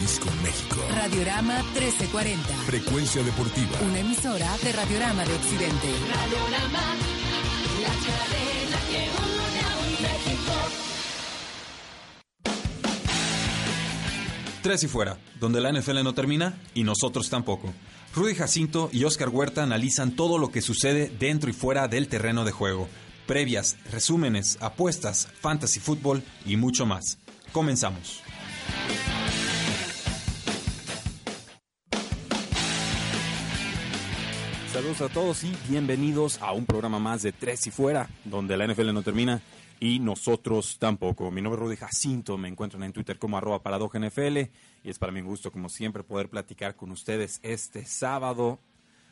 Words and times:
Jalisco, 0.00 0.30
México. 0.42 0.76
Radiorama 0.94 1.62
1340. 1.74 2.48
Frecuencia 2.64 3.22
deportiva. 3.22 3.78
Una 3.82 3.98
emisora 3.98 4.56
de 4.62 4.72
Radiorama 4.72 5.26
de 5.26 5.34
Occidente. 5.34 5.88
Radiorama, 6.08 6.96
la 7.82 7.94
cadena 8.06 8.78
que 8.88 9.10
une 9.82 10.08
México. 10.08 10.52
Tres 14.62 14.84
y 14.84 14.88
fuera, 14.88 15.18
donde 15.38 15.60
la 15.60 15.70
NFL 15.70 16.02
no 16.02 16.14
termina 16.14 16.58
y 16.72 16.82
nosotros 16.82 17.28
tampoco. 17.28 17.74
Rudy 18.14 18.34
Jacinto 18.34 18.88
y 18.94 19.04
Oscar 19.04 19.28
Huerta 19.28 19.62
analizan 19.62 20.16
todo 20.16 20.38
lo 20.38 20.50
que 20.50 20.62
sucede 20.62 21.12
dentro 21.18 21.50
y 21.50 21.52
fuera 21.52 21.88
del 21.88 22.08
terreno 22.08 22.46
de 22.46 22.52
juego. 22.52 22.88
Previas, 23.26 23.76
resúmenes, 23.90 24.56
apuestas, 24.62 25.28
fantasy 25.40 25.78
fútbol 25.78 26.22
y 26.46 26.56
mucho 26.56 26.86
más. 26.86 27.18
Comenzamos. 27.52 28.22
Saludos 34.80 35.02
a 35.02 35.08
todos 35.10 35.44
y 35.44 35.54
bienvenidos 35.68 36.40
a 36.40 36.52
un 36.52 36.64
programa 36.64 36.98
más 36.98 37.20
de 37.20 37.32
Tres 37.32 37.66
y 37.66 37.70
Fuera, 37.70 38.08
donde 38.24 38.56
la 38.56 38.66
NFL 38.66 38.94
no 38.94 39.02
termina 39.02 39.42
y 39.78 39.98
nosotros 39.98 40.78
tampoco. 40.78 41.30
Mi 41.30 41.42
nombre 41.42 41.60
es 41.60 41.66
Rudy 41.66 41.76
Jacinto, 41.76 42.38
me 42.38 42.48
encuentran 42.48 42.84
en 42.84 42.94
Twitter 42.94 43.18
como 43.18 43.36
arroba 43.36 43.60
NFL 43.60 44.38
y 44.38 44.48
es 44.84 44.98
para 44.98 45.12
mi 45.12 45.20
gusto, 45.20 45.52
como 45.52 45.68
siempre, 45.68 46.02
poder 46.02 46.30
platicar 46.30 46.76
con 46.76 46.92
ustedes 46.92 47.40
este 47.42 47.84
sábado 47.84 48.58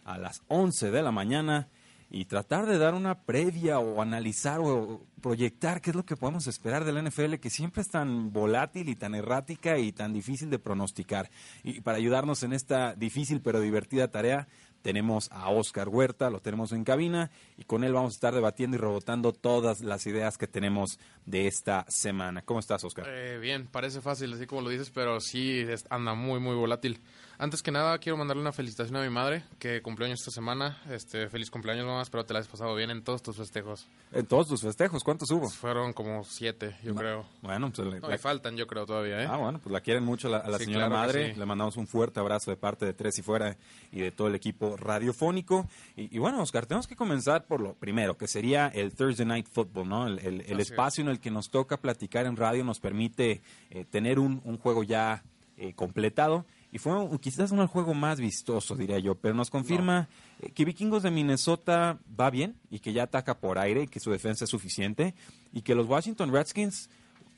a 0.05 0.17
las 0.17 0.41
11 0.49 0.91
de 0.91 1.03
la 1.03 1.13
mañana 1.13 1.69
y 2.11 2.25
tratar 2.25 2.65
de 2.65 2.79
dar 2.79 2.95
una 2.95 3.25
previa 3.25 3.79
o 3.79 4.01
analizar 4.01 4.61
o 4.61 5.05
proyectar 5.21 5.83
qué 5.83 5.91
es 5.91 5.97
lo 5.97 6.07
que 6.07 6.17
podemos 6.17 6.47
esperar 6.47 6.85
de 6.85 6.93
la 6.93 7.03
NFL, 7.03 7.35
que 7.35 7.51
siempre 7.51 7.83
es 7.83 7.89
tan 7.89 8.33
volátil 8.33 8.89
y 8.89 8.97
tan 8.97 9.15
errática 9.15 9.77
y 9.79 9.93
tan 9.93 10.15
difícil 10.15 10.49
de 10.49 10.59
pronosticar. 10.59 11.31
Y 11.63 11.83
para 11.83 11.99
ayudarnos 11.99 12.43
en 12.43 12.55
esta 12.55 12.95
difícil 12.95 13.43
pero 13.43 13.61
divertida 13.61 14.09
tarea, 14.09 14.49
tenemos 14.83 15.31
a 15.33 15.51
Oscar 15.51 15.89
Huerta, 15.89 16.31
lo 16.31 16.41
tenemos 16.41 16.73
en 16.73 16.85
cabina 16.85 17.31
y 17.57 17.65
con 17.65 17.85
él 17.85 17.93
vamos 17.93 18.13
a 18.13 18.17
estar 18.17 18.35
debatiendo 18.35 18.77
y 18.77 18.81
rebotando 18.81 19.33
todas 19.33 19.81
las 19.81 20.07
ideas 20.07 20.39
que 20.39 20.47
tenemos 20.47 20.99
de 21.27 21.47
esta 21.47 21.85
semana. 21.89 22.43
¿Cómo 22.43 22.61
estás, 22.61 22.85
Oscar? 22.85 23.07
Eh, 23.09 23.39
bien, 23.39 23.67
parece 23.67 24.01
fácil, 24.01 24.33
así 24.33 24.47
como 24.47 24.63
lo 24.63 24.71
dices, 24.71 24.91
pero 24.91 25.21
sí 25.21 25.65
anda 25.91 26.15
muy, 26.15 26.41
muy 26.41 26.55
volátil. 26.55 27.01
Antes 27.41 27.63
que 27.63 27.71
nada, 27.71 27.97
quiero 27.99 28.17
mandarle 28.17 28.41
una 28.43 28.51
felicitación 28.51 28.97
a 28.97 29.03
mi 29.03 29.11
madre, 29.11 29.45
que 29.61 29.81
cumplió 29.81 30.07
años 30.07 30.19
esta 30.19 30.33
semana. 30.33 30.77
Este, 30.91 31.29
feliz 31.29 31.53
cumpleaños, 31.53 31.87
mamá. 31.87 32.03
Espero 32.03 32.25
te 32.27 32.33
la 32.33 32.41
hayas 32.41 32.51
pasado 32.51 32.75
bien 32.75 32.91
en 32.91 33.05
todos 33.05 33.23
tus 33.23 33.37
festejos. 33.37 33.87
¿En 34.13 34.27
todos 34.27 34.49
tus 34.49 34.61
festejos? 34.61 35.05
¿Cuántos 35.05 35.31
hubo? 35.31 35.49
Fueron 35.49 35.93
como 35.93 36.25
siete, 36.25 36.75
yo 36.83 36.97
creo. 36.97 37.27
Bueno, 37.41 37.71
pues 37.71 37.87
le, 37.87 38.01
no, 38.01 38.09
le 38.09 38.19
faltan, 38.19 38.57
yo 38.57 38.67
creo, 38.67 38.87
todavía, 38.87 39.23
¿eh? 39.23 39.29
Ah, 39.31 39.37
bueno, 39.37 39.61
pues 39.63 39.73
la 39.73 39.81
quieren 39.81 40.03
mucho 40.03 40.27
a 40.27 40.33
la, 40.33 40.39
a 40.39 40.49
la 40.51 40.59
Sí, 40.59 40.65
señora 40.65 40.89
claro 40.89 41.01
madre. 41.01 41.33
sí. 41.35 41.39
Le 41.39 41.47
mandamos 41.47 41.77
un 41.77 41.87
fuerte 41.87 42.19
abrazo 42.19 42.51
de 42.51 42.57
parte 42.57 42.85
de 42.87 42.93
Tres 42.93 43.17
y 43.21 43.23
Fuera 43.23 43.57
y 43.93 44.01
de 44.01 44.11
todo 44.11 44.27
el 44.27 44.35
equipo 44.35 44.77
radiofónico. 44.77 45.69
Y, 45.97 46.13
y 46.17 46.19
bueno, 46.19 46.43
Oscar, 46.43 46.67
tenemos 46.67 46.89
que 46.89 46.97
comenzar 46.97 47.47
por 47.47 47.61
lo 47.61 47.75
primero, 47.75 48.17
que 48.19 48.27
sería 48.27 48.67
el 48.67 48.97
Thursday 48.97 49.25
Night 49.27 49.47
Football, 49.49 49.89
¿no? 49.89 50.07
El, 50.09 50.19
el- 50.19 50.41
el 50.41 50.43
Así 50.43 50.53
es. 50.55 50.71
espacio 50.73 51.03
en 51.05 51.11
el 51.11 51.21
que 51.21 51.31
nos 51.31 51.51
toca 51.51 51.77
platicar 51.77 52.27
en 52.27 52.37
radio 52.37 52.65
nos 52.65 52.81
permite 52.81 53.43
eh, 53.71 53.85
tener 53.85 54.19
un, 54.19 54.41
un 54.45 54.59
juego 54.59 54.83
ya 54.83 55.23
eh, 55.57 55.73
completado. 55.75 56.45
Y 56.71 56.79
fue 56.79 56.95
un- 56.95 57.19
quizás 57.19 57.51
uno 57.51 57.63
el 57.63 57.69
juego 57.69 57.95
más 57.95 58.21
vistoso, 58.21 58.75
diría 58.77 58.99
yo, 58.99 59.15
pero 59.15 59.35
nos 59.35 59.51
confirma 59.51 60.09
eh, 60.41 60.51
que 60.53 60.65
Vikingos 60.67 61.03
de 61.03 61.11
Minnesota 61.11 61.99
va 62.21 62.29
bien 62.31 62.57
y 62.71 62.81
que 62.81 62.93
ya 62.93 63.05
ataca 63.05 63.39
por 63.39 63.59
aire 63.59 63.85
y 63.85 63.87
que 63.89 64.01
su 64.01 64.11
defensa 64.11 64.45
es 64.45 64.51
suficiente 64.51 65.15
y 65.53 65.63
que 65.63 65.75
los 65.75 65.87
Washington 65.89 66.31
Redskins 66.33 66.91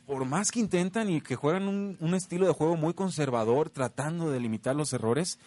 por 0.07 0.25
más 0.25 0.51
que 0.51 0.59
intentan 0.59 1.09
y 1.09 1.21
que 1.21 1.37
juegan 1.37 1.69
un, 1.69 1.97
un 2.01 2.15
estilo 2.15 2.45
de 2.49 2.53
juego 2.53 2.77
muy 2.77 2.95
conservador, 2.95 3.71
tratando 3.71 4.29
de 4.29 4.41
limitar 4.41 4.75
los 4.75 4.93
errores, 4.93 5.39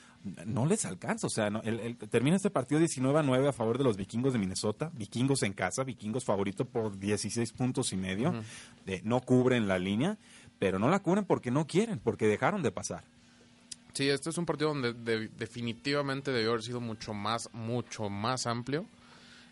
no 0.46 0.66
les 0.66 0.86
alcanza. 0.86 1.28
O 1.28 1.30
sea, 1.30 1.50
no- 1.50 1.62
el- 1.64 1.82
el- 1.82 1.98
termina 1.98 2.38
este 2.38 2.50
partido 2.50 2.80
19 2.80 3.20
a 3.20 3.24
9 3.24 3.50
a 3.50 3.52
favor 3.52 3.78
de 3.78 3.84
los 3.84 3.98
vikingos 3.98 4.32
de 4.32 4.40
Minnesota. 4.40 4.90
Vikingos 4.94 5.44
en 5.44 5.52
casa, 5.52 5.84
vikingos 5.84 6.24
favorito 6.24 6.64
por 6.64 6.98
16 6.98 7.52
puntos 7.52 7.92
y 7.92 7.98
medio. 7.98 8.34
Eh, 8.86 9.02
no 9.04 9.20
cubren 9.20 9.68
la 9.68 9.78
línea, 9.78 10.18
pero 10.60 10.80
no 10.80 10.88
la 10.90 11.00
cubren 11.00 11.26
porque 11.26 11.52
no 11.52 11.68
quieren, 11.68 12.00
porque 12.00 12.26
dejaron 12.28 12.64
de 12.64 12.72
pasar. 12.72 13.04
Sí, 13.94 14.10
este 14.10 14.30
es 14.32 14.38
un 14.38 14.46
partido 14.46 14.70
donde 14.70 14.94
de- 14.94 15.28
definitivamente 15.38 16.32
debió 16.32 16.50
haber 16.52 16.64
sido 16.64 16.82
mucho 16.82 17.14
más, 17.14 17.50
mucho 17.54 18.10
más 18.10 18.48
amplio. 18.48 18.86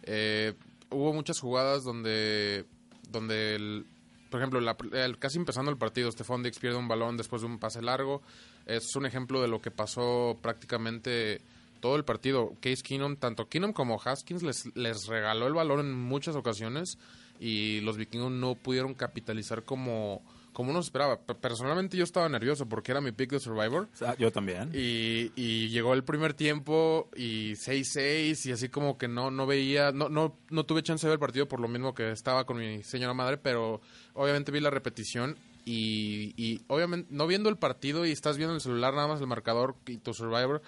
Eh, 0.04 0.54
hubo 0.90 1.14
muchas 1.14 1.40
jugadas 1.40 1.84
donde, 1.84 2.66
donde 3.10 3.56
el- 3.56 3.86
por 4.32 4.40
ejemplo, 4.40 4.60
la- 4.62 4.76
casi 5.20 5.38
empezando 5.38 5.70
el 5.70 5.78
partido, 5.78 6.12
Stephon 6.12 6.42
Dix 6.42 6.58
pierde 6.58 6.78
un 6.78 6.88
balón 6.88 7.18
después 7.18 7.42
de 7.44 7.48
un 7.50 7.60
pase 7.60 7.82
largo. 7.82 8.22
Es 8.66 8.96
un 8.96 9.06
ejemplo 9.06 9.42
de 9.42 9.48
lo 9.48 9.62
que 9.62 9.70
pasó 9.72 10.40
prácticamente 10.42 11.42
todo 11.80 11.96
el 11.96 12.06
partido. 12.06 12.54
Case 12.62 12.82
Keenum, 12.84 13.18
tanto 13.18 13.48
Keenum 13.50 13.74
como 13.74 14.02
Haskins 14.04 14.42
les, 14.44 14.76
les 14.76 15.08
regaló 15.08 15.48
el 15.48 15.54
balón 15.54 15.82
en 15.82 15.94
muchas 15.94 16.36
ocasiones 16.36 16.98
y 17.40 17.82
los 17.82 17.98
vikingos 17.98 18.32
no 18.32 18.56
pudieron 18.56 18.94
capitalizar 18.94 19.64
como, 19.66 20.22
como 20.54 20.72
uno 20.72 20.80
esperaba. 20.80 21.20
Pe- 21.22 21.36
Personalmente 21.36 21.98
yo 21.98 22.04
estaba 22.04 22.28
nervioso 22.30 22.68
porque 22.68 22.92
era 22.92 23.02
mi 23.02 23.12
pick 23.12 23.32
de 23.32 23.40
Survivor. 23.40 23.88
Yo 24.18 24.32
también. 24.32 24.70
Y, 24.74 25.32
y 25.36 25.70
llegó 25.70 25.94
el 25.94 26.04
primer 26.04 26.34
tiempo 26.34 27.10
y 27.16 27.54
6-6 27.54 28.46
y 28.48 28.52
así 28.52 28.70
como 28.70 28.98
que 28.98 29.08
no 29.08 29.32
no 29.32 29.46
veía, 29.48 29.92
no, 29.92 30.10
no, 30.10 30.38
no 30.50 30.66
tuve 30.66 30.84
chance 30.84 31.06
de 31.06 31.10
ver 31.10 31.16
el 31.16 31.20
partido 31.20 31.48
por 31.48 31.60
lo 31.60 31.68
mismo 31.68 31.94
que 31.94 32.12
estaba 32.12 32.46
con 32.46 32.58
mi 32.58 32.84
señora 32.84 33.14
madre, 33.14 33.38
pero 33.38 33.82
obviamente 34.14 34.52
vi 34.52 34.60
la 34.60 34.70
repetición 34.70 35.38
y, 35.66 36.34
y 36.38 36.62
obviamente 36.68 37.08
no 37.14 37.28
viendo 37.28 37.50
el 37.50 37.58
partido 37.58 38.06
y 38.06 38.12
estás 38.12 38.38
viendo 38.38 38.54
en 38.54 38.56
el 38.56 38.62
celular 38.62 38.94
nada 38.94 39.08
más 39.08 39.22
el 39.22 39.28
marcador 39.28 39.76
y 39.86 39.98
tu 39.98 40.14
Survivor, 40.14 40.62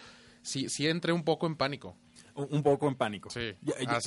sí, 0.44 0.70
sí 0.70 0.88
entré 0.88 1.12
un 1.14 1.24
poco 1.24 1.48
en 1.48 1.56
pánico. 1.56 1.96
Un 2.36 2.64
poco 2.64 2.88
en 2.88 2.96
pánico. 2.96 3.30
Sí, 3.30 3.54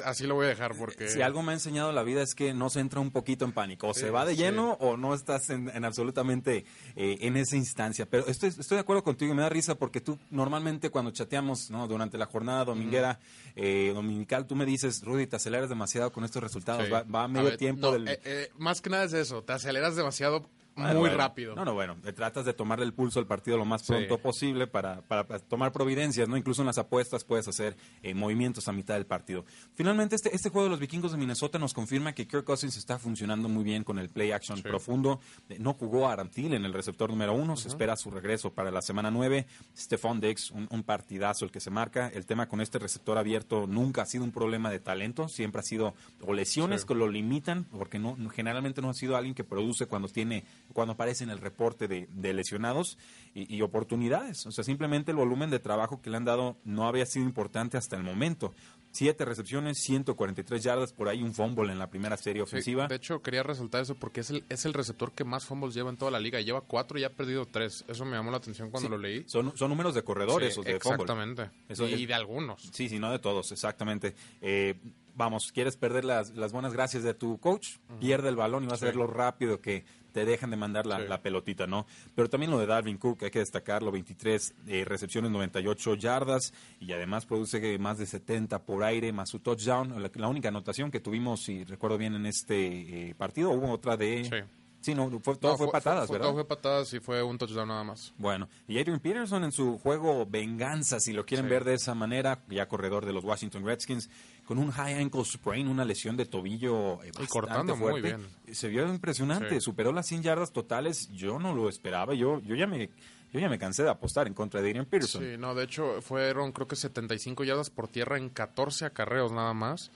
así, 0.04 0.26
lo 0.26 0.34
voy 0.34 0.46
a 0.46 0.48
dejar 0.48 0.76
porque... 0.76 1.08
Si 1.08 1.22
algo 1.22 1.42
me 1.42 1.52
ha 1.52 1.54
enseñado 1.54 1.92
la 1.92 2.02
vida 2.02 2.22
es 2.22 2.34
que 2.34 2.54
no 2.54 2.70
se 2.70 2.80
entra 2.80 3.00
un 3.00 3.12
poquito 3.12 3.44
en 3.44 3.52
pánico. 3.52 3.88
O 3.88 3.94
se 3.94 4.10
va 4.10 4.24
de 4.24 4.34
sí. 4.34 4.42
lleno 4.42 4.72
o 4.80 4.96
no 4.96 5.14
estás 5.14 5.50
en, 5.50 5.68
en 5.68 5.84
absolutamente 5.84 6.64
eh, 6.96 7.18
en 7.20 7.36
esa 7.36 7.56
instancia. 7.56 8.06
Pero 8.06 8.26
estoy, 8.26 8.48
estoy 8.48 8.76
de 8.76 8.80
acuerdo 8.80 9.04
contigo 9.04 9.32
y 9.32 9.36
me 9.36 9.42
da 9.42 9.48
risa 9.48 9.76
porque 9.76 10.00
tú 10.00 10.18
normalmente 10.30 10.90
cuando 10.90 11.12
chateamos 11.12 11.70
¿no? 11.70 11.86
durante 11.86 12.18
la 12.18 12.26
jornada 12.26 12.64
dominguera, 12.64 13.20
eh, 13.54 13.92
dominical, 13.94 14.46
tú 14.46 14.56
me 14.56 14.66
dices, 14.66 15.02
Rudy, 15.04 15.26
te 15.26 15.36
aceleras 15.36 15.68
demasiado 15.68 16.10
con 16.12 16.24
estos 16.24 16.42
resultados. 16.42 16.86
Sí. 16.86 16.90
Va, 16.90 17.04
va 17.04 17.24
a 17.24 17.28
medio 17.28 17.50
ver, 17.50 17.56
tiempo 17.56 17.86
no, 17.86 17.92
del... 17.92 18.08
eh, 18.08 18.50
más 18.58 18.80
que 18.80 18.90
nada 18.90 19.04
es 19.04 19.12
eso, 19.12 19.44
te 19.44 19.52
aceleras 19.52 19.94
demasiado 19.94 20.48
muy 20.76 20.94
bueno. 20.94 21.16
rápido. 21.16 21.54
No, 21.54 21.64
no, 21.64 21.74
bueno, 21.74 21.96
tratas 22.14 22.44
de 22.44 22.52
tomarle 22.52 22.84
el 22.84 22.92
pulso 22.92 23.18
al 23.18 23.26
partido 23.26 23.56
lo 23.56 23.64
más 23.64 23.82
Sí. 23.82 23.88
pronto 23.88 24.18
posible 24.18 24.66
para, 24.66 25.00
para- 25.02 25.26
para 25.26 25.40
tomar 25.40 25.72
providencias, 25.72 26.28
¿no? 26.28 26.36
Incluso 26.36 26.62
en 26.62 26.66
las 26.66 26.78
apuestas 26.78 27.24
puedes 27.24 27.48
hacer 27.48 27.76
eh, 28.02 28.14
movimientos 28.14 28.68
a 28.68 28.72
mitad 28.72 28.94
del 28.94 29.06
partido. 29.06 29.44
Finalmente, 29.74 30.16
este, 30.16 30.34
este 30.34 30.50
juego 30.50 30.64
de 30.64 30.70
los 30.70 30.80
vikingos 30.80 31.12
de 31.12 31.18
Minnesota 31.18 31.58
nos 31.58 31.72
confirma 31.74 32.12
que 32.12 32.26
Kirk 32.26 32.44
Cousins 32.44 32.76
está 32.76 32.98
funcionando 32.98 33.48
muy 33.48 33.64
bien 33.64 33.84
con 33.84 33.98
el 33.98 34.08
play 34.10 34.32
action 34.32 34.58
Sí. 34.58 34.62
profundo. 34.62 35.20
Eh, 35.48 35.56
No 35.58 35.74
jugó 35.74 36.08
a 36.08 36.12
Arantil 36.12 36.54
en 36.54 36.64
el 36.64 36.72
receptor 36.72 37.10
número 37.10 37.32
uno, 37.34 37.56
se 37.56 37.68
espera 37.68 37.96
su 37.96 38.10
regreso 38.10 38.52
para 38.52 38.70
la 38.70 38.82
semana 38.82 39.10
nueve. 39.10 39.46
Stephon 39.76 40.20
Diggs, 40.20 40.50
un, 40.50 40.68
un 40.70 40.82
partidazo 40.82 41.44
el 41.44 41.50
que 41.50 41.60
se 41.60 41.70
marca. 41.70 42.08
El 42.08 42.26
tema 42.26 42.48
con 42.48 42.60
este 42.60 42.78
receptor 42.78 43.18
abierto 43.18 43.66
nunca 43.66 44.02
ha 44.02 44.06
sido 44.06 44.24
un 44.24 44.32
problema 44.32 44.70
de 44.70 44.78
talento, 44.80 45.28
siempre 45.28 45.60
ha 45.60 45.62
sido 45.62 45.94
o 46.20 46.32
lesiones 46.32 46.82
Sí. 46.82 46.86
que 46.88 46.94
lo 46.94 47.08
limitan, 47.08 47.64
porque 47.64 47.98
no- 47.98 48.16
generalmente 48.30 48.80
no 48.82 48.90
ha 48.90 48.94
sido 48.94 49.16
alguien 49.16 49.34
que 49.34 49.44
produce 49.44 49.86
cuando 49.86 50.08
tiene 50.08 50.44
cuando 50.72 50.94
aparece 50.94 51.24
en 51.24 51.30
el 51.30 51.38
reporte 51.38 51.88
de, 51.88 52.08
de 52.12 52.32
lesionados 52.34 52.98
y, 53.34 53.54
y 53.54 53.62
oportunidades. 53.62 54.46
O 54.46 54.50
sea, 54.50 54.64
simplemente 54.64 55.10
el 55.12 55.16
volumen 55.16 55.50
de 55.50 55.58
trabajo 55.58 56.00
que 56.00 56.10
le 56.10 56.16
han 56.16 56.24
dado 56.24 56.56
no 56.64 56.86
había 56.86 57.06
sido 57.06 57.24
importante 57.24 57.76
hasta 57.76 57.96
el 57.96 58.02
momento. 58.02 58.54
Siete 58.92 59.26
recepciones, 59.26 59.76
143 59.82 60.62
yardas, 60.62 60.92
por 60.94 61.08
ahí 61.10 61.22
un 61.22 61.34
fumble 61.34 61.70
en 61.70 61.78
la 61.78 61.90
primera 61.90 62.16
serie 62.16 62.40
Sí, 62.40 62.44
ofensiva. 62.44 62.86
de 62.88 62.94
hecho, 62.94 63.20
quería 63.20 63.42
resaltar 63.42 63.82
eso 63.82 63.94
porque 63.94 64.20
es 64.20 64.30
el, 64.30 64.44
es 64.48 64.64
el 64.64 64.72
receptor 64.72 65.12
que 65.12 65.22
más 65.24 65.44
fumbles 65.44 65.74
lleva 65.74 65.90
en 65.90 65.98
toda 65.98 66.10
la 66.10 66.18
liga. 66.18 66.40
Lleva 66.40 66.62
cuatro 66.62 66.98
y 66.98 67.04
ha 67.04 67.10
perdido 67.14 67.44
tres. 67.44 67.84
Eso 67.88 68.06
me 68.06 68.12
llamó 68.16 68.30
la 68.30 68.38
atención 68.38 68.70
cuando 68.70 68.88
Sí, 68.88 68.90
lo 68.90 68.96
leí. 68.98 69.24
Son, 69.28 69.54
son 69.54 69.68
números 69.68 69.94
de 69.94 70.02
corredores 70.02 70.48
Sí, 70.48 70.52
esos 70.52 70.64
de 70.64 70.76
exactamente. 70.76 71.50
Eso 71.68 71.86
y 71.86 71.92
es- 72.02 72.08
de 72.08 72.14
algunos. 72.14 72.62
Sí, 72.72 72.88
sí, 72.88 72.98
no 72.98 73.10
de 73.10 73.18
todos, 73.18 73.52
exactamente. 73.52 74.14
Eh, 74.40 74.80
vamos, 75.14 75.52
quieres 75.52 75.76
perder 75.76 76.06
las, 76.06 76.30
las 76.34 76.52
buenas 76.52 76.72
gracias 76.72 77.02
de 77.02 77.12
tu 77.12 77.38
coach, 77.38 77.76
pierde 78.00 78.30
el 78.30 78.36
balón 78.36 78.64
y 78.64 78.66
vas 78.66 78.82
a 78.82 78.86
ver 78.86 78.96
lo 78.96 79.06
rápido 79.06 79.60
que 79.60 79.84
te 80.16 80.24
dejan 80.24 80.48
de 80.48 80.56
mandar 80.56 80.86
la, 80.86 80.96
Sí. 80.96 81.04
la 81.08 81.20
pelotita, 81.20 81.66
¿no? 81.66 81.84
Pero 82.14 82.30
también 82.30 82.50
lo 82.50 82.58
de 82.58 82.64
Darwin 82.64 82.96
Cook, 82.96 83.22
hay 83.24 83.30
que 83.30 83.40
destacarlo, 83.40 83.92
23 83.92 84.54
eh, 84.66 84.82
recepciones, 84.86 85.30
98 85.30 85.94
yardas 85.96 86.54
y 86.80 86.90
además 86.92 87.26
produce 87.26 87.60
que 87.60 87.78
más 87.78 87.98
de 87.98 88.06
70 88.06 88.60
por 88.64 88.82
aire, 88.82 89.12
más 89.12 89.28
su 89.28 89.40
touchdown. 89.40 90.02
La, 90.02 90.10
la 90.14 90.28
única 90.28 90.48
anotación 90.48 90.90
que 90.90 91.00
tuvimos, 91.00 91.42
si 91.42 91.64
recuerdo 91.64 91.98
bien, 91.98 92.14
en 92.14 92.24
este 92.24 93.10
eh, 93.10 93.14
partido, 93.14 93.50
hubo 93.50 93.70
otra 93.70 93.98
de... 93.98 94.24
Sí. 94.24 94.52
Sí, 94.78 94.94
no, 94.94 95.10
fue, 95.18 95.34
todo 95.34 95.52
No, 95.52 95.58
fue, 95.58 95.68
patadas, 95.72 96.06
fue- 96.06 96.14
¿verdad? 96.14 96.28
Todo 96.28 96.34
fue 96.36 96.44
patadas 96.46 96.94
y 96.94 97.00
fue 97.00 97.20
un 97.20 97.36
touchdown 97.36 97.66
nada 97.66 97.82
más. 97.82 98.14
Bueno, 98.18 98.48
y 98.68 98.78
Adrian 98.78 99.00
Peterson 99.00 99.42
en 99.42 99.50
su 99.50 99.78
juego 99.78 100.24
venganza, 100.26 101.00
si 101.00 101.12
lo 101.12 101.26
quieren 101.26 101.46
Sí. 101.46 101.50
ver 101.50 101.64
de 101.64 101.74
esa 101.74 101.94
manera, 101.96 102.44
ya 102.48 102.68
corredor 102.68 103.04
de 103.04 103.12
los 103.12 103.24
Washington 103.24 103.64
Redskins, 103.66 104.08
con 104.46 104.58
un 104.58 104.70
high 104.70 104.94
ankle 104.94 105.24
sprain, 105.24 105.68
una 105.68 105.84
lesión 105.84 106.16
de 106.16 106.24
tobillo 106.24 107.02
eh, 107.02 107.06
bastante 107.08 107.26
cortando 107.28 107.76
muy 107.76 107.90
fuerte. 108.00 108.16
bien. 108.16 108.54
Se 108.54 108.68
vio 108.68 108.88
impresionante, 108.88 109.56
Sí. 109.56 109.60
superó 109.60 109.92
las 109.92 110.06
100 110.06 110.22
yardas 110.22 110.52
totales, 110.52 111.08
yo 111.12 111.38
no 111.38 111.52
lo 111.54 111.68
esperaba, 111.68 112.14
yo, 112.14 112.40
yo 112.40 112.54
ya 112.54 112.66
me 112.66 112.88
yo 113.32 113.40
ya 113.40 113.48
me 113.50 113.58
cansé 113.58 113.82
de 113.82 113.90
apostar 113.90 114.28
en 114.28 114.34
contra 114.34 114.62
de 114.62 114.68
Adrian 114.70 114.86
Peterson. 114.86 115.22
Sí, 115.22 115.36
no, 115.36 115.54
de 115.54 115.64
hecho 115.64 116.00
fueron 116.00 116.52
creo 116.52 116.68
que 116.68 116.76
75 116.76 117.42
yardas 117.44 117.68
por 117.70 117.88
tierra 117.88 118.16
en 118.18 118.30
14 118.30 118.86
acarreos 118.86 119.32
nada 119.32 119.52
más. 119.52 119.90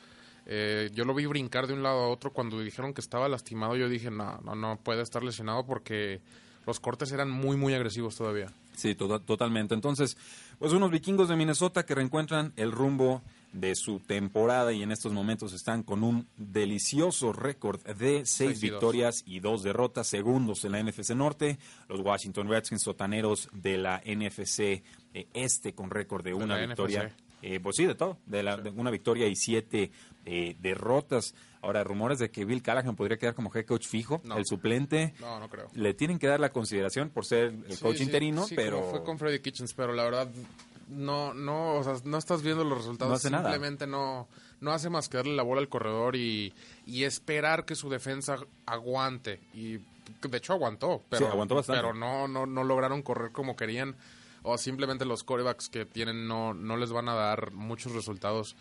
Eh, 0.46 0.90
yo 0.94 1.04
lo 1.04 1.14
vi 1.14 1.26
brincar 1.26 1.66
de 1.66 1.74
un 1.74 1.82
lado 1.82 2.00
a 2.00 2.08
otro 2.08 2.32
cuando 2.32 2.58
dijeron 2.60 2.92
que 2.92 3.00
estaba 3.00 3.28
lastimado. 3.28 3.76
Yo 3.76 3.88
dije, 3.88 4.10
no, 4.10 4.38
no, 4.44 4.54
no 4.56 4.78
puede 4.82 5.02
estar 5.02 5.22
lesionado 5.22 5.64
porque 5.64 6.20
los 6.66 6.80
cortes 6.80 7.12
eran 7.12 7.30
muy, 7.30 7.56
muy 7.56 7.72
agresivos 7.72 8.16
todavía. 8.16 8.52
Sí, 8.74 8.94
to- 8.94 9.20
totalmente. 9.20 9.74
Entonces, 9.74 10.16
pues 10.58 10.72
unos 10.72 10.90
vikingos 10.90 11.28
de 11.28 11.36
Minnesota 11.36 11.86
que 11.86 11.94
reencuentran 11.94 12.52
el 12.56 12.72
rumbo 12.72 13.22
de 13.52 13.74
su 13.74 13.98
temporada 14.00 14.72
y 14.72 14.82
en 14.82 14.92
estos 14.92 15.12
momentos 15.12 15.52
están 15.52 15.82
con 15.82 16.04
un 16.04 16.28
delicioso 16.36 17.32
récord 17.32 17.80
de 17.96 18.24
seis 18.26 18.60
victorias 18.60 19.22
y 19.26 19.40
dos 19.40 19.62
derrotas, 19.62 20.06
segundos 20.06 20.64
en 20.64 20.72
la 20.72 20.82
NFC 20.82 21.10
Norte. 21.10 21.58
Los 21.88 22.00
Washington 22.00 22.48
Redskins, 22.48 22.82
sotaneros 22.82 23.48
de 23.52 23.76
la 23.78 24.02
NFC 24.06 24.60
eh, 25.14 25.26
Este, 25.34 25.74
con 25.74 25.90
récord 25.90 26.22
de, 26.22 26.30
De 26.30 26.34
una 26.36 26.58
la 26.60 26.66
victoria. 26.66 27.04
NFC. 27.04 27.14
Eh, 27.42 27.58
pues 27.58 27.76
sí, 27.76 27.86
de 27.86 27.94
todo, 27.94 28.18
de, 28.26 28.42
la, 28.42 28.58
de 28.58 28.68
una 28.70 28.90
victoria 28.90 29.26
y 29.26 29.34
siete 29.34 29.90
eh, 30.26 30.56
derrotas. 30.60 31.34
Ahora, 31.62 31.82
rumores 31.84 32.18
de 32.18 32.30
que 32.30 32.44
Bill 32.44 32.62
Callahan 32.62 32.94
podría 32.96 33.16
quedar 33.18 33.34
como 33.34 33.50
head 33.54 33.64
coach 33.64 33.86
fijo, 33.86 34.20
No. 34.24 34.36
el 34.36 34.44
suplente. 34.46 35.14
No, 35.20 35.40
no 35.40 35.48
creo. 35.48 35.68
Le 35.74 35.94
tienen 35.94 36.18
que 36.18 36.26
dar 36.26 36.38
la 36.38 36.50
consideración 36.50 37.08
por 37.08 37.24
ser 37.24 37.46
el 37.66 37.72
Sí, 37.76 37.82
coach 37.82 37.96
sí, 37.96 38.02
interino, 38.04 38.44
pero 38.54 38.82
fue 38.90 39.02
con 39.02 39.18
Freddy 39.18 39.40
Kitchens, 39.40 39.72
pero 39.74 39.94
la 39.94 40.04
verdad 40.04 40.28
no, 40.90 41.32
no, 41.34 41.76
o 41.76 41.84
sea, 41.84 41.94
no 42.04 42.18
estás 42.18 42.42
viendo 42.42 42.64
los 42.64 42.78
resultados. 42.78 43.10
No 43.10 43.16
hace 43.16 43.30
nada. 43.30 43.50
Simplemente 43.50 43.86
no, 43.86 44.28
no 44.60 44.72
hace 44.72 44.90
más 44.90 45.08
que 45.08 45.16
darle 45.18 45.34
la 45.34 45.42
bola 45.42 45.60
al 45.60 45.68
corredor 45.68 46.16
y, 46.16 46.52
y 46.86 47.04
esperar 47.04 47.64
que 47.64 47.74
su 47.74 47.88
defensa 47.88 48.36
aguante. 48.66 49.40
Y 49.54 49.78
de 49.78 50.36
hecho 50.38 50.52
aguantó, 50.52 51.02
pero, 51.08 51.26
Sí, 51.26 51.32
aguantó 51.32 51.54
bastante. 51.54 51.80
pero 51.80 51.94
no, 51.94 52.28
no, 52.28 52.46
no 52.46 52.64
lograron 52.64 53.02
correr 53.02 53.32
como 53.32 53.56
querían. 53.56 53.96
O 54.42 54.56
simplemente 54.58 55.04
los 55.04 55.22
corebacks 55.22 55.68
que 55.68 55.84
tienen 55.84 56.26
no, 56.26 56.54
no 56.54 56.76
les 56.76 56.92
van 56.92 57.08
a 57.08 57.14
dar 57.14 57.52
muchos 57.52 57.92
resultados. 57.92 58.56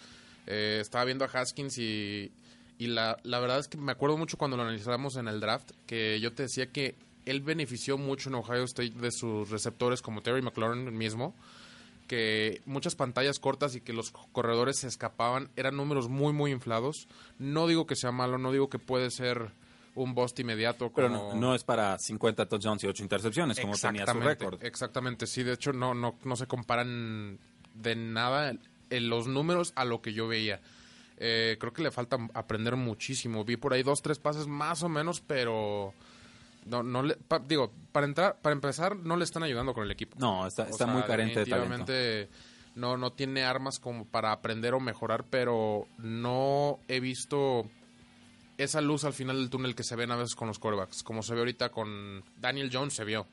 Eh, 0.45 0.79
estaba 0.81 1.05
viendo 1.05 1.25
a 1.25 1.27
Haskins 1.29 1.77
y, 1.77 2.31
y 2.77 2.87
la, 2.87 3.17
la 3.23 3.39
verdad 3.39 3.59
es 3.59 3.67
que 3.67 3.77
me 3.77 3.91
acuerdo 3.91 4.17
mucho 4.17 4.37
cuando 4.37 4.57
lo 4.57 4.63
analizamos 4.63 5.15
en 5.15 5.27
el 5.27 5.39
draft, 5.39 5.71
que 5.85 6.19
yo 6.19 6.33
te 6.33 6.43
decía 6.43 6.67
que 6.71 6.95
él 7.25 7.41
benefició 7.41 7.97
mucho 7.97 8.29
en 8.29 8.35
Ohio 8.35 8.63
State 8.63 8.91
de 8.91 9.11
sus 9.11 9.49
receptores 9.49 10.01
como 10.01 10.21
Terry 10.21 10.41
McLaurin 10.41 10.97
mismo, 10.97 11.35
que 12.09 12.61
muchas 12.65 12.95
pantallas 12.95 13.39
cortas 13.39 13.75
y 13.75 13.81
que 13.81 13.93
los 13.93 14.09
corredores 14.11 14.77
se 14.79 14.87
escapaban, 14.87 15.49
eran 15.55 15.77
números 15.77 16.09
muy 16.09 16.33
muy 16.33 16.51
inflados. 16.51 17.07
No 17.37 17.67
digo 17.67 17.85
que 17.85 17.95
sea 17.95 18.11
malo, 18.11 18.37
no 18.39 18.51
digo 18.51 18.67
que 18.67 18.79
puede 18.79 19.11
ser 19.11 19.51
un 19.95 20.15
bust 20.15 20.39
inmediato 20.39 20.91
Pero 20.95 21.07
como- 21.09 21.33
no, 21.35 21.39
no 21.39 21.55
es 21.55 21.63
para 21.63 21.97
50 21.99 22.47
touchdowns 22.47 22.83
y 22.83 22.87
8 22.87 23.03
intercepciones, 23.03 23.59
como 23.59 23.77
tenía 23.77 24.07
su 24.07 24.19
récord. 24.19 24.63
Exactamente, 24.63 25.27
sí, 25.27 25.43
de 25.43 25.53
hecho 25.53 25.71
no, 25.71 25.93
no, 25.93 26.15
no 26.23 26.35
se 26.35 26.47
comparan 26.47 27.37
de 27.75 27.95
nada 27.95 28.53
en 28.89 29.09
los 29.09 29.27
números 29.27 29.71
a 29.75 29.85
lo 29.85 30.01
que 30.01 30.11
yo 30.13 30.27
veía. 30.27 30.59
Eh, 31.17 31.57
creo 31.59 31.73
que 31.73 31.83
le 31.83 31.91
falta 31.91 32.17
aprender 32.33 32.75
muchísimo. 32.75 33.43
Vi 33.45 33.55
por 33.57 33.73
ahí 33.73 33.83
dos, 33.83 34.01
tres 34.01 34.17
pases 34.19 34.47
más 34.47 34.81
o 34.83 34.89
menos, 34.89 35.21
pero 35.21 35.93
no, 36.65 36.83
no 36.83 37.03
le, 37.03 37.15
pa- 37.15 37.39
digo, 37.39 37.71
para 37.91 38.05
entrar, 38.05 38.39
para 38.41 38.53
empezar, 38.53 38.95
no 38.95 39.15
le 39.17 39.23
están 39.23 39.43
ayudando 39.43 39.73
con 39.73 39.83
el 39.83 39.91
equipo. 39.91 40.17
No, 40.19 40.45
está, 40.47 40.63
O 40.63 40.65
está 40.67 40.85
sea, 40.85 40.93
muy 40.93 41.03
carente 41.03 41.39
de 41.39 41.45
talento. 41.45 41.85
definitivamente 41.85 42.29
no, 42.75 42.97
no 42.97 43.11
tiene 43.11 43.43
armas 43.43 43.79
como 43.79 44.05
para 44.05 44.31
aprender 44.31 44.73
o 44.73 44.79
mejorar, 44.79 45.25
pero 45.29 45.87
no 45.97 46.79
he 46.87 46.99
visto 46.99 47.65
esa 48.57 48.81
luz 48.81 49.03
al 49.05 49.13
final 49.13 49.37
del 49.37 49.49
túnel 49.49 49.73
que 49.75 49.83
se 49.83 49.95
ven 49.95 50.11
a 50.11 50.15
veces 50.17 50.35
con 50.35 50.47
los 50.47 50.59
corebacks. 50.59 51.01
Como 51.03 51.23
se 51.23 51.33
ve 51.33 51.39
ahorita 51.39 51.69
con 51.69 52.23
Daniel 52.37 52.69
Jones, 52.71 52.93
se 52.93 53.05
vio. 53.05 53.25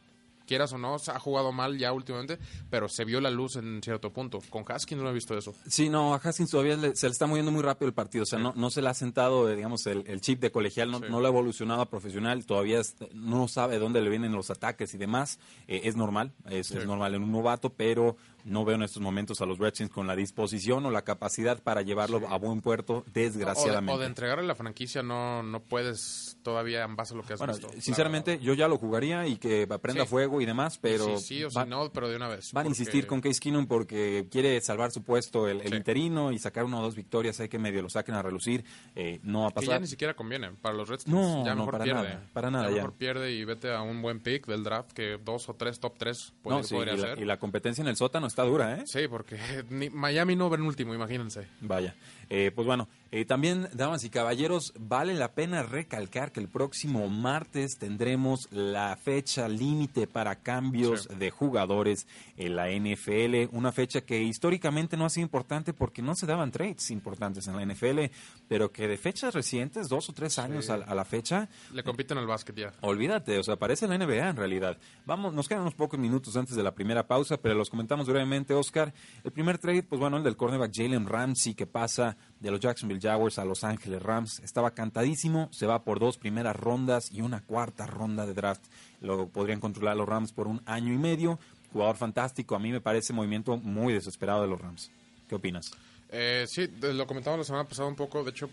Quieras 0.46 0.72
o 0.72 0.78
no, 0.78 0.98
se 0.98 1.10
ha 1.10 1.19
jugado 1.19 1.52
mal 1.52 1.76
ya 1.78 1.93
últimamente, 1.93 2.38
pero 2.70 2.88
se 2.88 3.04
vio 3.04 3.20
la 3.20 3.31
luz 3.31 3.56
en 3.56 3.82
cierto 3.82 4.12
punto. 4.12 4.38
Con 4.50 4.64
Haskins 4.66 5.02
no 5.02 5.10
he 5.10 5.12
visto 5.12 5.37
eso. 5.37 5.54
Sí, 5.66 5.88
no, 5.88 6.14
a 6.14 6.19
Haskins 6.19 6.50
todavía 6.50 6.76
le- 6.76 6.94
se 6.96 7.06
le 7.06 7.12
está 7.12 7.26
moviendo 7.26 7.50
muy 7.52 7.62
rápido 7.62 7.88
el 7.88 7.94
partido. 7.94 8.22
O 8.22 8.26
sea, 8.26 8.38
no, 8.38 8.52
no 8.56 8.70
se 8.70 8.81
le 8.82 8.88
ha 8.88 8.94
sentado, 8.94 9.50
eh, 9.50 9.56
digamos, 9.56 9.87
el, 9.87 10.04
el 10.06 10.20
chip 10.20 10.40
de 10.40 10.50
colegial, 10.50 10.90
no, 10.90 10.98
Sí. 10.98 11.04
no 11.10 11.20
lo 11.20 11.26
ha 11.26 11.31
evolucionado 11.31 11.81
a 11.82 11.90
profesional. 11.90 12.46
Todavía 12.46 12.81
no 13.12 13.48
sabe 13.48 13.78
dónde 13.78 14.00
le 14.00 14.08
vienen 14.10 14.32
los 14.32 14.50
ataques 14.50 14.94
y 14.94 14.98
demás. 14.98 15.38
Eh, 15.69 15.82
es 15.84 15.96
normal, 15.96 16.32
es, 16.49 16.72
normal 16.87 17.14
en 17.14 17.22
un 17.25 17.32
novato, 17.32 17.70
pero 17.70 18.16
no 18.46 18.64
veo 18.64 18.76
en 18.76 18.82
estos 18.82 19.02
momentos 19.02 19.40
a 19.40 19.46
los 19.46 19.58
Redskins 19.58 19.90
con 19.90 20.06
la 20.06 20.16
disposición 20.16 20.87
o 20.87 20.90
la 20.90 21.02
capacidad 21.02 21.62
para 21.62 21.82
llevarlo 21.82 22.22
a 22.28 22.38
buen 22.38 22.60
puerto, 22.62 22.98
O 22.98 23.04
de, 23.12 23.22
desgraciadamente. 23.25 23.93
o 23.93 23.98
de 23.98 24.06
entregarle 24.06 24.46
la 24.46 24.54
franquicia 24.54 25.02
no, 25.02 25.43
no 25.43 25.60
puedes 25.60 26.38
todavía 26.43 26.84
en 26.84 26.96
base 26.96 27.14
a 27.14 27.16
lo 27.16 27.22
que 27.25 27.32
has 27.34 27.38
bueno, 27.40 27.54
visto. 27.54 27.69
sinceramente, 27.81 28.38
yo 28.40 28.54
ya 28.54 28.69
lo 28.69 28.78
jugaría 28.78 29.26
y 29.26 29.37
que 29.37 29.66
aprenda 29.70 30.04
Sí. 30.04 30.10
fuego 30.10 30.40
y 30.40 30.46
demás, 30.46 30.78
pero 30.78 31.19
sí, 31.19 31.25
sí 31.37 31.44
o 31.44 31.48
va- 31.50 31.64
sí 31.64 31.70
no, 31.70 31.90
pero 31.93 32.08
de 32.08 32.16
una 32.16 32.28
vez. 32.28 32.52
Van 32.52 32.66
a 32.66 32.69
insistir 32.69 33.06
con 33.06 33.20
Case 33.20 33.40
Keenum 33.40 33.66
porque 33.66 34.28
quiere 34.31 34.60
salvar 34.60 34.90
su 34.92 35.02
puesto 35.02 35.49
el, 35.49 35.75
interino 35.75 36.32
y 36.32 36.38
sacar 36.38 36.64
una 36.64 36.78
o 36.78 36.82
dos 36.82 36.94
victorias, 36.94 37.40
hay 37.40 37.49
que 37.49 37.58
medio 37.58 37.82
lo 37.82 37.90
saquen 37.90 38.14
a 38.14 38.22
relucir. 38.22 38.64
Eh, 38.94 39.19
no 39.25 39.42
va 39.42 39.49
a 39.49 39.50
Que 39.50 39.60
ya 39.62 39.66
pasar. 39.66 39.81
ni 39.81 39.87
siquiera 39.88 40.14
conviene 40.14 40.52
para 40.52 40.75
los 40.75 40.88
Redskins. 40.88 41.14
No, 41.14 41.44
ya 41.44 41.50
no, 41.54 41.60
mejor 41.62 41.72
para 41.72 41.84
pierde. 41.84 42.02
nada, 42.02 42.26
para 42.32 42.50
nada, 42.50 42.64
Ya 42.64 42.70
ya. 42.70 42.76
mejor 42.76 42.92
pierde 42.94 43.32
y 43.32 43.44
vete 43.44 43.75
a 43.75 43.82
un 43.82 44.00
buen 44.02 44.20
pick 44.20 44.46
del 44.46 44.62
draft 44.62 44.92
que 44.92 45.19
dos 45.22 45.49
o 45.49 45.54
tres 45.54 45.81
top 45.81 45.94
tres 45.99 46.32
No, 46.44 46.60
podría, 46.62 46.94
y, 46.94 46.96
la, 46.99 47.14
y 47.20 47.25
la 47.25 47.38
competencia 47.38 47.82
en 47.82 47.88
el 47.88 47.96
sótano 47.96 48.26
está 48.36 48.42
dura, 48.44 48.74
¿eh? 48.74 48.82
Sí, 48.84 49.08
porque 49.08 49.38
ni- 49.70 49.88
Miami 49.88 50.36
no 50.36 50.50
ven 50.50 50.60
último, 50.60 50.94
imagínense. 50.94 51.46
Vaya. 51.62 51.94
Eh, 52.28 52.52
pues 52.54 52.66
bueno, 52.66 52.86
eh, 53.12 53.24
también, 53.24 53.68
damas 53.72 54.04
y 54.04 54.10
caballeros, 54.10 54.72
vale 54.78 55.14
la 55.14 55.32
pena 55.32 55.62
recalcar 55.62 56.32
que 56.32 56.40
el 56.40 56.48
próximo 56.48 57.08
martes 57.08 57.78
tendremos 57.78 58.48
la 58.50 58.96
fecha 58.96 59.48
límite 59.48 60.06
para 60.06 60.36
cambios 60.36 61.04
Sí. 61.08 61.14
de 61.16 61.30
jugadores 61.30 62.06
en 62.36 62.56
la 62.56 62.68
NFL. 62.70 63.48
Una 63.52 63.72
fecha 63.72 64.00
que 64.00 64.22
históricamente 64.22 64.96
no 64.96 65.04
ha 65.04 65.10
sido 65.10 65.25
importante 65.25 65.72
porque 65.72 66.02
no 66.02 66.14
se 66.14 66.26
daban 66.26 66.50
trades 66.50 66.90
importantes 66.90 67.46
en 67.48 67.56
la 67.56 67.62
NFL, 67.62 68.10
pero 68.48 68.70
que 68.72 68.88
de 68.88 68.96
fechas 68.96 69.34
recientes, 69.34 69.88
dos 69.88 70.08
o 70.08 70.12
tres 70.12 70.38
años 70.38 70.68
a, 70.70 70.75
a 70.75 70.94
la 70.94 71.04
fecha, 71.04 71.48
Le 71.72 71.82
compiten 71.82 72.18
al 72.18 72.26
básquet 72.26 72.56
ya. 72.56 72.72
Olvídate, 72.80 73.38
o 73.38 73.42
sea, 73.42 73.56
parece 73.56 73.86
la 73.86 73.96
NBA 73.98 74.28
en 74.30 74.36
realidad. 74.36 74.78
Vamos, 75.04 75.32
nos 75.32 75.48
quedan 75.48 75.62
unos 75.62 75.75
pocos 75.75 75.98
minutos 75.98 76.36
antes 76.36 76.56
de 76.56 76.62
la 76.62 76.75
primera 76.75 77.06
pausa, 77.06 77.36
pero 77.36 77.54
los 77.54 77.70
comentamos 77.70 78.06
brevemente, 78.06 78.52
Oscar. 78.54 78.92
El 79.25 79.32
primer 79.32 79.58
trade, 79.58 79.82
pues 79.82 80.00
bueno, 80.00 80.16
el 80.16 80.25
del 80.25 80.36
cornerback 80.36 80.72
Jalen 80.75 81.06
Ramsey, 81.06 81.54
que 81.54 81.66
pasa 81.66 82.16
de 82.40 82.50
los 82.50 82.61
Jacksonville 82.61 83.00
Jaguars 83.00 83.38
a 83.38 83.45
Los 83.45 83.64
Ángeles 83.64 84.02
Rams. 84.02 84.40
Estaba 84.40 84.73
cantadísimo, 84.73 85.49
se 85.52 85.66
va 85.66 85.83
por 85.83 85.99
dos 85.99 86.19
primeras 86.19 86.57
rondas 86.57 87.11
y 87.12 87.21
una 87.23 87.40
cuarta 87.40 87.87
ronda 87.87 88.26
de 88.26 88.35
draft. 88.35 88.62
Lo 89.00 89.28
podrían 89.28 89.61
controlar 89.61 89.97
los 89.97 90.09
Rams 90.09 90.33
por 90.33 90.47
un 90.47 90.62
año 90.66 90.93
y 90.93 90.99
medio. 90.99 91.38
Jugador 91.73 91.97
fantástico, 91.97 92.55
a 92.55 92.59
mí 92.59 92.73
me 92.73 92.81
parece 92.81 93.12
movimiento 93.12 93.57
muy 93.57 93.93
desesperado 93.93 94.43
de 94.43 94.49
los 94.49 94.61
Rams. 94.61 94.90
¿Qué 95.28 95.35
opinas? 95.35 95.73
Eh, 96.11 96.45
sí, 96.49 96.69
lo 96.81 97.07
comentaba 97.07 97.37
la 97.37 97.45
semana 97.45 97.64
pasada 97.64 97.88
un 97.88 97.97
poco. 97.97 98.23
De 98.23 98.31
hecho, 98.31 98.49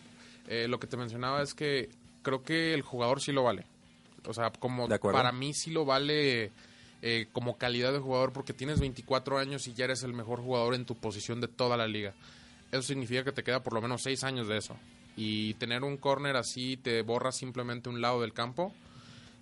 eh, 0.48 0.68
lo 0.68 0.80
que 0.80 0.88
te 0.88 0.98
mencionaba 0.98 1.42
es 1.42 1.54
que 1.54 1.90
creo 2.22 2.44
que 2.44 2.74
el 2.74 2.82
jugador 2.82 3.22
sí 3.22 3.32
lo 3.32 3.44
vale. 3.44 3.66
O 4.26 4.34
sea, 4.34 4.52
como 4.52 4.88
para 4.88 5.32
mí 5.32 5.54
sí 5.54 5.72
lo 5.72 5.86
vale 5.86 6.52
eh, 7.02 7.28
como 7.34 7.58
calidad 7.58 7.92
de 7.92 8.00
jugador 8.00 8.32
porque 8.32 8.54
tienes 8.54 8.80
24 8.80 9.38
años 9.38 9.68
y 9.68 9.74
ya 9.74 9.86
eres 9.86 10.04
el 10.04 10.14
mejor 10.14 10.40
jugador 10.40 10.74
en 10.74 10.86
tu 10.86 10.96
posición 10.96 11.42
de 11.42 11.48
toda 11.50 11.76
la 11.76 11.88
liga. 11.88 12.14
Eso 12.74 12.82
significa 12.82 13.24
que 13.24 13.32
te 13.32 13.44
queda 13.44 13.62
por 13.62 13.74
lo 13.74 13.82
menos 13.82 14.02
6 14.02 14.24
años 14.24 14.48
de 14.48 14.58
eso. 14.58 14.76
Y 15.16 15.54
tener 15.56 15.84
un 15.84 15.98
corner 15.98 16.36
así 16.36 16.76
te 16.78 17.04
borra 17.04 17.32
simplemente 17.32 17.88
un 17.88 18.02
lado 18.02 18.20
del 18.22 18.34
campo. 18.34 18.74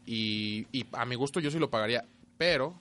Y, 0.05 0.67
y 0.73 0.85
a 0.91 1.05
mi 1.05 1.15
gusto 1.15 1.39
yo 1.39 1.49
sí 1.49 1.57
lo 1.57 1.69
pagaría. 1.69 2.03
Pero 2.37 2.75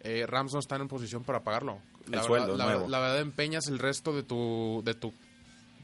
eh, 0.00 0.24
Rams 0.26 0.54
no 0.54 0.60
está 0.60 0.76
en 0.76 0.88
posición 0.88 1.24
para 1.24 1.40
pagarlo. 1.40 1.78
El 2.06 2.12
La 2.12 2.22
sueldo 2.22 2.52
verdad, 2.52 2.58
la, 2.66 2.72
nuevo. 2.72 2.88
la 2.88 2.98
verdad 3.00 3.20
empeñas 3.20 3.66
el 3.68 3.78
resto 3.78 4.14
de 4.14 4.22
tu, 4.22 4.80
de 4.84 4.94
tu 4.94 5.12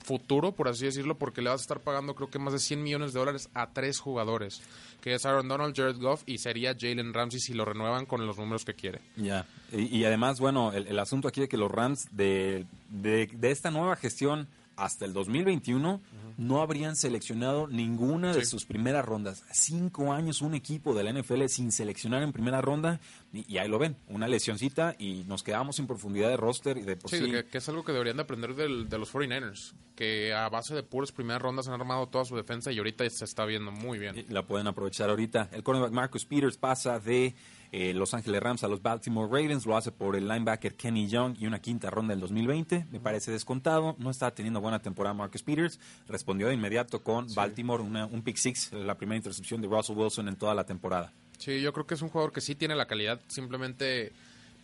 futuro, 0.03 0.53
por 0.53 0.69
así 0.69 0.85
decirlo, 0.85 1.19
porque 1.19 1.43
le 1.43 1.51
vas 1.51 1.61
a 1.61 1.63
estar 1.63 1.81
pagando 1.81 2.15
creo 2.15 2.31
que 2.31 2.39
más 2.39 2.53
de 2.53 2.59
100 2.59 2.83
millones 2.83 3.13
de 3.13 3.19
dólares 3.19 3.49
a 3.55 3.71
tres 3.71 3.99
jugadores, 3.99 4.63
que 5.01 5.15
es 5.15 5.27
Aaron 5.27 5.49
Donald, 5.49 5.77
Jared 5.77 5.99
Goff 5.99 6.23
y 6.27 6.39
sería 6.39 6.77
Jalen 6.79 7.15
Ramsey 7.15 7.41
si 7.41 7.55
lo 7.55 7.65
renuevan 7.65 8.07
con 8.07 8.27
los 8.27 8.39
números 8.39 8.65
que 8.65 8.75
quiere. 8.75 9.01
Ya. 9.17 9.47
Y, 9.73 10.05
además, 10.05 10.41
bueno, 10.41 10.73
el, 10.73 10.99
asunto 10.99 11.29
aquí 11.29 11.41
de 11.41 11.49
que 11.49 11.57
los 11.57 11.71
Rams 11.71 12.09
de, 12.13 12.67
de 12.91 13.51
esta 13.51 13.71
nueva 13.71 13.97
gestión 13.97 14.49
hasta 14.79 15.05
el 15.05 15.13
2021 15.13 16.01
no 16.39 16.61
habrían 16.63 16.95
seleccionado 16.97 17.67
ninguna 17.67 18.33
de 18.33 18.45
Sí. 18.45 18.51
sus 18.53 18.65
primeras 18.65 19.05
rondas. 19.05 19.45
Cinco 19.53 20.13
años 20.13 20.41
un 20.41 20.55
equipo 20.55 20.95
de 20.95 21.03
la 21.05 21.11
NFL 21.13 21.47
sin 21.49 21.73
seleccionar 21.73 22.23
en 22.23 22.33
primera 22.33 22.61
ronda 22.63 23.01
y, 23.33 23.53
y 23.53 23.59
ahí 23.59 23.69
lo 23.69 23.79
ven, 23.79 23.97
una 24.09 24.29
lesioncita 24.29 24.95
y 24.99 25.25
nos 25.27 25.43
quedamos 25.43 25.77
sin 25.77 25.87
profundidad 25.87 26.29
de 26.29 26.37
roster 26.37 26.79
y 26.79 26.83
de 26.83 26.97
por 26.97 27.11
Sí, 27.11 27.31
que 27.51 27.59
es 27.59 27.69
algo 27.69 27.85
que 27.85 27.93
deberían 27.93 28.17
de 28.17 28.23
aprender 28.23 28.55
del- 28.55 28.89
de 28.89 28.99
los 28.99 29.11
49ers, 29.13 29.75
que 29.97 30.33
a 30.33 30.49
base 30.49 30.75
de 30.75 30.83
puras 30.85 31.11
primeras 31.13 31.43
rondas 31.43 31.67
han 31.69 31.75
armado 31.75 32.07
toda 32.09 32.25
su 32.25 32.37
defensa 32.37 32.71
y 32.73 32.79
ahorita 32.79 33.09
se 33.11 33.25
está 33.25 33.45
viendo 33.45 33.73
muy 33.73 33.99
bien. 33.99 34.25
la 34.29 34.47
pueden 34.47 34.67
aprovechar 34.69 35.11
ahorita. 35.11 35.49
El 35.53 35.63
cornerback 35.65 35.93
Marcus 35.93 36.25
Peters 36.25 36.57
pasa 36.57 37.01
de 37.01 37.35
eh, 37.73 37.93
Los 37.95 38.15
Ángeles 38.15 38.43
Rams 38.43 38.65
a 38.65 38.69
los 38.69 38.81
Baltimore 38.83 39.29
Ravens, 39.31 39.67
lo 39.67 39.77
hace 39.77 39.93
por 39.93 40.17
el 40.17 40.27
linebacker 40.27 40.75
Kenny 40.75 41.09
Young 41.09 41.37
y 41.39 41.47
una 41.47 41.61
quinta 41.61 41.91
ronda 41.91 42.13
del 42.15 42.21
2020, 42.21 42.87
me 42.91 43.01
parece 43.01 43.31
descontado, 43.31 43.95
no 43.99 44.11
está 44.11 44.31
teniendo 44.35 44.61
buena 44.61 44.81
temporada 44.81 45.13
Marcus 45.15 45.43
Peters, 45.43 45.79
respondió 46.09 46.49
de 46.49 46.55
inmediato 46.55 47.03
con 47.03 47.27
Baltimore, 47.35 47.83
una- 47.83 48.07
un 48.07 48.23
pick 48.23 48.37
six, 48.37 48.73
la 48.73 48.97
primera 48.97 49.17
intercepción 49.17 49.61
de 49.61 49.69
Russell 49.69 49.97
Wilson 49.97 50.29
en 50.29 50.37
toda 50.37 50.55
la 50.55 50.65
temporada. 50.65 51.13
Sí, 51.39 51.61
yo 51.61 51.73
creo 51.73 51.87
que 51.87 51.95
es 51.95 52.03
un 52.03 52.09
jugador 52.09 52.33
que 52.33 52.41
sí 52.41 52.55
tiene 52.55 52.75
la 52.75 52.87
calidad, 52.87 53.21
simplemente 53.29 54.13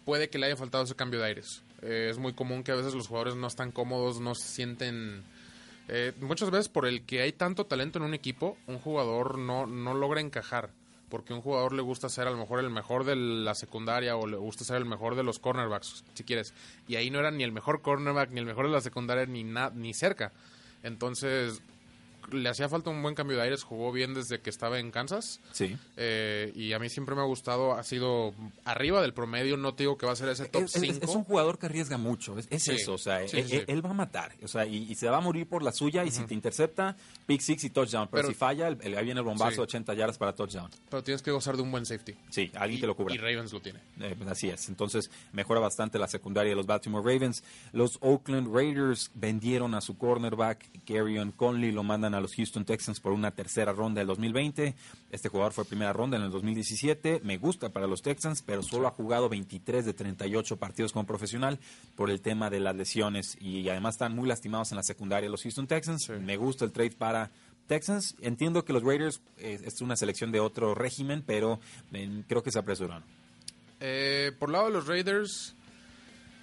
puede 0.04 0.28
que 0.28 0.38
le 0.38 0.46
haya 0.46 0.56
faltado 0.56 0.84
ese 0.84 0.94
cambio 0.96 1.20
de 1.20 1.26
aires. 1.26 1.62
Eh, 1.82 2.08
es 2.10 2.18
muy 2.18 2.32
común 2.32 2.62
que 2.62 2.72
a 2.72 2.74
veces 2.74 2.94
los 2.94 3.06
jugadores 3.08 3.36
no 3.36 3.46
están 3.46 3.70
cómodos, 3.72 4.20
no 4.20 4.34
se 4.34 4.48
sienten... 4.48 5.22
eh, 5.88 6.12
muchas 6.20 6.50
veces 6.50 6.68
por 6.68 6.86
el 6.86 7.02
que 7.02 7.20
hay 7.20 7.32
tanto 7.32 7.66
talento 7.66 7.98
en 7.98 8.04
un 8.06 8.14
equipo, 8.14 8.56
un 8.66 8.78
jugador 8.78 9.38
no, 9.38 9.66
no 9.66 9.92
logra 9.94 10.20
encajar. 10.20 10.70
Porque 11.14 11.32
a 11.32 11.36
un 11.36 11.42
jugador 11.42 11.72
le 11.74 11.80
gusta 11.82 12.08
ser 12.08 12.26
a 12.26 12.32
lo 12.32 12.36
mejor 12.36 12.58
el 12.58 12.70
mejor 12.70 13.04
de 13.04 13.14
la 13.14 13.54
secundaria 13.54 14.16
o 14.16 14.26
le 14.26 14.36
gusta 14.36 14.64
ser 14.64 14.78
el 14.78 14.84
mejor 14.84 15.14
de 15.14 15.22
los 15.22 15.38
cornerbacks, 15.38 16.02
si 16.12 16.24
quieres. 16.24 16.52
Y 16.88 16.96
ahí 16.96 17.08
no 17.08 17.20
era 17.20 17.30
ni 17.30 17.44
el 17.44 17.52
mejor 17.52 17.82
cornerback, 17.82 18.30
ni 18.32 18.40
el 18.40 18.46
mejor 18.46 18.66
de 18.66 18.72
la 18.72 18.80
secundaria, 18.80 19.24
ni, 19.24 19.44
na- 19.44 19.70
ni 19.72 19.94
cerca. 19.94 20.32
Entonces, 20.82 21.62
le 22.32 22.48
hacía 22.48 22.68
falta 22.68 22.90
un 22.90 23.02
buen 23.02 23.14
cambio 23.14 23.36
de 23.36 23.42
aires, 23.42 23.62
jugó 23.62 23.92
bien 23.92 24.14
desde 24.14 24.40
que 24.40 24.50
estaba 24.50 24.78
en 24.78 24.90
Kansas. 24.90 25.40
Sí. 25.52 25.76
Eh, 25.96 26.52
y 26.54 26.72
a 26.72 26.78
mí 26.78 26.88
siempre 26.88 27.14
me 27.14 27.20
ha 27.20 27.24
gustado, 27.24 27.74
ha 27.74 27.82
sido 27.82 28.34
arriba 28.64 29.00
del 29.02 29.12
promedio, 29.14 29.56
no 29.56 29.74
te 29.74 29.84
digo 29.84 29.96
que 29.98 30.06
va 30.06 30.12
a 30.12 30.16
ser 30.16 30.28
ese 30.28 30.46
top 30.46 30.62
Es, 30.64 30.76
es- 30.76 30.80
5. 30.82 30.98
es 31.04 31.14
un 31.14 31.24
jugador 31.24 31.58
que 31.58 31.66
arriesga 31.66 31.98
mucho, 31.98 32.38
es, 32.38 32.46
es 32.50 32.62
Sí, 32.64 32.72
eso, 32.72 32.94
o 32.94 32.98
sea, 32.98 33.26
sí, 33.28 33.38
él, 33.38 33.48
sí. 33.48 33.62
él- 33.66 33.84
va 33.84 33.90
a 33.90 33.94
matar, 33.94 34.32
o 34.42 34.48
sea, 34.48 34.64
y, 34.66 34.90
y 34.90 34.94
se 34.94 35.08
va 35.08 35.18
a 35.18 35.20
morir 35.20 35.46
por 35.46 35.62
la 35.62 35.72
suya, 35.72 36.04
y 36.04 36.10
si 36.10 36.24
te 36.24 36.34
intercepta, 36.34 36.96
pick 37.26 37.40
six 37.40 37.64
y 37.64 37.70
touchdown, 37.70 38.08
pero, 38.10 38.22
Pero- 38.22 38.28
si 38.28 38.34
falla, 38.34 38.68
el, 38.68 38.78
el- 38.82 38.96
ahí 38.96 39.04
viene 39.04 39.20
el 39.20 39.26
bombazo 39.26 39.56
de 39.56 39.62
80 39.62 39.94
yardas 39.94 40.16
para 40.18 40.34
touchdown. 40.34 40.70
Pero 40.88 41.02
tienes 41.02 41.22
que 41.22 41.30
gozar 41.30 41.56
de 41.56 41.62
un 41.62 41.70
buen 41.70 41.84
safety. 41.86 42.14
Sí, 42.30 42.50
alguien 42.54 42.78
y, 42.78 42.80
que 42.80 42.86
lo 42.86 42.96
cubra. 42.96 43.14
Y 43.14 43.18
Ravens 43.18 43.52
lo 43.52 43.60
tiene. 43.60 43.80
Eh, 44.00 44.14
pues 44.16 44.30
así 44.30 44.48
es. 44.48 44.68
Entonces 44.68 45.10
mejora 45.32 45.60
bastante 45.60 45.98
la 45.98 46.06
secundaria 46.08 46.50
de 46.50 46.56
los 46.56 46.66
Baltimore 46.66 47.04
Ravens. 47.04 47.44
Los 47.72 47.98
Oakland 48.00 48.54
Raiders 48.54 49.10
vendieron 49.14 49.74
a 49.74 49.80
su 49.80 49.98
cornerback, 49.98 50.66
Carrion 50.86 51.32
Conley, 51.32 51.72
lo 51.72 51.82
mandan 51.82 52.13
a 52.14 52.20
los 52.20 52.34
Houston 52.34 52.64
Texans 52.64 53.00
por 53.00 53.12
una 53.12 53.32
tercera 53.32 53.72
ronda 53.72 54.00
del 54.00 54.08
2020. 54.08 54.74
Este 55.10 55.28
jugador 55.28 55.52
fue 55.52 55.64
primera 55.64 55.92
ronda 55.92 56.16
en 56.16 56.22
el 56.22 56.30
2017. 56.30 57.20
Me 57.24 57.36
gusta 57.36 57.70
para 57.70 57.86
los 57.86 58.02
Texans, 58.02 58.42
pero 58.42 58.62
solo 58.62 58.88
ha 58.88 58.92
jugado 58.92 59.28
23 59.28 59.84
de 59.84 59.92
38 59.92 60.56
partidos 60.56 60.92
como 60.92 61.06
profesional 61.06 61.58
por 61.96 62.10
el 62.10 62.20
tema 62.20 62.50
de 62.50 62.60
las 62.60 62.76
lesiones 62.76 63.36
y 63.40 63.68
además 63.68 63.94
están 63.94 64.14
muy 64.14 64.28
lastimados 64.28 64.72
en 64.72 64.76
la 64.76 64.82
secundaria 64.82 65.28
los 65.28 65.42
Houston 65.42 65.66
Texans. 65.66 66.08
Me 66.08 66.36
gusta 66.36 66.64
el 66.64 66.72
trade 66.72 66.92
para 66.92 67.30
Texans. 67.66 68.14
Entiendo 68.20 68.64
que 68.64 68.72
los 68.72 68.82
Raiders 68.82 69.20
eh, 69.38 69.60
es 69.64 69.80
una 69.80 69.96
selección 69.96 70.32
de 70.32 70.40
otro 70.40 70.74
régimen, 70.74 71.22
pero 71.26 71.60
eh, 71.92 72.22
creo 72.28 72.42
que 72.42 72.50
se 72.50 72.58
apresuraron. 72.58 73.04
Eh, 73.80 74.32
por 74.38 74.50
lado 74.50 74.66
de 74.66 74.72
los 74.72 74.86
Raiders, 74.86 75.56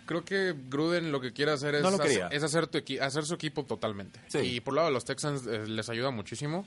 creo 0.05 0.24
que 0.25 0.53
Gruden 0.70 1.12
lo 1.12 1.20
que 1.22 1.31
quiere 1.34 1.51
hacer 1.51 1.75
es, 1.75 1.81
No 1.84 1.89
hacer- 1.89 2.27
es 2.31 2.43
hacer, 2.43 2.67
tu 2.67 2.77
equi- 2.79 3.00
hacer 3.01 3.25
su 3.25 3.34
equipo 3.36 3.63
totalmente. 3.65 4.20
Sí. 4.27 4.39
Y 4.39 4.60
por 4.62 4.74
lado 4.74 4.88
de 4.88 4.93
los 4.93 5.05
Texans 5.05 5.46
eh, 5.48 5.67
les 5.67 5.89
ayuda 5.89 6.12
muchísimo. 6.12 6.65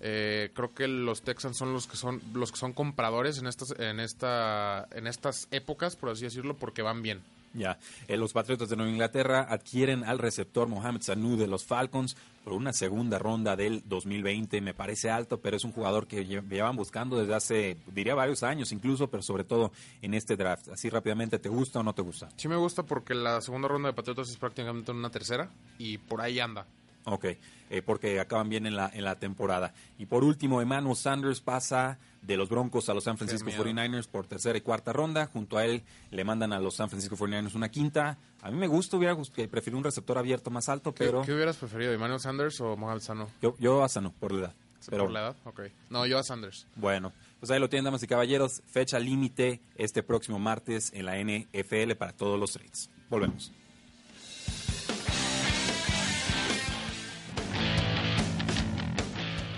Eh, 0.00 0.50
creo 0.54 0.74
que 0.74 0.88
los 0.88 1.22
Texans 1.22 1.56
son 1.56 1.72
los 1.72 1.86
que 1.86 1.96
son 1.96 2.20
los 2.34 2.50
que 2.50 2.58
son 2.58 2.72
compradores 2.72 3.38
en 3.38 3.46
estas 3.46 3.72
en 3.78 4.00
esta 4.00 4.88
en 4.90 5.06
estas 5.06 5.46
épocas, 5.52 5.94
por 5.94 6.10
así 6.10 6.24
decirlo, 6.24 6.56
porque 6.56 6.82
van 6.82 7.02
bien. 7.02 7.22
Ya, 7.54 7.78
Eh, 8.08 8.16
los 8.16 8.32
Patriotas 8.32 8.68
de 8.70 8.76
Nueva 8.76 8.90
Inglaterra 8.92 9.46
adquieren 9.48 10.04
al 10.04 10.18
receptor 10.18 10.68
Mohamed 10.68 11.02
Sanu 11.02 11.36
de 11.36 11.46
los 11.46 11.64
Falcons 11.64 12.16
por 12.44 12.54
una 12.54 12.72
segunda 12.72 13.18
ronda 13.18 13.54
del 13.56 13.82
2020. 13.86 14.60
Me 14.60 14.74
parece 14.74 15.10
alto, 15.10 15.40
pero 15.40 15.56
es 15.56 15.64
un 15.64 15.72
jugador 15.72 16.06
que 16.06 16.26
lle- 16.26 16.42
llevan 16.48 16.76
buscando 16.76 17.18
desde 17.18 17.34
hace, 17.34 17.76
diría, 17.94 18.14
varios 18.14 18.42
años 18.42 18.72
incluso, 18.72 19.08
pero 19.08 19.22
sobre 19.22 19.44
todo 19.44 19.70
en 20.00 20.14
este 20.14 20.36
draft. 20.36 20.68
Así 20.70 20.88
rápidamente, 20.88 21.38
¿te 21.38 21.48
gusta 21.48 21.80
o 21.80 21.82
no 21.82 21.94
te 21.94 22.02
gusta? 22.02 22.28
Sí 22.36 22.48
me 22.48 22.56
gusta 22.56 22.82
porque 22.82 23.14
la 23.14 23.40
segunda 23.40 23.68
ronda 23.68 23.88
de 23.90 23.94
Patriotas 23.94 24.28
es 24.30 24.36
prácticamente 24.36 24.90
una 24.92 25.10
tercera 25.10 25.50
y 25.78 25.98
por 25.98 26.20
ahí 26.20 26.40
anda. 26.40 26.66
Ok, 27.04 27.24
eh, 27.24 27.82
porque 27.84 28.20
acaban 28.20 28.48
bien 28.48 28.66
en 28.66 28.76
la, 28.76 28.90
en 28.92 29.04
la 29.04 29.18
temporada. 29.18 29.74
Y 29.98 30.06
por 30.06 30.22
último, 30.22 30.62
Emmanuel 30.62 30.94
Sanders 30.96 31.40
pasa 31.40 31.98
de 32.22 32.36
los 32.36 32.48
Broncos 32.48 32.88
a 32.88 32.94
los 32.94 33.04
San 33.04 33.18
Francisco 33.18 33.46
miedo. 33.46 33.64
49ers 33.64 34.06
por 34.06 34.26
tercera 34.26 34.56
y 34.56 34.60
cuarta 34.60 34.92
ronda. 34.92 35.26
Junto 35.26 35.58
a 35.58 35.64
él 35.64 35.82
le 36.10 36.24
mandan 36.24 36.52
a 36.52 36.60
los 36.60 36.76
San 36.76 36.88
Francisco 36.88 37.16
49ers 37.16 37.54
una 37.54 37.70
quinta. 37.70 38.18
A 38.40 38.50
mí 38.50 38.56
me 38.56 38.68
gusta, 38.68 38.96
hubiera 38.96 39.16
que 39.34 39.48
prefiero 39.48 39.78
un 39.78 39.84
receptor 39.84 40.16
abierto 40.18 40.50
más 40.50 40.68
alto, 40.68 40.94
¿Qué, 40.94 41.04
pero 41.04 41.22
qué 41.22 41.32
hubieras 41.32 41.56
preferido, 41.56 41.92
Emmanuel 41.92 42.20
Sanders 42.20 42.60
o 42.60 42.76
Mohamed 42.76 43.00
Sanu? 43.00 43.26
yo, 43.40 43.56
yo 43.58 43.82
a 43.82 43.88
Sanu, 43.88 44.12
por 44.12 44.32
la 44.32 44.40
edad. 44.46 44.54
Pero, 44.90 45.04
¿Por 45.04 45.12
la 45.12 45.20
edad? 45.20 45.36
Ok. 45.44 45.60
No, 45.90 46.06
yo 46.06 46.18
a 46.18 46.24
Sanders. 46.24 46.66
Bueno, 46.74 47.12
pues 47.38 47.50
ahí 47.52 47.60
lo 47.60 47.68
tienen, 47.68 47.84
damas 47.84 48.02
y 48.02 48.08
caballeros. 48.08 48.62
Fecha 48.66 48.98
límite 48.98 49.60
este 49.76 50.02
próximo 50.02 50.40
martes 50.40 50.92
en 50.92 51.06
la 51.06 51.18
NFL 51.18 51.92
para 51.96 52.12
todos 52.12 52.38
los 52.38 52.52
trades. 52.52 52.90
Volvemos. 53.08 53.52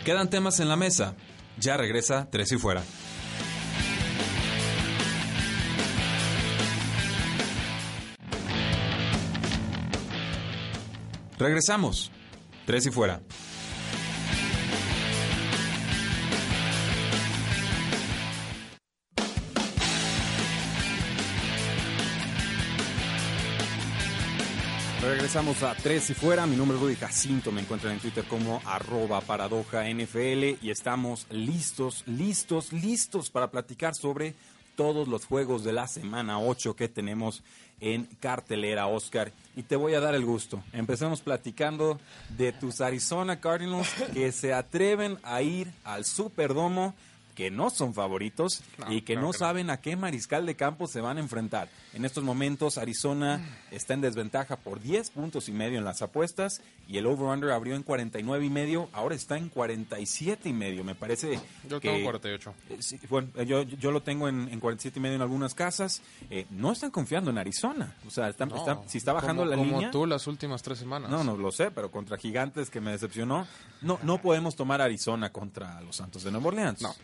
Quedan 0.04 0.28
temas 0.28 0.60
en 0.60 0.68
la 0.68 0.76
mesa. 0.76 1.14
Ya 1.58 1.78
regresa 1.78 2.28
Tres 2.30 2.52
y 2.52 2.58
Fuera. 2.58 2.82
Regresamos. 11.38 12.12
Tres 12.66 12.84
y 12.86 12.90
Fuera. 12.90 13.22
Regresamos 25.34 25.64
a 25.64 25.74
Tres 25.74 26.10
y 26.10 26.14
Fuera. 26.14 26.46
Mi 26.46 26.54
nombre 26.54 26.76
es 26.76 26.80
Rudy 26.80 26.94
Jacinto. 26.94 27.50
Me 27.50 27.60
encuentran 27.60 27.94
en 27.94 27.98
Twitter 27.98 28.24
como 28.24 28.62
arroba 28.64 29.20
paradoja 29.20 29.82
NFL 29.90 30.62
y 30.62 30.70
estamos 30.70 31.26
listos, 31.28 32.04
listos, 32.06 32.72
listos 32.72 33.30
para 33.30 33.50
platicar 33.50 33.96
sobre 33.96 34.36
todos 34.76 35.08
los 35.08 35.24
juegos 35.24 35.64
de 35.64 35.72
la 35.72 35.88
semana 35.88 36.38
8 36.38 36.76
que 36.76 36.86
tenemos 36.86 37.42
en 37.80 38.04
cartelera, 38.20 38.86
Oscar. 38.86 39.32
Y 39.56 39.64
te 39.64 39.74
voy 39.74 39.94
a 39.94 40.00
dar 40.00 40.14
el 40.14 40.24
gusto. 40.24 40.62
Empecemos 40.72 41.20
platicando 41.20 41.98
de 42.38 42.52
tus 42.52 42.80
Arizona 42.80 43.40
Cardinals 43.40 43.92
que 44.12 44.30
se 44.30 44.54
atreven 44.54 45.18
a 45.24 45.42
ir 45.42 45.68
al 45.82 46.04
Superdomo 46.04 46.94
que 47.34 47.50
no 47.50 47.70
son 47.70 47.94
favoritos 47.94 48.62
No, 48.78 48.92
y 48.92 49.02
que 49.02 49.16
no 49.16 49.32
saben 49.32 49.70
a 49.70 49.80
qué 49.80 49.96
mariscal 49.96 50.46
de 50.46 50.54
campo 50.56 50.86
se 50.86 51.00
van 51.00 51.16
a 51.18 51.20
enfrentar. 51.20 51.68
En 51.92 52.04
estos 52.04 52.22
momentos 52.24 52.78
Arizona 52.78 53.40
está 53.70 53.94
en 53.94 54.00
desventaja 54.00 54.56
por 54.56 54.80
10 54.80 55.10
puntos 55.10 55.48
y 55.48 55.52
medio 55.52 55.78
en 55.78 55.84
las 55.84 56.02
apuestas 56.02 56.60
y 56.88 56.98
el 56.98 57.06
over-under 57.06 57.50
abrió 57.50 57.74
en 57.76 57.82
49 57.82 58.44
y 58.44 58.50
medio, 58.50 58.88
ahora 58.92 59.14
está 59.14 59.36
en 59.38 59.48
47 59.48 60.48
y 60.48 60.52
medio. 60.52 60.84
Me 60.84 60.94
parece 60.94 61.40
Yo 61.68 61.80
que... 61.80 61.90
tengo 61.90 62.04
48. 62.04 62.54
Eh, 62.70 62.76
sí, 62.80 62.98
bueno, 63.08 63.28
yo, 63.42 63.62
yo 63.62 63.90
lo 63.90 64.02
tengo 64.02 64.28
en, 64.28 64.48
en 64.50 64.60
47 64.60 64.98
y 64.98 65.02
medio 65.02 65.16
en 65.16 65.22
algunas 65.22 65.54
casas. 65.54 66.02
Eh, 66.30 66.46
no 66.50 66.72
están 66.72 66.90
confiando 66.90 67.30
en 67.30 67.38
Arizona. 67.38 67.96
O 68.06 68.10
sea, 68.10 68.28
están- 68.28 68.48
No, 68.50 68.56
están- 68.56 68.88
si 68.88 68.98
está 68.98 69.12
bajando 69.12 69.42
como, 69.42 69.50
la 69.50 69.56
como 69.56 69.70
línea... 69.72 69.90
tú 69.90 70.06
las 70.06 70.26
últimas 70.26 70.62
tres 70.62 70.78
semanas. 70.78 71.10
No, 71.10 71.24
no 71.24 71.36
lo 71.36 71.50
sé, 71.52 71.70
pero 71.70 71.90
contra 71.90 72.16
Gigantes 72.18 72.70
que 72.70 72.80
me 72.80 72.90
decepcionó, 72.92 73.46
no, 73.82 73.98
no 74.02 74.18
podemos 74.20 74.54
tomar 74.56 74.80
Arizona 74.80 75.30
contra 75.32 75.80
los 75.80 75.96
Santos 75.96 76.22
de 76.24 76.30
Nueva 76.30 76.48
Orleans. 76.48 76.82
No. 76.82 76.94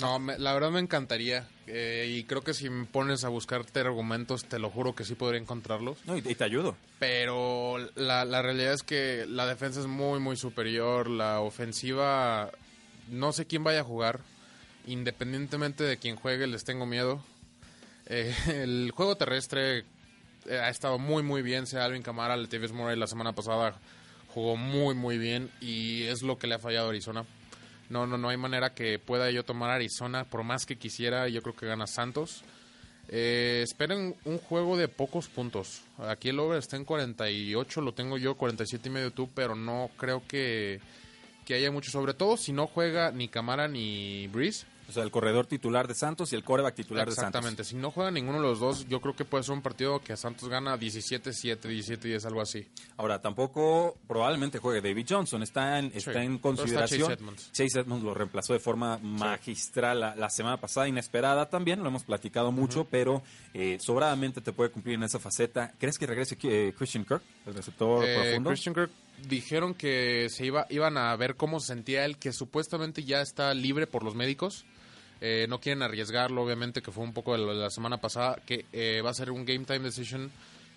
No, 0.00 0.18
me- 0.18 0.38
la 0.38 0.52
verdad 0.52 0.70
me 0.70 0.80
encantaría. 0.80 1.48
eh, 1.66 2.06
y 2.16 2.24
creo 2.24 2.42
que 2.42 2.54
si 2.54 2.70
me 2.70 2.84
pones 2.86 3.24
a 3.24 3.28
buscarte 3.28 3.80
argumentos, 3.80 4.44
te 4.44 4.58
lo 4.58 4.70
juro 4.70 4.94
que 4.94 5.04
sí 5.04 5.14
podría 5.14 5.40
encontrarlos. 5.40 5.98
No, 6.06 6.16
y, 6.16 6.22
te- 6.22 6.30
y 6.30 6.34
te 6.34 6.44
ayudo. 6.44 6.76
Pero 6.98 7.76
la, 7.94 8.24
la 8.24 8.40
realidad 8.42 8.72
es 8.74 8.82
que 8.82 9.24
la 9.28 9.46
defensa 9.46 9.80
es 9.80 9.86
muy, 9.86 10.18
muy 10.20 10.36
superior. 10.36 11.08
La 11.10 11.40
ofensiva, 11.40 12.50
no 13.10 13.32
sé 13.32 13.46
quién 13.46 13.64
vaya 13.64 13.80
a 13.80 13.84
jugar. 13.84 14.20
Independientemente 14.86 15.84
de 15.84 15.96
quién 15.98 16.16
juegue, 16.16 16.46
les 16.46 16.64
tengo 16.64 16.86
miedo. 16.86 17.22
Eh, 18.06 18.34
el 18.48 18.90
juego 18.94 19.16
terrestre 19.16 19.84
eh, 20.46 20.58
ha 20.58 20.68
estado 20.70 20.98
muy, 20.98 21.22
muy 21.22 21.42
bien. 21.42 21.66
Sea 21.66 21.84
Alvin 21.84 22.02
Kamara, 22.02 22.36
Latavius 22.36 22.72
Murray 22.72 22.96
la 22.98 23.06
semana 23.06 23.32
pasada 23.34 23.74
jugó 24.32 24.56
muy, 24.56 24.94
muy 24.94 25.18
bien. 25.18 25.50
Y 25.60 26.04
es 26.04 26.22
lo 26.22 26.38
que 26.38 26.46
le 26.46 26.54
ha 26.54 26.58
fallado 26.58 26.86
a 26.86 26.90
Arizona. 26.90 27.24
No, 27.88 28.06
no, 28.06 28.18
no 28.18 28.28
hay 28.28 28.36
manera 28.36 28.74
que 28.74 28.98
pueda 28.98 29.30
yo 29.30 29.44
tomar 29.44 29.70
Arizona. 29.70 30.24
Por 30.24 30.44
más 30.44 30.66
que 30.66 30.76
quisiera, 30.76 31.28
yo 31.28 31.42
creo 31.42 31.56
que 31.56 31.66
gana 31.66 31.86
Santos. 31.86 32.42
Eh, 33.08 33.62
esperen 33.64 34.14
un 34.24 34.38
juego 34.38 34.76
de 34.76 34.88
pocos 34.88 35.28
puntos. 35.28 35.82
Aquí 35.98 36.28
el 36.28 36.38
over 36.38 36.58
está 36.58 36.76
en 36.76 36.84
48, 36.84 37.80
lo 37.80 37.92
tengo 37.92 38.18
yo, 38.18 38.34
47 38.34 38.88
y 38.88 38.92
medio 38.92 39.10
tú, 39.10 39.30
pero 39.34 39.54
no 39.54 39.90
creo 39.96 40.22
que, 40.28 40.80
que 41.46 41.54
haya 41.54 41.70
mucho. 41.70 41.90
Sobre 41.90 42.12
todo 42.12 42.36
si 42.36 42.52
no 42.52 42.66
juega 42.66 43.10
ni 43.10 43.28
Camara 43.28 43.66
ni 43.68 44.26
Breeze. 44.28 44.66
O 44.88 44.92
sea, 44.92 45.02
el 45.02 45.10
corredor 45.10 45.46
titular 45.46 45.86
de 45.86 45.94
Santos 45.94 46.32
y 46.32 46.36
el 46.36 46.44
coreback 46.44 46.74
titular 46.74 47.06
de 47.06 47.12
Exactamente. 47.12 47.62
Si 47.62 47.76
no 47.76 47.90
juega 47.90 48.10
ninguno 48.10 48.40
de 48.40 48.44
los 48.48 48.58
dos, 48.58 48.88
yo 48.88 49.00
creo 49.00 49.14
que 49.14 49.26
puede 49.26 49.44
ser 49.44 49.52
un 49.54 49.60
partido 49.60 50.00
que 50.00 50.16
Santos 50.16 50.48
gana 50.48 50.78
17-7, 50.78 51.58
17-10, 51.60 52.24
algo 52.24 52.40
así. 52.40 52.66
Ahora, 52.96 53.20
tampoco 53.20 53.98
probablemente 54.06 54.58
juegue 54.58 54.80
David 54.80 55.06
Johnson. 55.08 55.42
Está 55.42 55.78
en, 55.78 55.92
está 55.94 56.22
en 56.22 56.38
pero 56.38 56.54
está 56.54 56.62
consideración. 56.62 57.08
Chase 57.08 57.12
Edmonds. 57.22 57.52
Chase 57.52 57.80
Edmonds 57.80 58.04
lo 58.04 58.14
reemplazó 58.14 58.54
de 58.54 58.60
forma 58.60 58.98
magistral 58.98 60.00
la, 60.00 60.16
la 60.16 60.30
semana 60.30 60.56
pasada, 60.58 60.88
inesperada 60.88 61.50
también, 61.50 61.82
lo 61.82 61.88
hemos 61.88 62.04
platicado 62.04 62.50
mucho, 62.50 62.84
pero 62.84 63.22
eh, 63.54 63.78
sobradamente 63.80 64.40
te 64.40 64.52
puede 64.52 64.70
cumplir 64.70 64.94
en 64.94 65.02
esa 65.02 65.18
faceta. 65.18 65.72
¿Crees 65.78 65.98
que 65.98 66.06
regrese 66.06 66.38
eh, 66.44 66.72
Christian 66.76 67.04
Kirk, 67.04 67.22
el 67.46 67.54
receptor 67.54 68.04
Eh, 68.06 68.22
profundo? 68.22 68.50
Christian 68.50 68.74
Kirk 68.74 68.90
dijeron 69.28 69.74
que 69.74 70.28
se 70.30 70.46
iba, 70.46 70.66
iban 70.70 70.96
a 70.96 71.14
ver 71.16 71.36
cómo 71.36 71.60
se 71.60 71.68
sentía 71.68 72.04
él, 72.04 72.16
que 72.16 72.32
supuestamente 72.32 73.04
ya 73.04 73.20
está 73.20 73.52
libre 73.52 73.86
por 73.86 74.02
los 74.02 74.14
médicos. 74.14 74.64
Eh, 75.20 75.46
no 75.48 75.60
quieren 75.60 75.82
arriesgarlo, 75.82 76.42
obviamente, 76.42 76.80
que 76.82 76.92
fue 76.92 77.02
un 77.04 77.12
poco 77.12 77.36
de 77.36 77.54
la 77.54 77.70
semana 77.70 77.98
pasada, 77.98 78.38
que 78.46 78.66
eh, 78.72 79.00
va 79.04 79.10
a 79.10 79.14
ser 79.14 79.30
un 79.30 79.44
game 79.44 79.64
time 79.64 79.80
decision. 79.80 80.30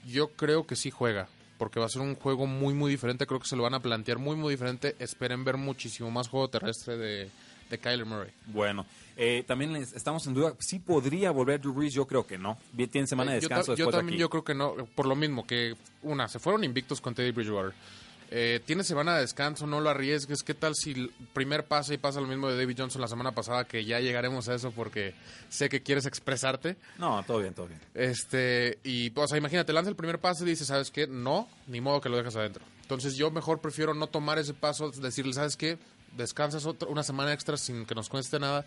Yo 0.08 0.30
creo 0.30 0.66
que 0.66 0.76
sí 0.76 0.90
juega, 0.90 1.28
porque 1.60 1.80
va 1.80 1.86
a 1.86 1.90
ser 1.90 2.02
un 2.02 2.16
juego 2.16 2.48
muy, 2.48 2.74
muy 2.74 2.90
diferente. 2.90 3.28
Creo 3.28 3.40
que 3.40 3.48
se 3.48 3.56
lo 3.56 3.64
van 3.64 3.76
a 3.76 3.80
plantear 3.82 4.18
muy, 4.18 4.36
muy 4.36 4.52
diferente. 4.52 4.96
Esperen 5.00 5.44
ver 5.44 5.58
muchísimo 5.58 6.10
más 6.10 6.28
juego 6.28 6.48
terrestre 6.50 6.98
de, 6.98 7.30
de 7.70 7.78
Kyler 7.78 8.06
Murray. 8.08 8.32
Bueno, 8.48 8.84
eh, 9.16 9.44
también 9.46 9.74
les- 9.74 9.94
estamos 9.94 10.26
en 10.26 10.34
duda. 10.34 10.56
¿Sí 10.58 10.80
podría 10.80 11.30
volver 11.30 11.62
Drew 11.62 11.74
Brees? 11.74 11.94
Yo 11.94 12.08
creo 12.08 12.26
que 12.26 12.40
no. 12.40 12.58
Bien, 12.74 12.90
Tiene 12.90 13.06
semana 13.06 13.34
de 13.34 13.38
Eh, 13.38 13.42
yo, 13.42 13.48
descanso 13.50 13.76
yo 13.76 13.86
de 13.86 13.92
también 13.92 14.16
aquí. 14.16 14.22
yo 14.22 14.30
creo 14.32 14.44
que 14.44 14.56
no, 14.56 14.74
por 14.96 15.06
lo 15.06 15.16
mismo 15.16 15.46
que 15.46 15.76
una, 16.02 16.28
se 16.28 16.40
fueron 16.40 16.64
invictos 16.64 17.00
con 17.00 17.14
Teddy 17.14 17.30
Bridgewater. 17.30 17.74
Eh, 18.34 18.62
tiene 18.66 18.86
semana 18.86 19.16
de 19.16 19.22
descanso, 19.22 19.68
no 19.68 19.82
lo 19.82 19.90
arriesgues. 19.90 20.42
¿Qué 20.42 20.54
tal 20.54 20.74
si 20.74 20.92
el 20.92 21.12
primer 21.34 21.66
pase 21.66 21.96
y 21.96 21.98
pasa 21.98 22.22
lo 22.22 22.28
mismo 22.28 22.48
de 22.48 22.56
David 22.58 22.78
Johnson 22.80 23.02
la 23.02 23.10
semana 23.10 23.34
pasada? 23.34 23.66
Que 23.66 23.84
ya 23.84 24.00
llegaremos 24.00 24.48
a 24.48 24.56
eso 24.56 24.72
porque 24.72 25.14
sé 25.50 25.68
que 25.68 25.84
quieres 25.84 26.06
expresarte. 26.06 26.78
No, 26.98 27.22
todo 27.24 27.40
bien, 27.40 27.54
todo 27.54 27.68
bien. 27.68 27.82
Este, 27.94 28.80
y, 28.86 29.12
o 29.14 29.28
sea, 29.28 29.38
imagínate, 29.38 29.74
lanza 29.74 29.90
el 29.90 29.98
primer 29.98 30.20
pase 30.20 30.46
y 30.46 30.48
dices, 30.48 30.68
¿sabes 30.68 30.92
qué? 30.92 31.08
No, 31.08 31.50
ni 31.68 31.82
modo 31.82 32.00
que 32.00 32.08
lo 32.08 32.16
dejas 32.16 32.38
adentro. 32.38 32.64
Entonces, 32.84 33.18
yo 33.18 33.32
mejor 33.32 33.60
prefiero 33.60 33.94
no 33.94 34.08
tomar 34.08 34.40
ese 34.40 34.54
paso, 34.54 34.90
decirle, 34.92 35.34
¿sabes 35.34 35.58
qué? 35.58 35.78
Descansas 36.16 36.66
otra, 36.66 36.88
una 36.88 37.04
semana 37.04 37.34
extra 37.34 37.58
sin 37.58 37.86
que 37.86 37.96
nos 37.96 38.08
cueste 38.08 38.40
nada. 38.40 38.66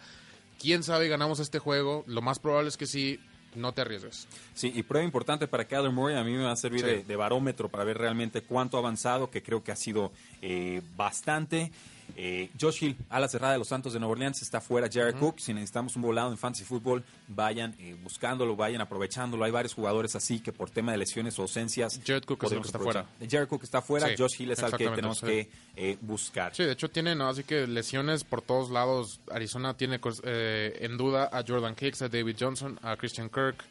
Quién 0.60 0.82
sabe, 0.82 1.08
ganamos 1.08 1.40
este 1.40 1.58
juego. 1.58 2.04
Lo 2.06 2.20
más 2.20 2.38
probable 2.38 2.68
es 2.68 2.76
que 2.76 2.86
sí, 2.86 3.18
no 3.56 3.72
te 3.72 3.80
arriesgues. 3.82 4.26
Sí, 4.54 4.72
y 4.74 4.82
prueba 4.82 5.04
importante 5.04 5.46
para 5.48 5.66
Kyler 5.66 5.90
Murray, 5.90 6.16
a 6.16 6.24
mí 6.24 6.32
me 6.32 6.44
va 6.44 6.52
a 6.52 6.56
servir 6.56 6.80
Sí. 6.80 6.86
de, 6.86 7.02
de 7.04 7.16
barómetro 7.16 7.68
para 7.68 7.84
ver 7.84 7.98
realmente 7.98 8.42
cuánto 8.42 8.76
ha 8.76 8.80
avanzado, 8.80 9.30
que 9.30 9.42
creo 9.42 9.62
que 9.62 9.72
ha 9.72 9.76
sido 9.76 10.12
eh, 10.42 10.82
bastante. 10.96 11.70
Eh, 12.16 12.50
Josh 12.60 12.84
Hill, 12.84 12.96
a 13.10 13.18
la 13.18 13.28
cerrada 13.28 13.54
de 13.54 13.58
los 13.58 13.68
Santos 13.68 13.92
de 13.92 13.98
Nueva 13.98 14.12
Orleans, 14.12 14.40
está 14.42 14.60
fuera. 14.60 14.88
Jared 14.92 15.16
Cook, 15.16 15.40
si 15.40 15.52
necesitamos 15.52 15.96
un 15.96 16.02
volado 16.02 16.30
en 16.30 16.38
fantasy 16.38 16.64
fútbol, 16.64 17.04
vayan 17.28 17.74
eh, 17.78 17.96
buscándolo, 18.02 18.56
vayan 18.56 18.80
aprovechándolo. 18.80 19.44
Hay 19.44 19.50
varios 19.50 19.74
jugadores 19.74 20.14
así 20.14 20.40
que 20.40 20.52
por 20.52 20.70
tema 20.70 20.92
de 20.92 20.98
lesiones 20.98 21.38
o 21.38 21.42
ausencias. 21.42 22.00
Jared 22.06 22.24
Cook 22.24 22.44
es 22.44 22.52
el 22.52 22.60
que 22.60 22.66
está 22.66 22.78
fuera. 22.78 23.06
Jared 23.28 23.48
Cook 23.48 23.64
está 23.64 23.82
fuera, 23.82 24.08
Sí, 24.08 24.14
Josh 24.16 24.40
Hill 24.40 24.52
es 24.52 24.62
al 24.62 24.76
que 24.76 24.88
tenemos 24.88 25.18
sí. 25.18 25.26
que 25.26 25.50
eh, 25.76 25.98
buscar. 26.00 26.54
Sí, 26.54 26.64
de 26.64 26.72
hecho 26.72 26.88
tiene, 26.90 27.14
¿no? 27.14 27.28
Así 27.28 27.44
que 27.44 27.66
lesiones 27.66 28.24
por 28.24 28.42
todos 28.42 28.70
lados. 28.70 29.20
Arizona 29.30 29.74
tiene 29.76 30.00
eh, 30.22 30.78
en 30.80 30.96
duda 30.96 31.30
a 31.32 31.42
Jordan 31.46 31.74
Hicks, 31.78 32.02
a 32.02 32.08
David 32.08 32.36
Johnson, 32.38 32.78
a 32.82 32.96
Christian 32.96 33.28
Kirk, 33.28 33.64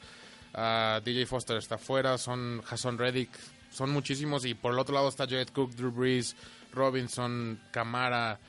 a 0.54 1.02
DJ 1.04 1.26
Foster 1.26 1.58
está 1.58 1.78
fuera, 1.78 2.18
son 2.18 2.62
Jason 2.64 2.98
Reddick, 2.98 3.30
son 3.74 3.92
muchísimos. 3.92 4.46
Y 4.46 4.54
por 4.54 4.74
el 4.74 4.80
otro 4.80 4.94
lado 4.96 5.10
está 5.10 5.26
Jared 5.26 5.50
Cook, 5.50 5.76
Drew 5.76 5.92
Brees, 5.92 6.36
Robinson, 6.72 7.60
Camara. 7.72 8.40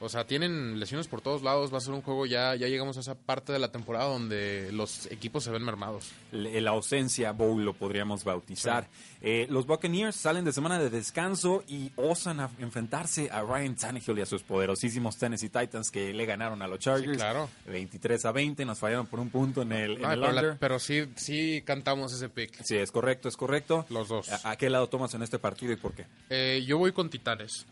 O 0.00 0.08
sea, 0.08 0.26
tienen 0.28 0.78
lesiones 0.78 1.08
por 1.08 1.20
todos 1.20 1.42
lados. 1.42 1.72
Va 1.72 1.78
a 1.78 1.80
ser 1.80 1.92
un 1.92 2.02
juego 2.02 2.24
ya, 2.24 2.54
ya 2.54 2.68
llegamos 2.68 2.96
a 2.96 3.00
esa 3.00 3.16
parte 3.16 3.52
de 3.52 3.58
la 3.58 3.72
temporada 3.72 4.04
donde 4.04 4.70
los 4.72 5.06
equipos 5.10 5.42
se 5.42 5.50
ven 5.50 5.64
mermados. 5.64 6.12
La 6.30 6.70
ausencia 6.70 7.32
bowl 7.32 7.64
lo 7.64 7.72
podríamos 7.74 8.22
bautizar. 8.22 8.86
Eh, 9.22 9.48
los 9.50 9.66
Buccaneers 9.66 10.14
salen 10.14 10.44
de 10.44 10.52
semana 10.52 10.78
de 10.78 10.88
descanso 10.90 11.64
y 11.66 11.90
osan 11.96 12.38
a 12.38 12.48
enfrentarse 12.60 13.28
a 13.32 13.42
Ryan 13.42 13.74
Tannehill 13.74 14.18
y 14.18 14.22
a 14.22 14.26
sus 14.26 14.44
poderosísimos 14.44 15.16
Tennessee 15.18 15.48
Titans 15.48 15.90
que 15.90 16.14
le 16.14 16.26
ganaron 16.26 16.62
a 16.62 16.68
los 16.68 16.78
Chargers. 16.78 17.10
Sí, 17.12 17.16
claro. 17.18 17.48
23 17.66 18.24
a 18.24 18.30
20, 18.30 18.64
nos 18.64 18.78
fallaron 18.78 19.08
por 19.08 19.18
un 19.18 19.30
punto 19.30 19.62
en 19.62 19.72
el, 19.72 19.96
en 19.98 20.04
Ay, 20.04 20.14
el 20.14 20.20
pero, 20.20 20.32
la- 20.32 20.40
under. 20.42 20.58
pero 20.60 20.78
sí, 20.78 21.06
sí 21.16 21.62
cantamos 21.66 22.12
ese 22.12 22.28
pick. 22.28 22.62
Sí, 22.62 22.76
es 22.76 22.92
correcto, 22.92 23.28
es 23.28 23.36
correcto. 23.36 23.84
Los 23.90 24.06
dos. 24.06 24.28
¿A, 24.28 24.52
a 24.52 24.56
qué 24.56 24.70
lado 24.70 24.88
tomas 24.88 25.12
en 25.14 25.22
este 25.24 25.40
partido 25.40 25.72
y 25.72 25.76
por 25.76 25.92
qué? 25.94 26.06
Eh, 26.30 26.62
yo 26.64 26.78
voy 26.78 26.92
con 26.92 27.10
Titanes. 27.10 27.66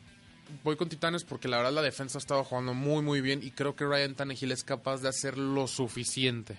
Voy 0.62 0.76
con 0.76 0.88
Titanes 0.88 1.24
porque 1.24 1.48
la 1.48 1.58
verdad 1.58 1.72
la 1.72 1.82
defensa 1.82 2.18
ha 2.18 2.20
estado 2.20 2.44
jugando 2.44 2.72
muy 2.74 3.02
muy 3.02 3.20
bien 3.20 3.42
y 3.42 3.50
creo 3.50 3.74
que 3.74 3.84
Ryan 3.84 4.14
Tannehill 4.14 4.52
es 4.52 4.64
capaz 4.64 5.00
de 5.00 5.08
hacer 5.08 5.38
lo 5.38 5.66
suficiente. 5.66 6.56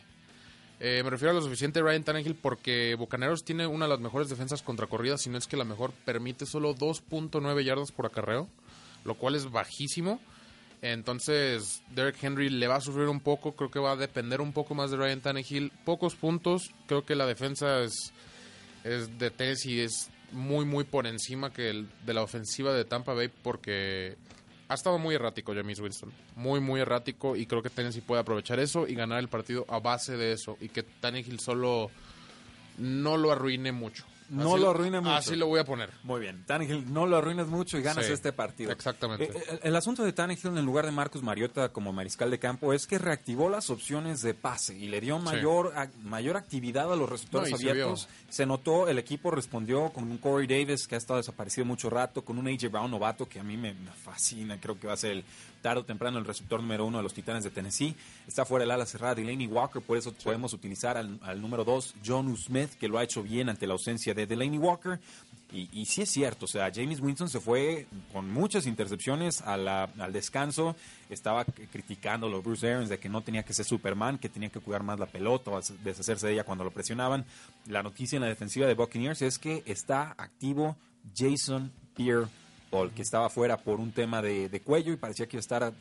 Eh, 0.79 1.01
me 1.03 1.09
refiero 1.09 1.31
a 1.31 1.33
lo 1.33 1.41
suficiente 1.41 1.81
Ryan 1.81 2.03
Tannehill 2.03 2.35
porque 2.35 2.95
Bucaneros 2.95 3.43
tiene 3.43 3.65
una 3.65 3.85
de 3.85 3.89
las 3.89 3.99
mejores 3.99 4.29
defensas 4.29 4.61
contra 4.61 4.87
corridas, 4.87 5.21
si 5.21 5.29
no 5.29 5.37
es 5.37 5.47
que 5.47 5.57
la 5.57 5.63
mejor, 5.63 5.91
permite 6.05 6.45
solo 6.45 6.75
2.9 6.75 7.63
yardas 7.63 7.91
por 7.91 8.05
acarreo, 8.05 8.47
lo 9.03 9.15
cual 9.15 9.35
es 9.35 9.49
bajísimo. 9.49 10.19
Entonces, 10.83 11.81
Derek 11.89 12.21
Henry 12.21 12.49
le 12.49 12.67
va 12.67 12.75
a 12.75 12.81
sufrir 12.81 13.07
un 13.07 13.19
poco, 13.19 13.55
creo 13.55 13.71
que 13.71 13.79
va 13.79 13.93
a 13.93 13.95
depender 13.95 14.41
un 14.41 14.53
poco 14.53 14.75
más 14.75 14.91
de 14.91 14.97
Ryan 14.97 15.21
Tannehill. 15.21 15.71
Pocos 15.83 16.15
puntos, 16.15 16.71
creo 16.85 17.03
que 17.03 17.15
la 17.15 17.25
defensa 17.25 17.81
es, 17.81 18.13
es 18.83 19.17
de 19.17 19.31
Tennessee 19.31 19.81
es 19.81 20.11
muy 20.31 20.65
muy 20.65 20.83
por 20.83 21.07
encima 21.07 21.51
que 21.51 21.69
el 21.69 21.87
de 22.05 22.13
la 22.13 22.23
ofensiva 22.23 22.73
de 22.73 22.85
Tampa 22.85 23.13
Bay 23.13 23.29
porque 23.43 24.17
ha 24.69 24.73
estado 24.73 24.99
muy 24.99 25.15
errático 25.15 25.53
James 25.53 25.79
Winston, 25.79 26.11
muy 26.35 26.59
muy 26.59 26.81
errático 26.81 27.35
y 27.35 27.45
creo 27.45 27.63
que 27.63 27.69
Tennessee 27.69 28.01
puede 28.01 28.21
aprovechar 28.21 28.59
eso 28.59 28.87
y 28.87 28.95
ganar 28.95 29.19
el 29.19 29.29
partido 29.29 29.65
a 29.69 29.79
base 29.79 30.17
de 30.17 30.33
eso 30.33 30.57
y 30.59 30.69
que 30.69 30.83
Tannehill 30.83 31.39
solo 31.39 31.89
no 32.77 33.17
lo 33.17 33.31
arruine 33.31 33.71
mucho. 33.71 34.05
No 34.29 34.53
Así 34.53 34.61
lo 34.61 34.69
arruine 34.71 34.99
mucho. 34.99 35.13
Así 35.15 35.35
lo 35.35 35.47
voy 35.47 35.59
a 35.59 35.63
poner. 35.63 35.89
Muy 36.03 36.19
bien, 36.19 36.43
Tannehill, 36.45 36.91
no 36.91 37.05
lo 37.05 37.17
arruines 37.17 37.47
mucho 37.47 37.77
y 37.77 37.81
ganas 37.81 38.05
Sí, 38.05 38.11
este 38.11 38.33
partido. 38.33 38.71
exactamente. 38.71 39.25
Eh, 39.25 39.31
eh, 39.51 39.59
el, 39.63 39.75
asunto 39.75 40.03
de 40.03 40.11
Tannehill 40.13 40.57
en 40.57 40.65
lugar 40.65 40.85
de 40.85 40.91
Marcus 40.91 41.23
Mariota 41.23 41.69
como 41.69 41.93
mariscal 41.93 42.29
de 42.29 42.37
campo 42.39 42.73
es 42.73 42.87
que 42.87 42.97
reactivó 42.97 43.49
las 43.49 43.69
opciones 43.69 44.21
de 44.21 44.33
pase 44.33 44.75
y 44.77 44.87
le 44.89 44.99
dio 44.99 45.17
mayor, 45.19 45.73
a- 45.77 45.89
mayor 46.03 46.35
actividad 46.37 46.91
a 46.91 46.95
los 46.95 47.09
receptores 47.09 47.51
No, 47.51 47.55
y 47.57 47.59
se 47.61 47.69
abiertos. 47.69 48.09
Se, 48.29 48.45
notó, 48.45 48.87
el 48.89 48.99
equipo 48.99 49.31
respondió 49.31 49.89
con 49.89 50.03
un 50.03 50.17
Corey 50.17 50.47
Davis 50.47 50.87
que 50.87 50.95
ha 50.95 50.97
estado 50.97 51.17
desaparecido 51.17 51.65
mucho 51.65 51.89
rato, 51.89 52.23
con 52.25 52.37
un 52.37 52.47
AJ 52.47 52.69
Brown 52.69 52.91
novato 52.91 53.27
que 53.29 53.39
a 53.39 53.43
mí 53.43 53.55
me, 53.55 53.73
me 53.73 53.91
fascina, 53.91 54.59
creo 54.59 54.79
que 54.79 54.87
va 54.87 54.93
a 54.93 54.97
ser 54.97 55.11
el 55.11 55.23
tarde 55.67 55.81
o 55.81 55.85
temprano 55.85 56.17
el 56.17 56.23
receptor 56.23 56.61
número 56.61 56.85
uno 56.85 56.95
de 56.97 57.03
los 57.03 57.13
Titanes 57.13 57.43
de 57.43 57.49
Tennessee. 57.49 57.93
Está 58.25 58.45
fuera 58.45 58.63
el 58.63 58.71
ala 58.71 58.85
cerrada 58.85 59.15
Delaney 59.15 59.47
Walker, 59.47 59.81
por 59.81 59.97
eso 59.97 60.13
podemos 60.13 60.53
utilizar 60.53 60.95
al, 60.95 61.19
al 61.23 61.41
número 61.41 61.65
dos, 61.65 61.93
John 62.05 62.37
Smith, 62.37 62.69
que 62.79 62.87
lo 62.87 62.97
ha 62.97 63.03
hecho 63.03 63.21
bien 63.21 63.49
ante 63.49 63.67
la 63.67 63.73
ausencia 63.73 64.13
de 64.13 64.25
Delaney 64.25 64.57
Walker. 64.59 64.97
Y, 65.51 65.67
y 65.73 65.85
sí 65.85 66.01
es 66.03 66.09
cierto, 66.11 66.45
o 66.45 66.47
sea, 66.47 66.71
James 66.73 67.01
Winston 67.01 67.27
se 67.29 67.41
fue 67.41 67.85
con 68.13 68.31
muchas 68.31 68.65
intercepciones 68.65 69.41
a 69.41 69.57
la- 69.57 69.89
al 69.99 70.13
descanso. 70.13 70.75
Estaba 71.09 71.43
criticando 71.43 72.27
a 72.27 72.29
los 72.29 72.43
Bruce 72.43 72.65
Arians 72.69 72.87
de 72.89 72.97
que 72.97 73.09
no 73.09 73.21
tenía 73.21 73.43
que 73.43 73.53
ser 73.53 73.65
Superman, 73.65 74.17
que 74.19 74.29
tenía 74.29 74.47
que 74.49 74.61
cuidar 74.61 74.83
más 74.83 74.99
la 74.99 75.05
pelota 75.07 75.51
o 75.51 75.57
hacer- 75.57 75.77
deshacerse 75.79 76.27
de 76.27 76.33
ella 76.33 76.43
cuando 76.45 76.63
lo 76.63 76.71
presionaban. 76.71 77.25
La 77.67 77.83
noticia 77.83 78.15
en 78.15 78.21
la 78.23 78.29
defensiva 78.29 78.67
de 78.67 78.73
Buccaneers 78.73 79.21
es 79.21 79.37
que 79.37 79.63
está 79.65 80.15
activo 80.17 80.77
Jason 81.15 81.71
Pierre 81.93 82.27
Paul, 82.69 82.91
que 82.91 83.01
estaba 83.01 83.29
fuera 83.29 83.57
por 83.57 83.79
un 83.79 83.91
tema 83.91 84.21
de, 84.21 84.49
de 84.49 84.61
cuello 84.61 84.93
y 84.93 84.97
parecía 84.97 85.27
que 85.27 85.37
iba 85.37 85.39
a 85.39 85.41
estar 85.41 85.73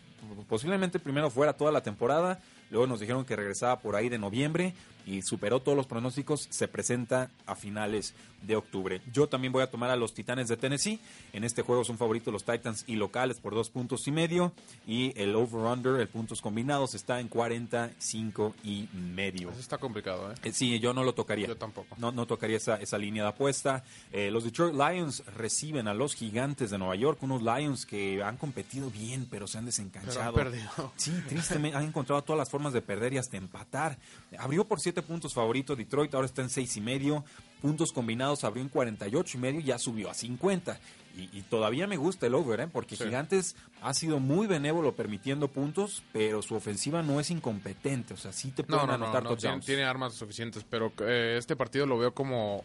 posiblemente 0.48 0.98
primero 0.98 1.30
fuera 1.30 1.52
toda 1.52 1.72
la 1.72 1.82
temporada. 1.82 2.40
Luego 2.70 2.86
nos 2.86 3.00
dijeron 3.00 3.24
que 3.24 3.36
regresaba 3.36 3.80
por 3.80 3.94
ahí 3.94 4.08
de 4.08 4.18
noviembre 4.18 4.74
y 5.06 5.22
superó 5.22 5.60
todos 5.60 5.76
los 5.76 5.86
pronósticos. 5.86 6.48
Se 6.50 6.66
presenta 6.68 7.30
a 7.46 7.54
finales 7.54 8.14
de 8.46 8.56
octubre. 8.56 9.00
Yo 9.12 9.28
también 9.28 9.52
voy 9.52 9.62
a 9.62 9.70
tomar 9.70 9.90
a 9.90 9.96
los 9.96 10.14
Titanes 10.14 10.48
de 10.48 10.56
Tennessee. 10.56 11.00
En 11.32 11.44
este 11.44 11.62
juego 11.62 11.84
son 11.84 11.98
favoritos 11.98 12.32
los 12.32 12.44
Titans 12.44 12.84
y 12.86 12.96
locales 12.96 13.40
por 13.40 13.54
dos 13.54 13.70
puntos 13.70 14.06
y 14.08 14.12
medio. 14.12 14.52
Y 14.86 15.12
el 15.20 15.34
over-under, 15.34 16.00
el 16.00 16.08
puntos 16.08 16.40
combinados, 16.40 16.94
está 16.94 17.20
en 17.20 17.28
45 17.28 18.54
y 18.64 18.88
medio. 18.92 19.50
Eso 19.50 19.60
está 19.60 19.78
complicado, 19.78 20.32
¿eh? 20.32 20.34
Eh, 20.44 20.52
Sí, 20.52 20.78
yo 20.80 20.92
no 20.94 21.04
lo 21.04 21.14
tocaría. 21.14 21.46
Yo 21.46 21.56
tampoco. 21.56 21.96
No, 21.98 22.12
no 22.12 22.26
tocaría 22.26 22.56
esa, 22.56 22.76
esa 22.76 22.98
línea 22.98 23.22
de 23.24 23.28
apuesta. 23.30 23.84
Eh, 24.12 24.30
los 24.30 24.44
Detroit 24.44 24.74
Lions 24.74 25.22
reciben 25.34 25.88
a 25.88 25.94
los 25.94 26.14
gigantes 26.14 26.70
de 26.70 26.78
Nueva 26.78 26.96
York, 26.96 27.22
unos 27.22 27.42
Lions 27.42 27.84
que 27.86 28.22
han 28.22 28.36
competido 28.36 28.90
bien, 28.90 29.26
pero 29.30 29.46
se 29.46 29.58
han 29.58 29.66
desencanchado. 29.66 30.32
Pero 30.32 30.48
han 30.48 30.52
perdido. 30.52 30.92
Sí, 30.96 31.12
tristemente 31.28 31.76
han 31.76 31.84
encontrado 31.84 32.22
todas 32.22 32.38
las 32.38 32.50
formas 32.50 32.72
de 32.72 32.82
perder 32.82 33.12
y 33.12 33.18
hasta 33.18 33.36
empatar. 33.36 33.98
Abrió 34.38 34.64
por 34.64 34.80
siete 34.80 35.02
puntos 35.02 35.34
favorito 35.34 35.76
Detroit, 35.76 36.14
ahora 36.14 36.26
está 36.26 36.42
en 36.42 36.50
seis 36.50 36.76
y 36.76 36.80
medio. 36.80 37.24
Puntos 37.60 37.92
combinados 37.92 38.44
abrió 38.44 38.62
en 38.62 38.68
48 38.68 39.36
y 39.36 39.40
medio 39.40 39.60
y 39.60 39.64
ya 39.64 39.78
subió 39.78 40.10
a 40.10 40.14
50. 40.14 40.78
Y, 41.16 41.38
y 41.38 41.42
todavía 41.42 41.86
me 41.86 41.96
gusta 41.96 42.26
el 42.26 42.34
over, 42.34 42.60
¿eh? 42.60 42.68
porque 42.70 42.96
Sí. 42.96 43.04
Gigantes 43.04 43.56
ha 43.82 43.94
sido 43.94 44.20
muy 44.20 44.46
benévolo 44.46 44.94
permitiendo 44.94 45.48
puntos, 45.48 46.02
pero 46.12 46.42
su 46.42 46.54
ofensiva 46.54 47.02
no 47.02 47.20
es 47.20 47.30
incompetente. 47.30 48.14
O 48.14 48.18
sea, 48.18 48.32
sí 48.32 48.50
te 48.50 48.62
pueden 48.64 48.86
no, 48.86 48.98
no, 48.98 49.04
anotar 49.06 49.22
no, 49.22 49.60
tiene, 49.60 49.84
armas 49.84 50.14
suficientes, 50.14 50.64
pero 50.68 50.92
eh, 51.00 51.36
este 51.38 51.56
partido 51.56 51.86
lo 51.86 51.98
veo 51.98 52.12
como 52.12 52.64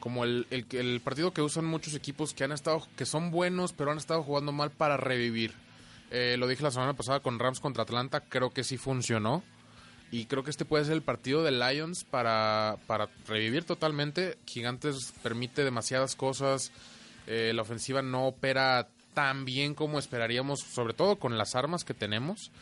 como 0.00 0.24
el, 0.24 0.46
el, 0.50 0.66
el 0.72 1.00
partido 1.00 1.32
que 1.32 1.40
usan 1.40 1.64
muchos 1.64 1.94
equipos 1.94 2.34
que 2.34 2.44
han 2.44 2.52
estado 2.52 2.86
que 2.96 3.06
son 3.06 3.30
buenos, 3.30 3.72
pero 3.72 3.90
han 3.90 3.98
estado 3.98 4.22
jugando 4.22 4.52
mal 4.52 4.70
para 4.70 4.98
revivir. 4.98 5.54
Eh, 6.10 6.36
lo 6.38 6.46
dije 6.46 6.62
la 6.62 6.70
semana 6.70 6.94
pasada 6.94 7.20
con 7.20 7.38
Rams 7.38 7.60
contra 7.60 7.82
Atlanta, 7.82 8.20
creo 8.20 8.50
que 8.50 8.64
sí 8.64 8.76
funcionó. 8.76 9.42
Y 10.12 10.26
creo 10.26 10.44
que 10.44 10.50
este 10.50 10.64
puede 10.64 10.84
ser 10.84 10.94
el 10.94 11.02
partido 11.02 11.42
de 11.42 11.50
Lions 11.50 12.04
para, 12.04 12.76
para 12.86 13.08
revivir 13.26 13.64
totalmente. 13.64 14.38
Gigantes 14.46 15.12
permite 15.22 15.64
demasiadas 15.64 16.14
cosas. 16.16 16.70
eh, 17.26 17.52
la 17.54 17.62
ofensiva 17.62 18.02
no 18.02 18.26
opera 18.28 18.88
tan 19.14 19.44
bien 19.44 19.74
como 19.74 19.98
esperaríamos, 19.98 20.60
sobre 20.60 20.94
todo 20.94 21.16
con 21.16 21.36
las 21.38 21.54
armas 21.56 21.84
que 21.84 21.92
tenemos. 21.94 22.52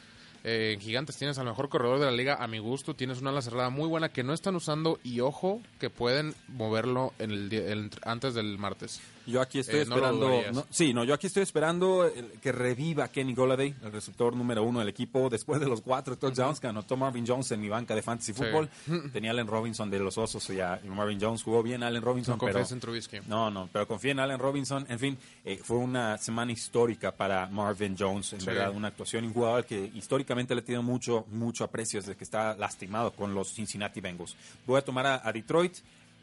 Eh, 0.43 0.73
en 0.75 0.81
Gigantes 0.81 1.17
tienes 1.17 1.37
al 1.39 1.47
mejor 1.47 1.69
corredor 1.69 1.99
de 1.99 2.07
la 2.07 2.13
liga 2.13 2.37
a 2.43 2.47
mi 2.49 2.59
gusto. 2.59 2.95
Tienes 2.95 3.21
una 3.21 3.31
ala 3.31 3.43
cerrada 3.43 3.69
muy 3.71 3.89
buena 3.89 4.09
que 4.11 4.23
no 4.23 4.33
están 4.33 4.55
usando 4.57 4.99
y 5.05 5.21
ojo 5.21 5.61
que 5.81 5.91
pueden 5.91 6.35
moverlo 6.49 7.13
en 7.19 7.31
el, 7.31 7.53
el- 7.53 7.91
antes 8.05 8.35
del 8.35 8.57
martes. 8.59 9.01
Yo 9.27 9.41
aquí 9.41 9.59
estoy 9.61 9.81
Eh, 9.81 9.83
esperando. 9.83 10.31
no, 10.53 10.67
sí, 10.71 10.93
no, 10.93 11.03
yo 11.05 11.15
aquí 11.15 11.27
estoy 11.27 11.43
esperando 11.43 12.05
el- 12.05 12.33
que 12.41 12.53
reviva 12.53 13.09
Kenny 13.09 13.35
Golladay, 13.35 13.75
el 13.83 13.93
receptor 13.93 14.37
número 14.37 14.63
uno 14.63 14.81
del 14.81 14.89
equipo, 14.89 15.31
después 15.31 15.61
de 15.61 15.67
los 15.67 15.81
cuatro 15.81 16.17
touchdowns 16.19 16.61
que 16.61 16.67
anotó 16.67 16.97
Marvin 16.97 17.25
Jones 17.27 17.51
en 17.53 17.61
mi 17.61 17.69
banca 17.69 17.95
de 17.95 18.03
fantasy 18.03 18.33
Sí. 18.33 18.39
football. 18.43 18.69
Tenía 19.13 19.31
Allen 19.31 19.47
Robinson 19.47 19.89
de 19.91 19.99
los 19.99 20.19
Osos 20.19 20.49
y, 20.51 20.57
ya, 20.57 20.81
y 20.85 20.89
Marvin 20.89 21.19
Jones 21.21 21.43
jugó 21.43 21.63
bien. 21.63 21.83
Allen 21.83 22.03
Robinson, 22.03 22.35
No 22.35 22.39
confías 22.39 22.71
en 22.73 22.81
Trubisky. 22.81 23.19
no, 23.27 23.51
no, 23.51 23.69
pero 23.73 23.87
confía 23.89 24.13
en 24.13 24.19
Allen 24.21 24.39
Robinson. 24.39 24.85
En 24.89 24.99
fin, 24.99 25.19
eh, 25.45 25.59
fue 25.63 25.79
una 25.79 26.19
semana 26.19 26.53
histórica 26.53 27.13
para 27.13 27.47
Marvin 27.49 27.97
Jones. 27.99 28.33
En 28.35 28.41
Sí. 28.41 28.47
verdad, 28.47 28.73
una 28.75 28.89
actuación 28.89 29.25
y 29.25 29.29
un 29.29 29.33
jugador 29.35 29.65
que 29.65 29.91
históricamente 29.95 30.55
le 30.55 30.63
tiene 30.63 30.83
mucho, 30.83 31.25
mucho 31.31 31.65
aprecio 31.65 32.01
desde 32.01 32.15
que 32.17 32.25
está 32.25 32.55
lastimado 32.57 33.13
con 33.13 33.35
los 33.35 33.53
Cincinnati 33.55 34.01
Bengals. 34.01 34.37
Voy 34.67 34.79
a 34.79 34.83
tomar 34.83 35.07
a, 35.07 35.27
a 35.27 35.33
Detroit. 35.33 35.75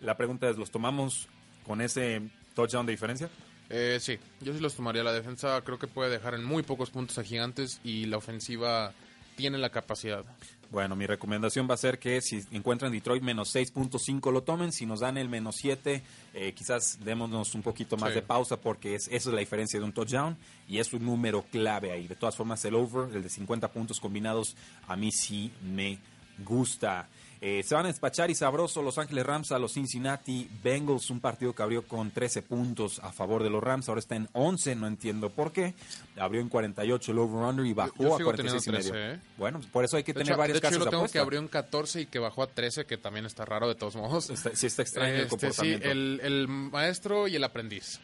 La 0.02 0.16
pregunta 0.18 0.50
es, 0.50 0.58
¿los 0.58 0.72
tomamos 0.72 1.28
con 1.66 1.80
ese 1.82 2.22
touchdown 2.56 2.86
de 2.86 2.92
diferencia? 2.92 3.30
Eh, 3.70 4.00
sí, 4.02 4.18
yo 4.42 4.54
sí 4.54 4.60
los 4.60 4.76
tomaría. 4.76 5.04
La 5.04 5.14
defensa 5.14 5.62
creo 5.64 5.80
que 5.80 5.88
puede 5.88 6.10
dejar 6.10 6.34
en 6.36 6.44
muy 6.44 6.64
pocos 6.64 6.90
puntos 6.90 7.18
a 7.18 7.24
Gigantes 7.24 7.80
y 7.84 8.06
la 8.06 8.18
ofensiva 8.18 8.92
tiene 9.38 9.58
la 9.58 9.70
capacidad. 9.70 10.26
Bueno, 10.72 10.96
mi 10.96 11.06
recomendación 11.06 11.70
va 11.70 11.74
a 11.74 11.78
ser 11.78 12.00
que 12.00 12.22
si 12.22 12.44
encuentran 12.52 12.92
Detroit 12.92 13.24
menos 13.24 13.54
6.5 13.54 14.32
lo 14.32 14.44
tomen, 14.44 14.72
si 14.72 14.86
nos 14.86 15.02
dan 15.02 15.18
el 15.18 15.28
menos 15.30 15.56
7, 15.58 16.02
eh, 16.34 16.54
quizás 16.54 17.00
démonos 17.04 17.56
un 17.56 17.62
poquito 17.62 17.98
más 17.98 18.10
Sí. 18.10 18.16
de 18.16 18.22
pausa 18.22 18.58
porque 18.58 18.96
es, 18.96 19.08
esa 19.08 19.30
es 19.30 19.34
la 19.34 19.40
diferencia 19.40 19.80
de 19.80 19.86
un 19.86 19.92
touchdown 19.94 20.38
y 20.70 20.80
es 20.80 20.94
un 20.94 21.06
número 21.06 21.44
clave 21.52 21.92
ahí. 21.92 22.08
De 22.08 22.16
todas 22.16 22.36
formas, 22.38 22.64
el 22.66 22.76
over, 22.76 23.14
el 23.16 23.24
de 23.24 23.30
50 23.30 23.70
puntos 23.72 24.00
combinados, 24.00 24.56
a 24.88 24.96
mí 24.96 25.12
sí 25.12 25.52
me 25.62 25.98
gusta. 26.46 27.08
Eh, 27.44 27.64
se 27.64 27.74
van 27.74 27.86
a 27.86 27.88
despachar 27.88 28.30
y 28.30 28.36
sabroso 28.36 28.84
Los 28.84 29.00
Ángeles 29.00 29.26
Rams 29.26 29.52
a 29.52 29.58
los 29.58 29.74
Cincinnati 29.74 30.48
Bengals, 30.64 31.10
un 31.10 31.20
partido 31.20 31.56
que 31.56 31.64
abrió 31.64 31.82
con 31.88 32.12
13 32.12 32.44
puntos 32.44 33.00
a 33.00 33.12
favor 33.12 33.42
de 33.42 33.50
los 33.50 33.64
Rams, 33.64 33.90
ahora 33.90 33.98
está 33.98 34.16
en 34.16 34.30
11, 34.34 34.76
no 34.76 34.86
entiendo 34.86 35.32
por 35.32 35.52
qué. 35.52 35.74
Abrió 36.18 36.40
en 36.40 36.50
48 36.50 37.12
el 37.12 37.18
over-under 37.18 37.66
y 37.66 37.74
bajó 37.74 37.96
yo 37.98 38.14
a 38.14 38.18
sigo 38.18 38.28
46 38.28 38.68
y 38.68 38.70
medio. 38.72 38.92
13, 38.92 39.12
¿eh? 39.16 39.20
Bueno, 39.38 39.60
por 39.72 39.84
eso 39.84 39.98
hay 39.98 40.04
que 40.04 40.14
De 40.14 40.20
tener 40.20 40.34
hecho, 40.34 40.38
varias 40.40 40.54
de 40.54 40.60
hecho, 40.60 40.68
casas 40.68 40.78
yo 40.80 40.86
lo 40.86 40.92
tengo 40.92 41.02
apuesta. 41.02 41.14
que 41.18 41.20
abrió 41.24 41.40
en 41.40 41.48
14 41.48 42.02
y 42.02 42.06
que 42.06 42.20
bajó 42.20 42.44
a 42.44 42.48
13, 42.48 42.86
que 42.86 42.98
también 43.00 43.26
está 43.26 43.44
raro 43.44 43.68
de 43.68 43.74
todos 43.74 43.96
modos. 43.96 44.30
Está- 44.30 44.56
sí 44.56 44.68
está 44.68 44.84
extraño 44.84 45.16
el 45.16 45.22
Este, 45.22 45.30
sí, 45.30 45.40
comportamiento. 45.40 45.90
el, 45.90 46.20
el 46.24 46.48
maestro 46.48 47.28
y 47.28 47.36
el 47.38 47.44
aprendiz. 47.44 48.00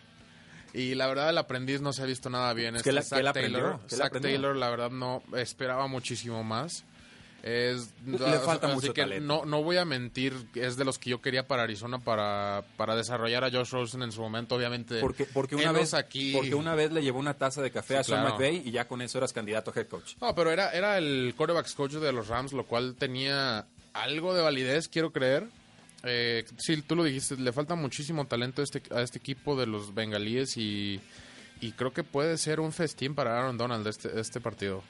Y 0.73 0.95
la 0.95 1.06
verdad, 1.06 1.30
el 1.30 1.38
aprendiz 1.38 1.80
no 1.80 1.93
se 1.93 2.02
ha 2.02 2.06
visto 2.06 2.32
nada 2.32 2.52
bien. 2.54 2.73
¿Qué 2.73 2.80
Este 2.80 2.91
la- 2.91 3.02
Zach 3.04 3.17
qué 3.19 3.23
la? 3.23 3.34
Taylor, 3.34 3.80
¿Qué 3.88 3.97
la 3.97 4.10
Zach? 4.10 4.19
Taylor, 4.19 4.56
la 4.56 4.69
verdad, 4.71 4.89
no 4.89 5.21
esperaba 5.36 5.86
muchísimo 5.86 6.43
más. 6.43 6.86
Es, 7.47 7.93
Le 8.05 8.39
falta 8.39 8.67
así 8.67 8.75
mucho 8.75 8.93
que 8.93 9.03
talento. 9.03 9.25
No, 9.25 9.45
no 9.45 9.63
voy 9.63 9.77
a 9.77 9.86
mentir, 9.86 10.33
es 10.53 10.75
de 10.75 10.83
los 10.83 10.99
que 10.99 11.12
yo 11.12 11.21
quería 11.21 11.47
para 11.47 11.63
Arizona 11.63 11.97
para, 11.97 12.65
para 12.75 12.93
desarrollar 12.97 13.45
a 13.45 13.49
Josh 13.49 13.69
Rosen 13.69 14.01
en 14.01 14.12
su 14.12 14.19
momento, 14.19 14.55
obviamente. 14.55 14.99
Porque, 14.99 15.23
porque, 15.23 15.55
una 15.55 15.71
vez, 15.71 15.93
aquí. 15.93 16.33
porque 16.33 16.55
una 16.55 16.75
vez 16.75 16.91
le 16.91 17.01
llevó 17.01 17.19
una 17.19 17.36
taza 17.36 17.62
de 17.62 17.71
café 17.71 17.93
Sí, 17.93 17.99
a 17.99 18.03
Sean 18.03 18.19
claro. 18.19 18.36
McVay 18.36 18.63
y 18.65 18.71
ya 18.71 18.86
con 18.86 19.01
eso 19.01 19.17
eras 19.17 19.31
candidato 19.31 19.71
a 19.71 19.79
head 19.79 19.88
coach. 19.88 20.15
No, 20.19 20.36
pero 20.36 20.51
era, 20.51 20.71
era 20.71 20.97
el 20.97 21.36
quarterbacks 21.38 21.73
coach 21.73 21.93
de 21.93 22.12
los 22.12 22.27
Rams, 22.27 22.51
lo 22.51 22.65
cual 22.65 22.95
tenía 22.95 23.65
algo 23.93 24.33
de 24.33 24.41
validez, 24.41 24.89
quiero 24.89 25.13
creer. 25.13 25.47
Eh, 26.03 26.43
sí, 26.57 26.81
tú 26.81 26.97
lo 26.97 27.05
dijiste, 27.05 27.38
le 27.38 27.53
falta 27.53 27.75
muchísimo 27.75 28.27
talento 28.27 28.62
a 28.62 28.65
este, 28.65 28.83
a 28.91 29.01
este 29.01 29.19
equipo 29.19 29.55
de 29.55 29.67
los 29.67 29.93
bengalíes 29.93 30.57
y, 30.57 30.99
y 31.62 31.71
creo 31.71 31.93
que 31.93 32.03
puede 32.03 32.38
ser 32.38 32.60
un 32.60 32.73
festín 32.73 33.15
para 33.15 33.39
Aaron 33.39 33.57
Donald 33.57 33.88
este, 33.88 34.19
este 34.19 34.41
partido. 34.41 34.83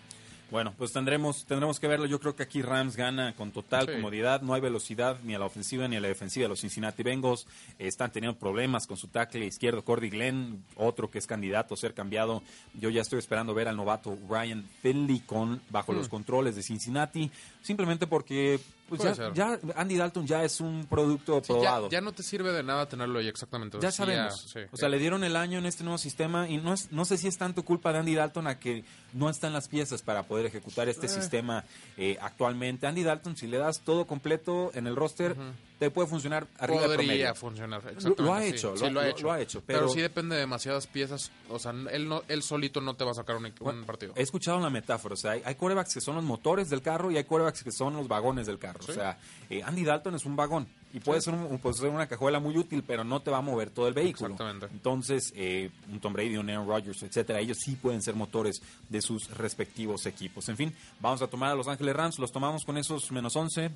Bueno, 0.49 0.73
pues 0.77 0.93
tendremos, 0.93 1.43
tendremos 1.45 1.77
que 1.77 1.87
verlo. 1.87 2.05
Yo 2.05 2.21
creo 2.21 2.33
que 2.35 2.43
aquí 2.43 2.61
Rams 2.61 2.95
gana 2.95 3.33
con 3.35 3.51
total 3.51 3.85
Sí. 3.87 3.91
comodidad. 3.93 4.41
No 4.41 4.53
hay 4.53 4.61
velocidad 4.61 5.17
ni 5.23 5.35
a 5.35 5.39
la 5.39 5.45
ofensiva 5.45 5.89
ni 5.89 5.97
a 5.97 5.99
la 5.99 6.07
defensiva 6.07 6.43
de 6.43 6.49
los 6.49 6.61
Cincinnati 6.61 7.03
Bengals. 7.03 7.45
Están 7.79 8.13
teniendo 8.13 8.39
problemas 8.39 8.87
con 8.87 8.95
su 8.95 9.09
tackle 9.09 9.45
izquierdo, 9.45 9.83
Cordy 9.83 10.09
Glenn, 10.09 10.63
otro 10.77 11.11
que 11.11 11.17
es 11.19 11.27
candidato 11.27 11.73
a 11.73 11.77
ser 11.77 11.93
cambiado. 11.93 12.41
Yo 12.75 12.89
ya 12.89 13.01
estoy 13.01 13.19
esperando 13.19 13.53
ver 13.53 13.67
al 13.67 13.75
novato 13.75 14.17
Ryan 14.29 14.63
Finley 14.81 15.19
con, 15.19 15.61
bajo 15.69 15.91
los 15.91 16.07
controles 16.07 16.55
de 16.55 16.63
Cincinnati, 16.63 17.29
simplemente 17.61 18.07
porque 18.07 18.61
pues 18.89 19.01
ya, 19.01 19.33
ya 19.33 19.59
Andy 19.75 19.97
Dalton 19.97 20.25
ya 20.25 20.43
es 20.43 20.59
un 20.61 20.85
producto 20.89 21.41
Sí, 21.43 21.51
probado. 21.53 21.89
ya 21.89 22.01
no 22.01 22.11
te 22.13 22.23
sirve 22.23 22.51
de 22.53 22.63
nada 22.63 22.87
tenerlo 22.87 23.19
ahí 23.19 23.27
exactamente. 23.27 23.77
Ya 23.81 23.91
Sí, 23.91 23.97
sabemos. 23.97 24.49
sí. 24.53 24.59
o 24.71 24.77
sea, 24.77 24.89
le 24.89 24.97
dieron 24.99 25.23
el 25.23 25.35
año 25.35 25.57
en 25.59 25.65
este 25.65 25.83
nuevo 25.83 25.97
sistema 25.97 26.47
y 26.49 26.57
no, 26.57 26.73
es, 26.73 26.91
no 26.91 27.05
sé 27.05 27.17
si 27.17 27.27
es 27.27 27.37
tanto 27.37 27.63
culpa 27.63 27.91
de 27.93 27.99
Andy 27.99 28.15
Dalton 28.15 28.47
a 28.47 28.59
que 28.59 28.83
no 29.13 29.29
están 29.29 29.53
las 29.53 29.67
piezas 29.67 30.01
para 30.01 30.23
poder 30.23 30.45
ejecutar 30.45 30.87
este 30.89 31.07
sistema 31.07 31.63
eh, 31.97 32.17
actualmente. 32.21 32.87
Andy 32.87 33.03
Dalton, 33.03 33.35
si 33.35 33.47
le 33.47 33.57
das 33.57 33.81
todo 33.81 34.05
completo 34.07 34.71
en 34.73 34.87
el 34.87 34.95
roster, 34.95 35.35
te 35.79 35.91
puede 35.91 36.07
funcionar 36.07 36.47
arriba 36.57 36.81
de 36.81 36.87
Podría 36.87 36.97
promedio. 37.07 37.35
funcionar. 37.35 37.83
Lo- 37.83 37.89
exactamente, 37.89 38.23
lo 38.23 38.33
ha 38.33 38.41
sí. 38.41 38.47
hecho, 38.47 38.77
Sí, 38.77 38.83
lo- 38.85 38.89
lo, 38.91 38.99
ha 39.01 39.09
hecho. 39.09 39.23
lo 39.23 39.31
ha 39.31 39.41
hecho, 39.41 39.61
Pero, 39.65 39.79
pero- 39.79 39.89
sí 39.91 40.01
depende 40.01 40.35
de 40.35 40.41
demasiadas 40.41 40.87
piezas. 40.87 41.31
O 41.49 41.59
sea, 41.59 41.71
él, 41.91 42.07
no, 42.09 42.23
él 42.27 42.41
solito 42.43 42.81
no 42.81 42.95
te 42.95 43.03
va 43.03 43.11
a 43.11 43.13
sacar 43.13 43.35
un, 43.35 43.45
un 43.45 43.53
Bueno, 43.59 43.85
partido. 43.85 44.13
He 44.15 44.21
escuchado 44.23 44.57
una 44.57 44.69
metáfora, 44.69 45.13
o 45.13 45.17
sea, 45.17 45.31
hay, 45.31 45.41
hay 45.45 45.55
quarterbacks 45.55 45.93
que 45.93 46.01
son 46.01 46.15
los 46.15 46.23
motores 46.23 46.69
del 46.69 46.81
carro 46.81 47.11
y 47.11 47.17
hay 47.17 47.23
quarterbacks 47.25 47.63
que 47.63 47.71
son 47.71 47.95
los 47.95 48.07
vagones 48.07 48.47
del 48.47 48.57
carro. 48.57 48.79
O 48.87 48.91
sea, 48.91 49.19
eh, 49.49 49.61
Andy 49.63 49.83
Dalton 49.83 50.15
es 50.15 50.25
un 50.25 50.35
vagón 50.35 50.67
y 50.93 50.99
puede, 50.99 51.21
ser 51.21 51.33
un- 51.35 51.59
puede 51.59 51.75
ser 51.75 51.89
una 51.89 52.07
cajuela 52.07 52.39
muy 52.39 52.57
útil, 52.57 52.83
pero 52.85 53.03
no 53.03 53.21
te 53.21 53.29
va 53.29 53.37
a 53.37 53.41
mover 53.41 53.69
todo 53.69 53.87
el 53.87 53.93
vehículo. 53.93 54.31
Exactamente. 54.33 54.67
Entonces, 54.73 55.31
eh, 55.35 55.69
un 55.91 55.99
Tom 55.99 56.13
Brady, 56.13 56.37
un 56.37 56.49
Aaron 56.49 56.67
Rodgers, 56.67 57.03
etcétera, 57.03 57.39
ellos 57.39 57.57
sí 57.63 57.75
pueden 57.75 58.01
ser 58.01 58.15
motores 58.15 58.61
de 58.89 59.01
sus 59.01 59.29
respectivos 59.29 60.05
equipos. 60.07 60.49
En 60.49 60.57
fin, 60.57 60.73
vamos 60.99 61.21
a 61.21 61.27
tomar 61.27 61.51
a 61.51 61.55
Los 61.55 61.67
Ángeles 61.67 61.95
Rams, 61.95 62.17
los 62.19 62.31
tomamos 62.31 62.65
con 62.65 62.77
esos 62.77 63.11
menos 63.11 63.35
11, 63.35 63.69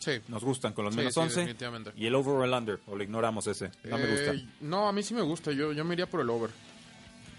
Sí. 0.00 0.12
nos 0.28 0.42
gustan 0.42 0.72
con 0.72 0.84
los 0.86 0.94
Sí, 0.94 0.98
menos 0.98 1.14
sí, 1.14 1.20
11. 1.20 1.40
definitivamente. 1.40 1.92
Y 1.94 2.06
el 2.06 2.14
over 2.16 2.34
o 2.34 2.44
el 2.44 2.52
under, 2.52 2.80
o 2.88 2.96
lo 2.96 3.02
ignoramos 3.04 3.46
ese, 3.46 3.70
no 3.84 3.96
me 3.98 4.06
gusta. 4.10 4.32
Eh, 4.32 4.48
no, 4.62 4.88
a 4.88 4.92
mí 4.92 5.02
sí 5.04 5.14
me 5.14 5.22
gusta. 5.22 5.52
Yo, 5.52 5.72
yo 5.72 5.84
me 5.84 5.94
iría 5.94 6.06
por 6.06 6.20
el 6.22 6.30
over. 6.30 6.50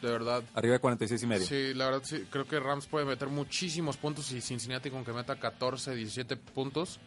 De 0.02 0.10
verdad. 0.10 0.43
Arriba 0.56 0.74
de 0.74 0.80
46 0.80 1.21
y 1.24 1.28
medio. 1.28 1.45
Sí, 1.45 1.74
la 1.76 1.86
verdad 1.86 2.02
sí. 2.04 2.24
Creo 2.30 2.45
que 2.45 2.60
Rams 2.60 2.88
puede 2.88 3.06
meter 3.06 3.28
muchísimos 3.28 3.97
puntos 3.97 4.32
y 4.32 4.41
Cincinnati 4.41 4.89
con 4.89 5.04
que 5.06 5.12
meta 5.13 5.36
14, 5.36 5.93
17 5.93 6.38
puntos, 6.38 7.00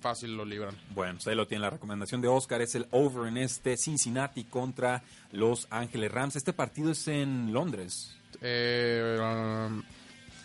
fácil 0.00 0.36
lo 0.36 0.44
libran. 0.44 0.76
Bueno, 0.94 1.14
pues 1.14 1.26
ahí 1.28 1.34
lo 1.36 1.46
tiene 1.46 1.62
la 1.62 1.70
recomendación 1.70 2.20
de 2.20 2.28
Oscar, 2.28 2.60
es 2.60 2.74
el 2.74 2.86
over 2.90 3.28
en 3.28 3.38
este 3.38 3.76
Cincinnati 3.78 4.44
contra 4.44 5.02
Los 5.32 5.66
Ángeles 5.70 6.12
Rams. 6.12 6.36
Este 6.36 6.52
partido 6.52 6.90
es 6.90 7.08
en 7.08 7.52
Londres. 7.52 8.14
Eh, 8.42 9.18
um, 9.20 9.82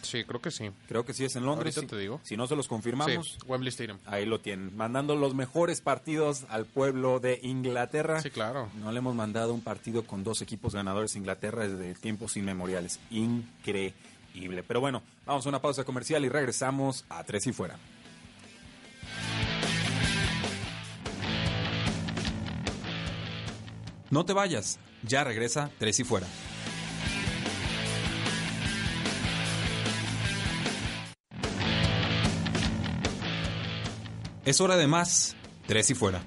sí, 0.01 0.23
creo 0.23 0.41
que 0.41 0.51
sí. 0.51 0.71
Creo 0.87 1.05
que 1.05 1.13
sí 1.13 1.25
es 1.25 1.35
en 1.35 1.45
Londres. 1.45 1.75
Ahorita 1.77 1.95
te 1.95 2.01
digo. 2.01 2.19
Si 2.23 2.35
no 2.37 2.47
se 2.47 2.55
los 2.55 2.67
confirmamos, 2.67 3.33
Sí, 3.33 3.37
Wembley 3.47 3.69
Stadium. 3.69 3.97
ahí 4.05 4.25
lo 4.25 4.39
tienen. 4.39 4.75
Mandando 4.75 5.15
los 5.15 5.35
mejores 5.35 5.81
partidos 5.81 6.43
al 6.49 6.65
pueblo 6.65 7.19
de 7.19 7.39
Inglaterra. 7.43 8.21
Sí, 8.21 8.29
claro. 8.29 8.69
No 8.79 8.91
le 8.91 8.99
hemos 8.99 9.15
mandado 9.15 9.53
un 9.53 9.61
partido 9.61 10.03
con 10.03 10.23
dos 10.23 10.41
equipos 10.41 10.73
ganadores 10.75 11.15
a 11.15 11.17
Inglaterra 11.17 11.67
desde 11.67 11.93
tiempos 11.95 12.37
inmemoriales. 12.37 12.99
Increíble. 13.11 13.93
Pero 14.67 14.79
bueno, 14.79 15.01
vamos 15.25 15.45
a 15.45 15.49
una 15.49 15.61
pausa 15.61 15.83
comercial 15.83 16.23
y 16.25 16.29
regresamos 16.29 17.05
a 17.09 17.23
Tres 17.23 17.47
y 17.47 17.53
Fuera. 17.53 17.77
No 24.09 24.25
te 24.25 24.33
vayas, 24.33 24.79
ya 25.03 25.23
regresa 25.23 25.69
Tres 25.77 25.99
y 25.99 26.03
Fuera. 26.03 26.27
Es 34.49 34.61
hora 34.61 34.77
de 34.77 34.87
más, 34.87 35.35
Tres 35.67 35.91
y 35.91 35.93
Fuera. 35.93 36.23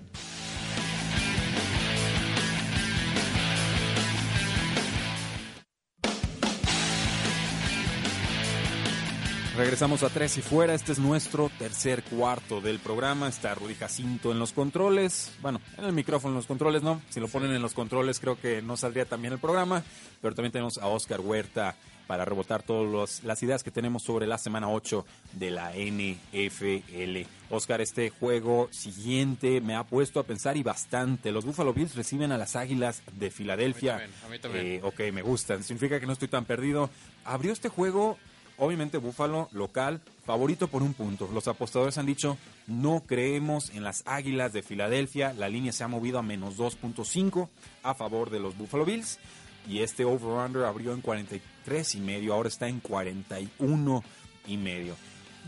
Regresamos 9.62 10.02
a 10.02 10.08
Tres 10.08 10.38
y 10.38 10.42
Fuera. 10.42 10.74
Este 10.74 10.90
es 10.90 10.98
nuestro 10.98 11.48
tercer 11.56 12.02
cuarto 12.02 12.60
del 12.60 12.80
programa. 12.80 13.28
Está 13.28 13.54
Rudy 13.54 13.76
Jacinto 13.76 14.32
en 14.32 14.40
los 14.40 14.52
controles. 14.52 15.30
Bueno, 15.40 15.60
en 15.78 15.84
el 15.84 15.92
micrófono 15.92 16.32
en 16.32 16.38
los 16.38 16.48
controles, 16.48 16.82
¿no? 16.82 17.00
Si 17.10 17.20
lo 17.20 17.28
ponen 17.28 17.52
en 17.52 17.62
los 17.62 17.72
controles, 17.72 18.18
creo 18.18 18.36
que 18.36 18.60
no 18.60 18.76
saldría 18.76 19.04
también 19.04 19.34
el 19.34 19.38
programa. 19.38 19.84
Pero 20.20 20.34
también 20.34 20.50
tenemos 20.50 20.78
a 20.78 20.88
Oscar 20.88 21.20
Huerta 21.20 21.76
para 22.08 22.24
rebotar 22.24 22.64
todas 22.64 23.22
las 23.22 23.42
ideas 23.44 23.62
que 23.62 23.70
tenemos 23.70 24.02
sobre 24.02 24.26
la 24.26 24.36
semana 24.36 24.68
8 24.68 25.06
de 25.34 25.52
la 25.52 25.70
NFL. 25.76 27.28
Oscar, 27.48 27.80
este 27.80 28.10
juego 28.10 28.66
siguiente 28.72 29.60
me 29.60 29.76
ha 29.76 29.84
puesto 29.84 30.18
a 30.18 30.24
pensar 30.24 30.56
y 30.56 30.64
bastante. 30.64 31.30
Los 31.30 31.44
Buffalo 31.44 31.72
Bills 31.72 31.94
reciben 31.94 32.32
a 32.32 32.36
las 32.36 32.56
Águilas 32.56 33.04
de 33.12 33.30
Filadelfia. 33.30 33.94
A 33.94 33.98
mí 33.98 34.04
también, 34.06 34.24
a 34.26 34.28
mí 34.28 34.38
también. 34.40 34.66
Eh, 34.66 34.80
ok, 34.82 35.12
me 35.12 35.22
gustan. 35.22 35.62
Significa 35.62 36.00
que 36.00 36.06
no 36.06 36.14
estoy 36.14 36.26
tan 36.26 36.46
perdido. 36.46 36.90
Abrió 37.24 37.52
este 37.52 37.68
juego 37.68 38.18
obviamente 38.62 38.98
Búfalo, 38.98 39.48
local, 39.52 40.00
favorito 40.24 40.68
por 40.68 40.82
un 40.82 40.94
punto. 40.94 41.28
Los 41.32 41.48
apostadores 41.48 41.98
han 41.98 42.06
dicho, 42.06 42.38
no 42.68 43.02
creemos 43.04 43.70
en 43.70 43.82
las 43.82 44.04
Águilas 44.06 44.52
de 44.52 44.62
Filadelfia. 44.62 45.32
La 45.32 45.48
línea 45.48 45.72
se 45.72 45.82
ha 45.82 45.88
movido 45.88 46.20
a 46.20 46.22
menos 46.22 46.56
2.5 46.56 47.48
a 47.82 47.94
favor 47.94 48.30
de 48.30 48.38
los 48.38 48.56
Buffalo 48.56 48.84
Bills. 48.84 49.18
Y 49.68 49.80
este 49.80 50.04
over-under 50.04 50.64
abrió 50.64 50.92
en 50.92 51.00
43 51.00 51.94
y 51.96 52.00
medio, 52.00 52.34
ahora 52.34 52.48
está 52.48 52.68
en 52.68 52.80
41 52.80 54.04
y 54.46 54.56
medio. 54.56 54.96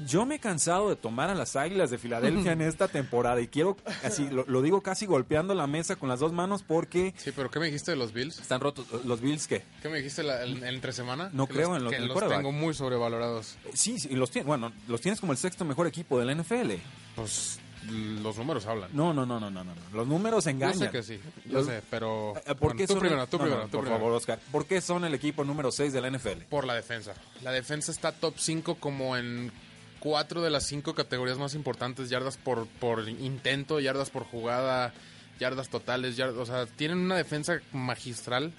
Yo 0.06 0.26
me 0.26 0.36
he 0.36 0.38
cansado 0.40 0.88
de 0.90 0.96
tomar 0.96 1.30
a 1.30 1.34
las 1.34 1.54
Águilas 1.56 1.90
de 1.90 1.98
Filadelfia 1.98 2.52
en 2.52 2.60
esta 2.62 2.88
temporada 2.88 3.40
y 3.40 3.46
quiero, 3.48 3.76
así, 4.02 4.28
lo, 4.28 4.44
lo 4.48 4.60
digo 4.62 4.80
casi 4.82 5.06
golpeando 5.06 5.54
la 5.54 5.66
mesa 5.66 5.96
con 5.96 6.08
las 6.08 6.18
dos 6.20 6.32
manos 6.32 6.62
porque 6.62 7.14
Sí, 7.16 7.30
pero 7.34 7.50
¿qué 7.50 7.60
me 7.60 7.66
dijiste 7.66 7.92
de 7.92 7.96
los 7.96 8.12
Bills? 8.12 8.38
están 8.40 8.60
rotos. 8.60 8.86
Los 9.04 9.20
Bills, 9.20 9.46
¿qué? 9.46 9.62
¿Qué 9.82 9.88
me 9.88 9.98
dijiste 9.98 10.22
la, 10.22 10.42
el- 10.42 10.62
entre 10.64 10.92
semana? 10.92 11.30
No 11.32 11.46
Que 11.46 11.54
creo 11.54 11.68
los- 11.68 11.78
en 11.78 11.84
lo- 11.84 11.90
que 11.90 11.96
en 11.96 12.02
el 12.02 12.08
los 12.08 12.28
tengo 12.28 12.50
muy 12.52 12.74
sobrevalorados. 12.74 13.56
Sí, 13.72 13.98
sí, 13.98 14.08
los 14.16 14.30
tienes, 14.30 14.46
bueno, 14.46 14.72
los 14.88 15.00
tienes 15.00 15.20
como 15.20 15.32
el 15.32 15.38
sexto 15.38 15.64
mejor 15.64 15.86
equipo 15.86 16.18
de 16.18 16.24
la 16.24 16.32
NFL. 16.34 16.72
Pues 17.14 17.60
los 18.22 18.38
números 18.38 18.64
hablan. 18.66 18.88
No, 18.94 19.12
no, 19.12 19.26
no, 19.26 19.38
no, 19.38 19.50
no, 19.50 19.62
no. 19.62 19.72
Los 19.92 20.06
números 20.08 20.44
Yo 20.44 20.50
engañan. 20.50 20.78
sé 20.78 20.90
que 20.90 21.02
sí, 21.02 21.20
yo 21.44 21.58
Los- 21.58 21.66
sé, 21.66 21.82
pero... 21.90 22.32
Eh, 22.38 22.42
¿Por 22.46 22.56
bueno, 22.58 22.76
qué 22.78 22.86
tú 22.86 22.92
son 22.94 23.00
primero, 23.00 23.22
el- 23.22 23.28
tú 23.28 23.36
no, 23.36 23.42
primero, 23.44 23.60
no, 23.62 23.66
tú 23.68 23.72
por 23.72 23.80
primero. 23.82 23.98
favor, 24.00 24.12
Oscar. 24.16 24.38
¿Por 24.50 24.66
qué 24.66 24.80
son 24.80 25.04
el 25.04 25.12
equipo 25.14 25.44
número 25.44 25.70
6 25.70 25.92
de 25.92 26.00
la 26.00 26.08
NFL? 26.10 26.44
Por 26.48 26.66
la 26.66 26.74
defensa. 26.74 27.12
La 27.42 27.52
defensa 27.52 27.92
está 27.92 28.10
top 28.12 28.34
5 28.38 28.76
como 28.76 29.16
en 29.18 29.52
cuatro 30.04 30.40
de 30.42 30.50
las 30.50 30.64
cinco 30.64 30.94
categorías 30.94 31.38
más 31.38 31.54
importantes, 31.56 32.08
yardas 32.10 32.36
por, 32.36 32.68
por 32.68 33.08
intento, 33.08 33.80
yardas 33.80 34.10
por 34.10 34.22
jugada, 34.24 34.92
yardas 35.40 35.68
totales, 35.68 36.16
yardas, 36.16 36.36
o 36.36 36.46
sea, 36.46 36.66
tienen 36.66 36.98
una 36.98 37.16
defensa 37.16 37.60
magistral. 37.72 38.52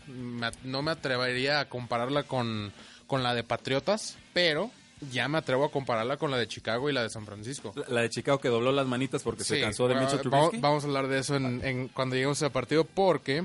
No 0.65 0.81
me 0.81 0.91
atrevería 0.91 1.61
a 1.61 1.69
compararla 1.69 2.23
con, 2.23 2.73
con 3.07 3.23
la 3.23 3.33
de 3.33 3.43
Patriotas, 3.43 4.17
pero 4.33 4.71
ya 5.11 5.27
me 5.27 5.37
atrevo 5.37 5.65
a 5.65 5.71
compararla 5.71 6.17
con 6.17 6.31
la 6.31 6.37
de 6.37 6.47
Chicago 6.47 6.89
y 6.89 6.93
la 6.93 7.03
de 7.03 7.09
San 7.09 7.25
Francisco. 7.25 7.71
La, 7.75 7.85
la 7.89 8.01
de 8.01 8.09
Chicago 8.09 8.39
que 8.39 8.49
dobló 8.49 8.71
las 8.71 8.87
manitas 8.87 9.23
porque 9.23 9.43
se 9.43 9.61
cansó 9.61 9.87
de 9.87 9.95
Mitchell 9.95 10.19
Trubisky. 10.21 10.57
Vamos 10.61 10.83
a 10.83 10.87
hablar 10.87 11.07
de 11.07 11.19
eso 11.19 11.35
en, 11.35 11.63
en- 11.63 11.87
cuando 11.89 12.15
lleguemos 12.15 12.41
a 12.41 12.47
ese 12.47 12.53
partido 12.53 12.83
porque 12.83 13.43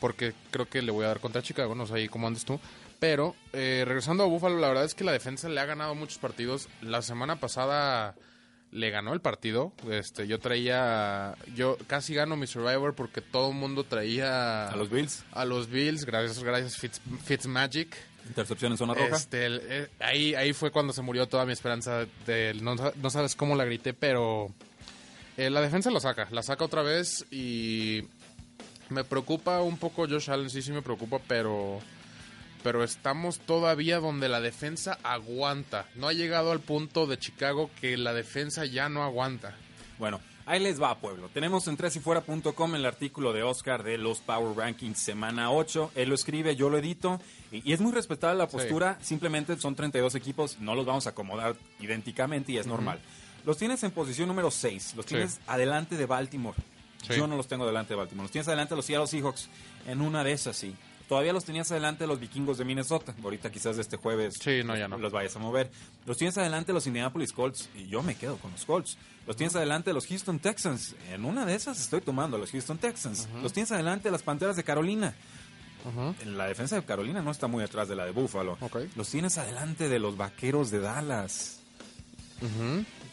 porque 0.00 0.32
creo 0.50 0.66
que 0.68 0.82
le 0.82 0.90
voy 0.90 1.04
a 1.04 1.08
dar 1.08 1.20
contra 1.20 1.42
Chicago, 1.42 1.74
no 1.76 1.86
sé 1.86 1.94
ahí 1.94 2.08
cómo 2.08 2.26
andes 2.26 2.44
tú. 2.44 2.58
Pero 3.02 3.34
eh, 3.52 3.82
regresando 3.84 4.22
a 4.22 4.26
Buffalo, 4.26 4.58
la 4.60 4.68
verdad 4.68 4.84
es 4.84 4.94
que 4.94 5.02
la 5.02 5.10
defensa 5.10 5.48
le 5.48 5.58
ha 5.60 5.64
ganado 5.64 5.96
muchos 5.96 6.18
partidos. 6.18 6.68
La 6.82 7.02
semana 7.02 7.40
pasada 7.40 8.14
le 8.70 8.90
ganó 8.90 9.12
el 9.12 9.20
partido. 9.20 9.72
Este, 9.90 10.28
yo 10.28 10.38
traía, 10.38 11.34
yo 11.56 11.76
casi 11.88 12.14
gano 12.14 12.36
mi 12.36 12.46
Survivor 12.46 12.94
porque 12.94 13.20
todo 13.20 13.48
el 13.50 13.56
mundo 13.56 13.82
traía 13.82 14.68
A 14.68 14.76
los 14.76 14.88
Bills. 14.88 15.24
a 15.32 15.44
los 15.44 15.68
Bills, 15.68 16.04
gracias, 16.04 16.44
gracias 16.44 16.76
Fitz, 16.76 17.00
Fitzmagic. 17.24 17.92
Intercepción 18.28 18.70
en 18.70 18.78
zona 18.78 18.94
roja. 18.94 19.16
Este, 19.16 19.46
el- 19.46 19.62
eh, 19.64 19.88
ahí, 19.98 20.36
ahí 20.36 20.52
fue 20.52 20.70
cuando 20.70 20.92
se 20.92 21.02
murió 21.02 21.26
toda 21.26 21.44
mi 21.44 21.52
esperanza. 21.52 22.06
De, 22.24 22.54
no, 22.62 22.76
no 22.76 23.10
sabes 23.10 23.34
cómo 23.34 23.56
la 23.56 23.64
grité, 23.64 23.94
pero 23.94 24.46
eh, 25.36 25.50
la 25.50 25.60
defensa 25.60 25.90
la 25.90 25.98
saca. 25.98 26.28
La 26.30 26.44
saca 26.44 26.64
otra 26.64 26.82
vez 26.82 27.26
y 27.32 28.04
me 28.90 29.02
preocupa 29.02 29.60
un 29.60 29.76
poco 29.76 30.06
Josh 30.08 30.30
Allen. 30.30 30.50
Sí, 30.50 30.62
sí 30.62 30.70
me 30.70 30.82
preocupa, 30.82 31.18
pero, 31.26 31.80
pero 32.62 32.84
estamos 32.84 33.38
todavía 33.40 33.98
donde 33.98 34.28
la 34.28 34.40
defensa 34.40 34.98
aguanta. 35.02 35.86
No 35.94 36.08
ha 36.08 36.12
llegado 36.12 36.52
al 36.52 36.60
punto 36.60 37.06
de 37.06 37.18
Chicago 37.18 37.70
que 37.80 37.96
la 37.96 38.12
defensa 38.12 38.64
ya 38.64 38.88
no 38.88 39.02
aguanta. 39.02 39.56
Bueno, 39.98 40.20
ahí 40.46 40.60
les 40.60 40.80
va, 40.82 40.98
pueblo. 40.98 41.28
Tenemos 41.32 41.68
en 41.68 41.76
tresyfuera.com 41.76 42.74
el 42.74 42.86
artículo 42.86 43.32
de 43.32 43.42
Oscar 43.42 43.82
de 43.82 43.98
los 43.98 44.20
Power 44.20 44.56
Rankings 44.56 44.98
semana 44.98 45.50
8. 45.50 45.92
Él 45.94 46.08
lo 46.08 46.14
escribe, 46.14 46.56
yo 46.56 46.70
lo 46.70 46.78
edito. 46.78 47.20
Y, 47.50 47.68
y 47.68 47.72
es 47.72 47.80
muy 47.80 47.92
respetable 47.92 48.38
la 48.38 48.48
postura. 48.48 48.98
Simplemente 49.00 49.56
son 49.58 49.74
32 49.74 50.14
equipos. 50.14 50.58
No 50.60 50.74
los 50.74 50.86
vamos 50.86 51.06
a 51.06 51.10
acomodar 51.10 51.54
idénticamente 51.80 52.52
y 52.52 52.58
es 52.58 52.66
normal. 52.66 52.98
Los 53.44 53.58
tienes 53.58 53.82
en 53.82 53.90
posición 53.90 54.28
número 54.28 54.50
6. 54.50 54.94
Los 54.96 55.04
Sí. 55.06 55.14
tienes 55.14 55.40
adelante 55.46 55.96
de 55.96 56.06
Baltimore. 56.06 56.56
Sí. 57.06 57.14
Yo 57.16 57.26
no 57.26 57.36
los 57.36 57.48
tengo 57.48 57.66
delante 57.66 57.94
de 57.94 57.96
Baltimore. 57.98 58.24
Los 58.26 58.30
tienes 58.32 58.46
adelante 58.46 58.70
de 58.74 58.76
los 58.76 58.86
Seattle 58.86 59.08
Seahawks. 59.08 59.48
En 59.88 60.00
una 60.00 60.22
de 60.22 60.32
esas, 60.32 60.56
sí. 60.56 60.74
Todavía 61.12 61.34
los 61.34 61.44
tenías 61.44 61.70
adelante 61.70 62.04
de 62.04 62.08
los 62.08 62.18
vikingos 62.18 62.56
de 62.56 62.64
Minnesota. 62.64 63.14
Ahorita 63.22 63.52
quizás 63.52 63.76
este 63.76 63.98
jueves 63.98 64.38
Sí, 64.40 64.62
no, 64.64 64.74
ya 64.78 64.88
no. 64.88 64.96
los 64.96 65.12
vayas 65.12 65.36
a 65.36 65.40
mover. 65.40 65.70
Los 66.06 66.16
tienes 66.16 66.38
adelante 66.38 66.68
de 66.68 66.72
los 66.72 66.86
Indianapolis 66.86 67.34
Colts 67.34 67.68
y 67.74 67.86
yo 67.86 68.02
me 68.02 68.14
quedo 68.14 68.38
con 68.38 68.50
los 68.50 68.64
Colts. 68.64 68.96
Los 69.26 69.36
tienes 69.36 69.54
adelante 69.54 69.90
de 69.90 69.94
los 69.94 70.06
Houston 70.06 70.38
Texans. 70.38 70.96
En 71.10 71.26
una 71.26 71.44
de 71.44 71.54
esas 71.54 71.78
estoy 71.78 72.00
tomando 72.00 72.38
a 72.38 72.40
los 72.40 72.50
Houston 72.50 72.78
Texans. 72.78 73.28
Los 73.42 73.52
tienes 73.52 73.70
adelante 73.72 74.04
de 74.04 74.12
las 74.12 74.22
Panteras 74.22 74.56
de 74.56 74.64
Carolina. 74.64 75.14
La 76.24 76.46
defensa 76.46 76.76
de 76.76 76.82
Carolina 76.82 77.20
no 77.20 77.30
está 77.30 77.46
muy 77.46 77.62
atrás 77.62 77.90
de 77.90 77.94
la 77.94 78.06
de 78.06 78.12
Buffalo. 78.12 78.56
Los 78.96 79.10
tienes 79.10 79.36
adelante 79.36 79.90
de 79.90 79.98
los 79.98 80.16
Vaqueros 80.16 80.70
de 80.70 80.80
Dallas. 80.80 81.60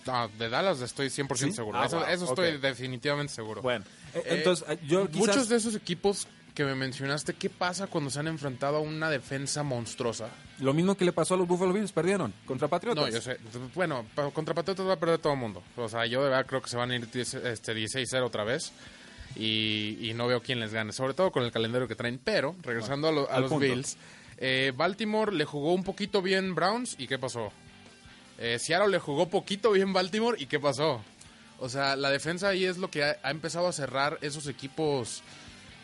Ah, 0.08 0.30
de 0.38 0.48
Dallas 0.48 0.80
estoy 0.80 1.08
100% 1.08 1.36
¿Sí? 1.36 1.52
seguro. 1.52 1.78
Ah, 1.80 1.86
eso 1.86 1.98
wow, 1.98 2.06
eso 2.08 2.26
estoy 2.26 2.60
definitivamente 2.60 3.34
seguro. 3.34 3.62
Bueno, 3.62 3.84
eh, 4.14 4.24
entonces 4.28 4.66
eh, 4.70 4.80
yo 4.88 5.08
quizás... 5.10 5.28
Muchos 5.28 5.50
de 5.50 5.58
esos 5.58 5.76
equipos 5.76 6.28
que 6.60 6.66
me 6.66 6.76
mencionaste, 6.76 7.36
¿qué 7.36 7.50
pasa 7.50 7.88
cuando 7.88 8.10
se 8.10 8.20
han 8.20 8.28
enfrentado 8.28 8.76
a 8.76 8.80
una 8.82 9.10
defensa 9.10 9.64
monstruosa? 9.64 10.28
Lo 10.60 10.74
mismo 10.74 10.96
que 10.96 11.06
le 11.06 11.14
pasó 11.14 11.36
a 11.36 11.38
los 11.38 11.48
Buffalo 11.48 11.72
Bills, 11.72 11.94
perdieron 11.94 12.34
contra 12.46 12.68
Patriotas. 12.68 13.06
No, 13.06 13.10
yo 13.10 13.22
sé. 13.22 13.38
Bueno, 13.74 14.06
contra 14.34 14.54
Patriotas 14.54 14.86
va 14.86 14.94
a 14.96 15.00
perder 15.00 15.20
todo 15.20 15.32
el 15.32 15.40
mundo. 15.40 15.64
O 15.78 15.88
sea, 15.88 16.06
yo 16.06 16.22
de 16.22 16.30
verdad 16.30 16.46
creo 16.46 16.62
que 16.62 16.70
se 16.70 16.76
van 16.76 16.92
a 16.92 16.98
ir 16.98 17.10
10, 17.10 17.34
este, 17.36 17.74
16-0 17.74 18.26
otra 18.26 18.44
vez. 18.44 18.74
Y, 19.38 19.98
y 20.02 20.14
no 20.16 20.28
veo 20.28 20.42
quién 20.42 20.60
les 20.60 20.74
gane, 20.74 20.92
sobre 20.92 21.14
todo 21.14 21.32
con 21.32 21.44
el 21.44 21.52
calendario 21.54 21.88
que 21.88 21.96
traen. 21.96 22.20
Pero, 22.22 22.58
regresando 22.62 23.08
a, 23.08 23.12
lo- 23.14 23.32
a 23.32 23.36
al 23.36 23.44
los 23.44 23.50
punto. 23.52 23.66
Bills, 23.66 23.96
eh, 24.38 24.74
Baltimore 24.76 25.32
le 25.34 25.46
jugó 25.46 25.74
un 25.74 25.84
poquito 25.86 26.22
bien 26.22 26.56
Browns. 26.56 26.96
¿Y 27.00 27.08
qué 27.08 27.18
pasó? 27.18 27.54
Eh, 28.38 28.60
Seattle 28.60 28.90
le 28.90 29.00
jugó 29.00 29.30
poquito 29.30 29.72
bien 29.72 29.94
Baltimore. 29.94 30.36
¿Y 30.38 30.48
qué 30.48 30.60
pasó? 30.60 31.02
O 31.60 31.70
sea, 31.70 31.96
la 31.96 32.10
defensa 32.10 32.50
ahí 32.50 32.66
es 32.66 32.78
lo 32.78 32.90
que 32.92 33.06
ha, 33.06 33.18
ha 33.24 33.32
empezado 33.32 33.68
a 33.68 33.72
cerrar 33.72 34.18
esos 34.22 34.48
equipos 34.48 35.24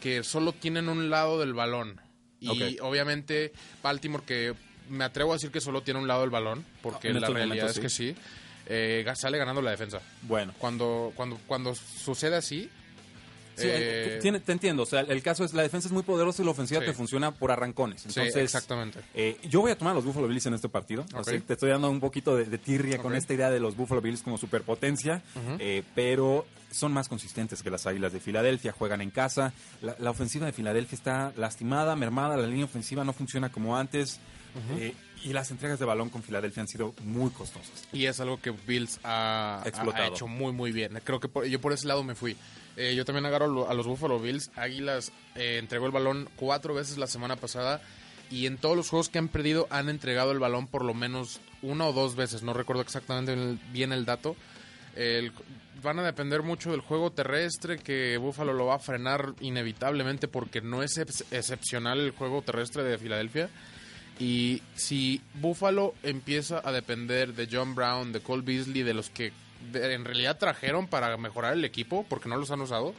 que 0.06 0.24
solo 0.24 0.52
tienen 0.54 0.88
un 0.88 1.10
lado 1.10 1.40
del 1.40 1.56
balón. 1.56 2.00
Y 2.40 2.78
obviamente 2.80 3.54
Baltimore 3.82 4.24
que 4.24 4.54
me 4.88 5.04
atrevo 5.04 5.32
a 5.32 5.38
decir 5.38 5.50
que 5.50 5.60
solo 5.60 5.82
tiene 5.82 6.00
un 6.00 6.08
lado 6.08 6.22
del 6.22 6.30
balón, 6.30 6.64
porque 6.84 7.08
En 7.08 7.20
la 7.22 7.28
realidad 7.28 7.72
es 7.72 7.80
que 7.80 7.90
sí, 7.90 8.16
eh, 8.68 9.04
sale 9.16 9.40
ganando 9.40 9.64
la 9.64 9.72
defensa. 9.72 10.02
Bueno, 10.22 10.54
Cuando, 10.60 11.12
cuando, 11.16 11.40
cuando 11.48 11.74
sucede 11.74 12.36
así, 12.36 12.70
Sí, 13.56 13.68
eh, 13.68 14.16
eh, 14.16 14.20
tiene- 14.22 14.40
te 14.40 14.52
entiendo. 14.52 14.84
O 14.84 14.86
sea, 14.86 15.02
el 15.02 15.22
caso 15.24 15.44
es 15.46 15.54
la 15.54 15.62
defensa 15.64 15.88
es 15.88 15.92
muy 15.94 16.04
poderosa 16.04 16.42
y 16.42 16.46
la 16.46 16.52
ofensiva 16.52 16.80
Sí. 16.82 16.88
te 16.88 16.94
funciona 16.94 17.32
por 17.32 17.52
arrancones. 17.52 18.02
Sí, 18.02 18.08
Entonces, 18.10 18.36
exactamente. 18.44 19.00
eh, 19.14 19.38
yo 19.50 19.62
voy 19.62 19.72
a 19.72 19.78
tomar 19.78 19.92
a 19.92 19.96
los 19.96 20.06
Buffalo 20.06 20.28
Bills 20.28 20.46
en 20.46 20.54
este 20.54 20.70
partido. 20.70 21.06
Así, 21.14 21.40
te 21.40 21.54
estoy 21.54 21.70
dando 21.70 21.90
un 21.90 22.00
poquito 22.00 22.36
de, 22.36 22.46
de 22.46 22.58
tirria 22.58 22.98
con 22.98 23.16
esta 23.16 23.34
idea 23.34 23.50
de 23.50 23.60
los 23.60 23.76
Buffalo 23.76 24.02
Bills 24.02 24.22
como 24.22 24.38
superpotencia, 24.38 25.22
eh, 25.60 25.84
pero 25.96 26.46
son 26.72 26.92
más 26.92 27.08
consistentes 27.08 27.64
que 27.64 27.70
las 27.70 27.86
Águilas 27.88 28.12
de 28.12 28.20
Filadelfia. 28.20 28.74
Juegan 28.74 29.00
en 29.02 29.10
casa. 29.12 29.54
La, 29.82 29.96
la 30.00 30.10
ofensiva 30.12 30.46
de 30.46 30.52
Filadelfia 30.52 30.96
está 30.96 31.34
lastimada, 31.38 31.96
mermada. 31.96 32.36
La 32.36 32.48
línea 32.48 32.66
ofensiva 32.66 33.04
no 33.06 33.14
funciona 33.14 33.50
como 33.52 33.78
antes. 33.78 34.20
y 35.24 35.34
las 35.34 35.50
entregas 35.52 35.80
de 35.80 35.86
balón 35.86 36.10
con 36.10 36.22
Filadelfia 36.22 36.62
han 36.62 36.68
sido 36.68 36.94
muy 37.04 37.30
costosas. 37.32 37.88
y 37.92 38.06
es 38.06 38.20
algo 38.20 38.40
que 38.40 38.52
Bills 38.52 39.00
ha, 39.04 39.62
ha- 39.64 39.68
Explotado. 39.68 40.04
ha 40.04 40.08
hecho 40.08 40.28
muy, 40.28 40.54
muy 40.54 40.72
bien. 40.72 41.00
Creo 41.04 41.20
que 41.20 41.28
por- 41.28 41.46
yo 41.46 41.60
por 41.60 41.74
ese 41.74 41.88
lado 41.88 42.04
me 42.04 42.14
fui. 42.16 42.38
Eh, 42.78 42.94
yo 42.96 43.06
también 43.06 43.26
agarro 43.26 43.70
a 43.70 43.74
los 43.74 43.88
Buffalo 43.88 44.20
Bills. 44.20 44.52
Águilas 44.56 45.12
eh, 45.36 45.58
entregó 45.60 45.86
el 45.86 45.92
balón 45.92 46.30
cuatro 46.36 46.74
veces 46.74 46.98
la 46.98 47.08
semana 47.08 47.36
pasada. 47.36 47.82
Y 48.32 48.48
en 48.48 48.58
todos 48.58 48.76
los 48.76 48.90
juegos 48.90 49.10
que 49.10 49.20
han 49.20 49.28
perdido 49.28 49.68
han 49.70 49.88
entregado 49.90 50.32
el 50.32 50.40
balón 50.40 50.68
por 50.68 50.84
lo 50.84 50.94
menos 50.94 51.40
una 51.62 51.86
o 51.88 51.94
dos 51.94 52.16
veces. 52.16 52.44
No 52.44 52.54
recuerdo 52.54 52.82
exactamente 52.82 53.58
bien 53.72 53.92
el 53.92 54.06
dato. 54.06 54.36
Van 55.84 56.00
a 56.00 56.04
depender 56.04 56.42
mucho 56.42 56.72
del 56.72 56.80
juego 56.82 57.12
terrestre 57.12 57.78
que 57.78 58.18
Buffalo 58.18 58.54
lo 58.54 58.66
va 58.66 58.76
a 58.76 58.80
frenar 58.80 59.36
inevitablemente 59.42 60.28
porque 60.28 60.62
no 60.62 60.82
es 60.82 60.98
ex- 60.98 61.26
excepcional 61.32 62.00
el 62.00 62.12
juego 62.12 62.42
terrestre 62.42 62.84
de 62.84 62.98
Filadelfia. 62.98 63.50
Y 64.18 64.64
si 64.76 65.22
Buffalo 65.36 65.94
empieza 66.02 66.62
a 66.64 66.72
depender 66.72 67.34
de 67.34 67.48
John 67.52 67.76
Brown, 67.76 68.14
de 68.14 68.22
Cole 68.22 68.44
Beasley, 68.44 68.82
de 68.84 68.94
los 68.94 69.10
que 69.10 69.34
de- 69.72 69.94
en 69.94 70.06
realidad 70.06 70.38
trajeron 70.38 70.88
para 70.88 71.16
mejorar 71.18 71.54
el 71.54 71.66
equipo, 71.66 72.06
porque 72.10 72.30
no 72.30 72.38
los 72.38 72.52
han 72.52 72.62
usado, 72.62 72.94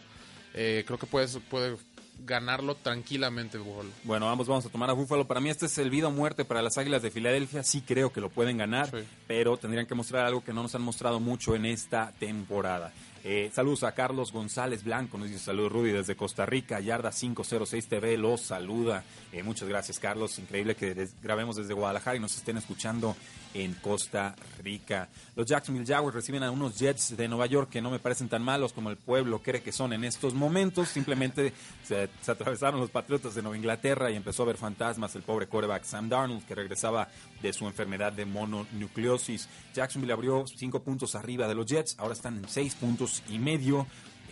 eh, 0.54 0.84
creo 0.86 0.98
que 0.98 1.06
puede, 1.06 1.26
puede 1.40 1.76
ganarlo 2.24 2.74
tranquilamente 2.76 3.58
Buffalo. 3.58 3.90
Bueno, 4.04 4.30
ambos 4.30 4.48
vamos 4.48 4.64
a 4.64 4.70
tomar 4.70 4.88
a 4.88 4.94
Búfalo. 4.94 5.26
Para 5.26 5.38
mí 5.40 5.50
este 5.50 5.66
es 5.66 5.76
el 5.76 5.90
vida 5.90 6.08
o 6.08 6.10
muerte 6.10 6.46
para 6.46 6.62
las 6.62 6.78
Águilas 6.78 7.02
de 7.02 7.10
Filadelfia. 7.10 7.62
Sí 7.62 7.82
creo 7.82 8.10
que 8.10 8.22
lo 8.22 8.30
pueden 8.30 8.56
ganar, 8.56 8.90
Sí. 8.90 9.06
pero 9.26 9.58
tendrían 9.58 9.86
que 9.86 9.94
mostrar 9.94 10.24
algo 10.24 10.42
que 10.42 10.54
no 10.54 10.62
nos 10.62 10.74
han 10.74 10.80
mostrado 10.82 11.20
mucho 11.20 11.54
en 11.54 11.66
esta 11.66 12.12
temporada. 12.18 12.92
Eh, 13.22 13.50
saludos 13.52 13.82
a 13.82 13.92
Carlos 13.92 14.30
González 14.32 14.84
Blanco, 14.84 15.18
nos 15.18 15.28
dice 15.28 15.40
saludos 15.44 15.72
Rudy 15.72 15.90
desde 15.90 16.14
Costa 16.16 16.46
Rica, 16.46 16.78
Yarda 16.80 17.10
506 17.10 17.86
TV, 17.88 18.16
los 18.16 18.40
saluda. 18.40 19.02
Eh, 19.32 19.42
muchas 19.42 19.68
gracias 19.68 19.98
Carlos, 19.98 20.38
increíble 20.38 20.74
que 20.76 21.08
grabemos 21.22 21.56
desde 21.56 21.74
Guadalajara 21.74 22.16
y 22.16 22.20
nos 22.20 22.36
estén 22.36 22.56
escuchando 22.56 23.16
en 23.62 23.74
Costa 23.74 24.34
Rica. 24.62 25.08
Los 25.34 25.46
Jacksonville 25.46 25.86
Jaguars 25.86 26.14
reciben 26.14 26.42
a 26.42 26.50
unos 26.50 26.78
Jets 26.78 27.16
de 27.16 27.26
Nueva 27.26 27.46
York 27.46 27.70
que 27.70 27.80
no 27.80 27.90
me 27.90 27.98
parecen 27.98 28.28
tan 28.28 28.42
malos 28.42 28.72
como 28.72 28.90
el 28.90 28.96
pueblo 28.96 29.40
cree 29.40 29.62
que 29.62 29.72
son 29.72 29.92
en 29.92 30.04
estos 30.04 30.34
momentos. 30.34 30.88
Simplemente 30.88 31.52
se, 31.82 32.08
atravesaron 32.26 32.80
los 32.80 32.90
Patriotas 32.90 33.34
de 33.34 33.42
Nueva 33.42 33.56
Inglaterra 33.56 34.10
y 34.10 34.16
empezó 34.16 34.42
a 34.42 34.46
ver 34.46 34.56
fantasmas 34.56 35.14
el 35.16 35.22
pobre 35.22 35.46
quarterback 35.46 35.84
Sam 35.84 36.08
Darnold 36.08 36.44
que 36.44 36.54
regresaba 36.54 37.08
de 37.40 37.52
su 37.52 37.66
enfermedad 37.66 38.12
de 38.12 38.26
mononucleosis. 38.26 39.48
Jacksonville 39.74 40.12
abrió 40.12 40.46
cinco 40.46 40.82
puntos 40.82 41.14
arriba 41.14 41.48
de 41.48 41.54
los 41.54 41.66
Jets, 41.66 41.96
ahora 41.98 42.14
están 42.14 42.36
en 42.36 42.48
seis 42.48 42.74
puntos 42.74 43.22
y 43.30 43.38
medio. 43.38 43.86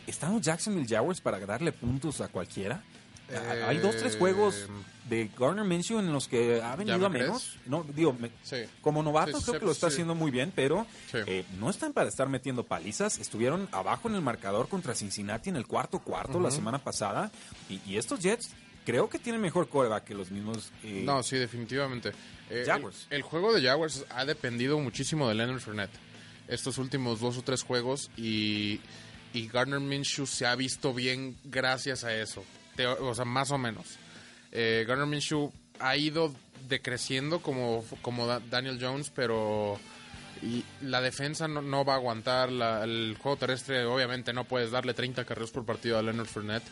¿Están 0.07 0.35
los 0.35 0.43
Jacksonville 0.43 0.87
Jaguars 0.87 1.23
para 1.23 1.39
darle 1.41 1.73
puntos 1.73 2.21
a 2.21 2.29
cualquiera? 2.29 2.83
Eh, 3.31 3.65
Hay 3.67 3.79
dos, 3.79 3.97
tres 3.97 4.17
juegos 4.17 4.67
de 5.09 5.31
Garner 5.39 5.65
Minshew 5.65 5.99
en 5.99 6.13
los 6.13 6.29
que 6.29 6.61
ha 6.63 6.77
venido 6.77 6.99
me 6.99 7.07
a 7.07 7.09
menos. 7.09 7.57
No, 7.67 7.85
digo, 7.95 8.13
me- 8.13 8.31
Sí. 8.43 8.65
como 8.81 9.03
novato 9.03 9.39
Sí, 9.39 9.45
creo 9.45 9.55
sí, 9.55 9.61
que 9.61 9.67
lo 9.67 9.73
está 9.73 9.87
haciendo 9.89 10.15
muy 10.15 10.31
bien, 10.31 10.53
pero 10.55 10.87
eh, 11.13 11.45
no 11.59 11.71
están 11.71 11.93
para 11.93 12.09
estar 12.09 12.29
metiendo 12.29 12.65
palizas. 12.65 13.19
Estuvieron 13.19 13.69
abajo 13.73 14.09
en 14.09 14.15
el 14.15 14.21
marcador 14.21 14.69
contra 14.69 14.95
Cincinnati 14.95 15.51
en 15.51 15.57
el 15.57 15.67
cuarto 15.67 15.99
cuarto 16.01 16.39
la 16.41 16.51
semana 16.51 16.79
pasada. 16.79 17.31
Y, 17.69 17.81
y 17.87 17.97
estos 17.97 18.21
Jets 18.21 18.51
creo 18.87 19.09
que 19.09 19.19
tienen 19.19 19.41
mejor 19.41 19.69
coreback 19.69 20.05
que 20.05 20.15
los 20.15 20.31
mismos. 20.31 20.71
eh, 20.83 21.03
No, 21.05 21.23
sí, 21.23 21.37
definitivamente. 21.37 22.13
Eh, 22.51 22.65
Jaguars. 22.67 23.07
El, 23.11 23.17
el 23.17 23.23
juego 23.23 23.53
de 23.55 23.63
Jaguars 23.63 24.05
ha 24.11 24.25
dependido 24.27 24.79
muchísimo 24.79 25.29
de 25.29 25.35
Leonard 25.35 25.61
Fournette 25.61 25.97
estos 26.47 26.77
últimos 26.77 27.21
dos 27.21 27.39
o 27.39 27.43
tres 27.43 27.63
juegos 27.63 28.11
y, 28.19 28.79
y 29.33 29.49
Gardner 29.49 29.81
Minshew 29.81 30.27
se 30.27 30.45
ha 30.45 30.55
visto 30.55 30.93
bien 30.93 31.37
gracias 31.45 32.05
a 32.05 32.15
eso. 32.15 32.45
O 33.01 33.15
sea, 33.15 33.25
más 33.25 33.51
o 33.51 33.59
menos. 33.59 33.99
Eh, 34.53 34.87
Minshew 35.07 35.53
ha 35.81 35.97
ido 35.97 36.33
decreciendo 36.69 37.41
como, 37.41 37.85
como 38.03 38.27
Da- 38.27 38.41
Daniel 38.41 38.79
Jones, 38.81 39.11
pero 39.15 39.79
y 40.43 40.65
la 40.83 41.01
defensa 41.01 41.49
no, 41.49 41.63
no 41.63 41.85
va 41.85 41.95
a 41.95 41.97
aguantar. 41.97 42.51
la- 42.53 42.85
el 42.85 43.17
juego 43.21 43.37
terrestre, 43.37 43.85
obviamente, 43.85 44.33
no 44.33 44.45
puedes 44.45 44.71
darle 44.71 44.95
30 44.95 45.25
carreras 45.25 45.51
por 45.51 45.65
partido 45.65 45.99
a 45.99 46.03
Leonard 46.03 46.27
Fournette. 46.27 46.65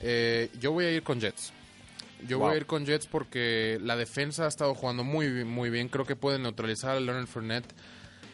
Eh, 0.00 0.50
yo 0.60 0.72
voy 0.72 0.84
a 0.86 0.90
ir 0.90 1.02
con 1.02 1.20
Jets. 1.20 1.52
Yo 2.26 2.38
Wow. 2.38 2.46
voy 2.48 2.54
a 2.54 2.58
ir 2.58 2.66
con 2.66 2.86
Jets 2.86 3.06
porque 3.06 3.78
la 3.82 3.96
defensa 3.96 4.44
ha 4.44 4.48
estado 4.48 4.74
jugando 4.74 5.02
muy, 5.04 5.28
bien- 5.30 5.48
muy 5.48 5.70
bien. 5.70 5.88
Creo 5.88 6.04
que 6.06 6.16
pueden 6.16 6.42
neutralizar 6.42 6.96
a 6.96 7.00
Leonard 7.00 7.26
Fournette 7.26 7.66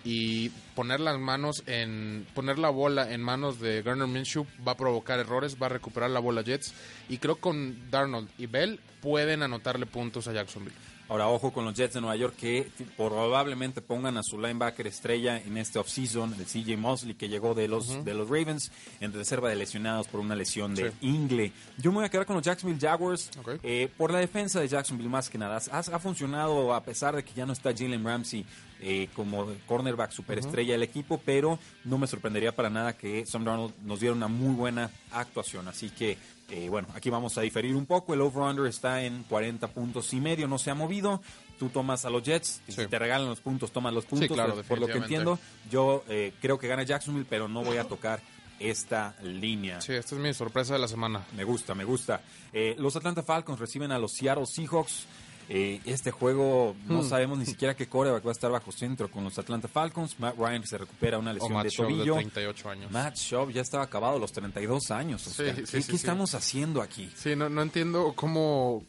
y 0.05 0.51
poner 0.75 1.01
las 1.01 1.19
manos 1.19 1.63
en 1.67 2.27
poner 2.35 2.59
la 2.59 2.71
bola 2.71 3.13
en 3.13 3.23
manos 3.23 3.61
de 3.61 3.83
Garner 3.83 4.07
Minshew 4.07 4.47
va 4.67 4.73
a 4.73 4.77
provocar 4.77 5.19
errores, 5.19 5.57
va 5.61 5.67
a 5.67 5.71
recuperar 5.71 6.11
la 6.11 6.21
bola 6.21 6.43
Jets 6.43 6.73
y 7.09 7.19
creo 7.19 7.37
que 7.37 7.41
con 7.41 7.91
Darnold 7.91 8.29
y 8.39 8.47
Bell 8.47 8.81
pueden 9.01 9.43
anotarle 9.43 9.87
puntos 9.87 10.29
a 10.29 10.33
Jacksonville. 10.33 10.77
Ahora, 11.09 11.29
ojo 11.29 11.53
con 11.53 11.65
los 11.65 11.75
Jets 11.75 11.95
de 11.95 12.01
Nueva 12.03 12.17
York 12.17 12.35
que 12.39 12.71
probablemente 12.97 13.81
pongan 13.81 14.19
a 14.19 14.23
su 14.23 14.39
linebacker 14.39 14.87
estrella 14.87 15.39
en 15.39 15.57
este 15.57 15.79
offseason, 15.79 16.35
el 16.35 16.45
CJ 16.45 16.77
Mosley, 16.77 17.15
que 17.15 17.29
llegó 17.31 17.55
de 17.55 17.67
los, 17.67 18.05
de 18.05 18.13
los 18.15 18.29
Ravens 18.29 18.71
en 19.01 19.13
reserva 19.13 19.49
de 19.49 19.57
lesionados 19.57 20.07
por 20.09 20.21
una 20.21 20.37
lesión 20.37 20.75
de 20.75 20.91
Sí. 20.91 20.97
ingle. 21.01 21.53
Yo 21.79 21.91
me 21.93 21.97
voy 21.99 22.05
a 22.05 22.09
quedar 22.11 22.27
con 22.27 22.37
los 22.37 22.45
Jacksonville 22.45 22.79
Jaguars 22.81 23.31
eh, 23.63 23.89
por 23.97 24.13
la 24.13 24.19
defensa 24.19 24.61
de 24.61 24.69
Jacksonville 24.69 25.09
más 25.09 25.31
que 25.31 25.39
nada. 25.39 25.61
Ha, 25.73 25.79
ha 25.79 25.99
funcionado 25.99 26.75
a 26.75 26.83
pesar 26.83 27.17
de 27.17 27.25
que 27.25 27.33
ya 27.35 27.47
no 27.47 27.55
está 27.55 27.73
Jalen 27.73 28.05
Ramsey 28.05 28.45
eh, 28.81 29.09
como 29.17 29.47
cornerback 29.67 30.11
superestrella 30.13 30.73
del 30.75 30.83
equipo, 30.83 31.21
pero 31.25 31.59
no 31.85 31.97
me 31.99 32.07
sorprendería 32.07 32.55
para 32.55 32.69
nada 32.71 32.93
que 32.97 33.25
Sam 33.27 33.45
Darnold 33.45 33.73
nos 33.83 34.01
diera 34.01 34.15
una 34.15 34.29
muy 34.29 34.55
buena 34.55 34.91
actuación. 35.11 35.67
Así 35.69 35.91
que, 35.91 36.17
eh, 36.49 36.69
bueno, 36.69 36.89
aquí 36.95 37.11
vamos 37.11 37.37
a 37.39 37.43
diferir 37.43 37.75
un 37.77 37.87
poco. 37.87 38.15
El 38.15 38.21
over-under 38.21 38.67
está 38.67 39.03
en 39.03 39.23
40 39.25 39.69
puntos 39.69 40.13
y 40.15 40.21
medio, 40.21 40.49
no 40.49 40.59
se 40.59 40.71
ha 40.71 40.75
movido. 40.75 41.21
Tú 41.59 41.69
tomas 41.69 42.05
a 42.05 42.11
los 42.11 42.23
Jets, 42.23 42.61
Sí. 42.69 42.73
si 42.73 42.87
te 42.87 42.99
regalan 42.99 43.29
los 43.29 43.41
puntos, 43.41 43.71
tomas 43.73 43.93
los 43.93 44.07
puntos. 44.07 44.29
claro, 44.29 44.55
por- 44.55 44.65
por 44.65 44.79
lo 44.81 44.87
que 44.87 44.99
entiendo, 44.99 45.39
yo 45.71 46.05
eh, 46.09 46.33
creo 46.41 46.59
que 46.59 46.69
gana 46.69 46.83
Jacksonville, 46.85 47.27
pero 47.29 47.49
no 47.49 47.63
voy 47.65 47.77
a 47.79 47.85
tocar 47.85 48.21
esta 48.61 49.15
línea. 49.23 49.81
Sí, 49.81 49.93
esta 49.93 50.15
es 50.17 50.21
mi 50.21 50.33
sorpresa 50.35 50.73
de 50.75 50.79
la 50.81 50.89
semana. 50.89 51.25
Me 51.37 51.45
gusta, 51.45 51.75
me 51.75 51.85
gusta. 51.85 52.21
Eh, 52.53 52.75
los 52.79 52.97
Atlanta 52.97 53.23
Falcons 53.23 53.59
reciben 53.61 53.93
a 53.93 53.99
los 53.99 54.13
Seattle 54.13 54.47
Seahawks. 54.47 55.05
Eh, 55.51 55.81
este 55.87 56.11
juego 56.11 56.77
no 56.87 57.03
Hmm. 57.03 57.09
sabemos 57.09 57.39
ni 57.39 57.47
siquiera 57.47 57.75
qué 57.75 57.89
coreback 57.89 58.25
va 58.27 58.31
a 58.31 58.33
estar 58.33 58.51
bajo 58.51 58.71
centro 58.71 59.11
con 59.11 59.25
los 59.25 59.39
Atlanta 59.39 59.67
Falcons. 59.67 60.21
Matt 60.21 60.37
Ryan 60.37 60.67
se 60.67 60.77
recupera 60.77 61.19
una 61.19 61.31
O 61.31 61.35
lesión 61.35 61.53
Matt 61.55 61.65
de 61.65 61.71
de 61.71 61.77
tobillo. 61.77 62.15
38 62.17 62.71
años. 62.71 62.91
Matt 62.91 63.17
Schaub 63.17 63.51
ya 63.51 63.63
estaba 63.63 63.83
acabado 63.85 64.17
a 64.17 64.19
los 64.19 64.31
32 64.33 64.91
años. 64.91 65.23
Sí, 65.23 65.45
¿Qué, 65.45 65.55
sí, 65.67 65.77
qué 65.79 65.83
sí. 65.83 65.97
estamos 65.97 66.35
haciendo 66.35 66.83
aquí? 66.83 67.11
Sí, 67.17 67.35
no, 67.35 67.49
no 67.49 67.63
entiendo 67.63 68.13
cómo... 68.15 68.85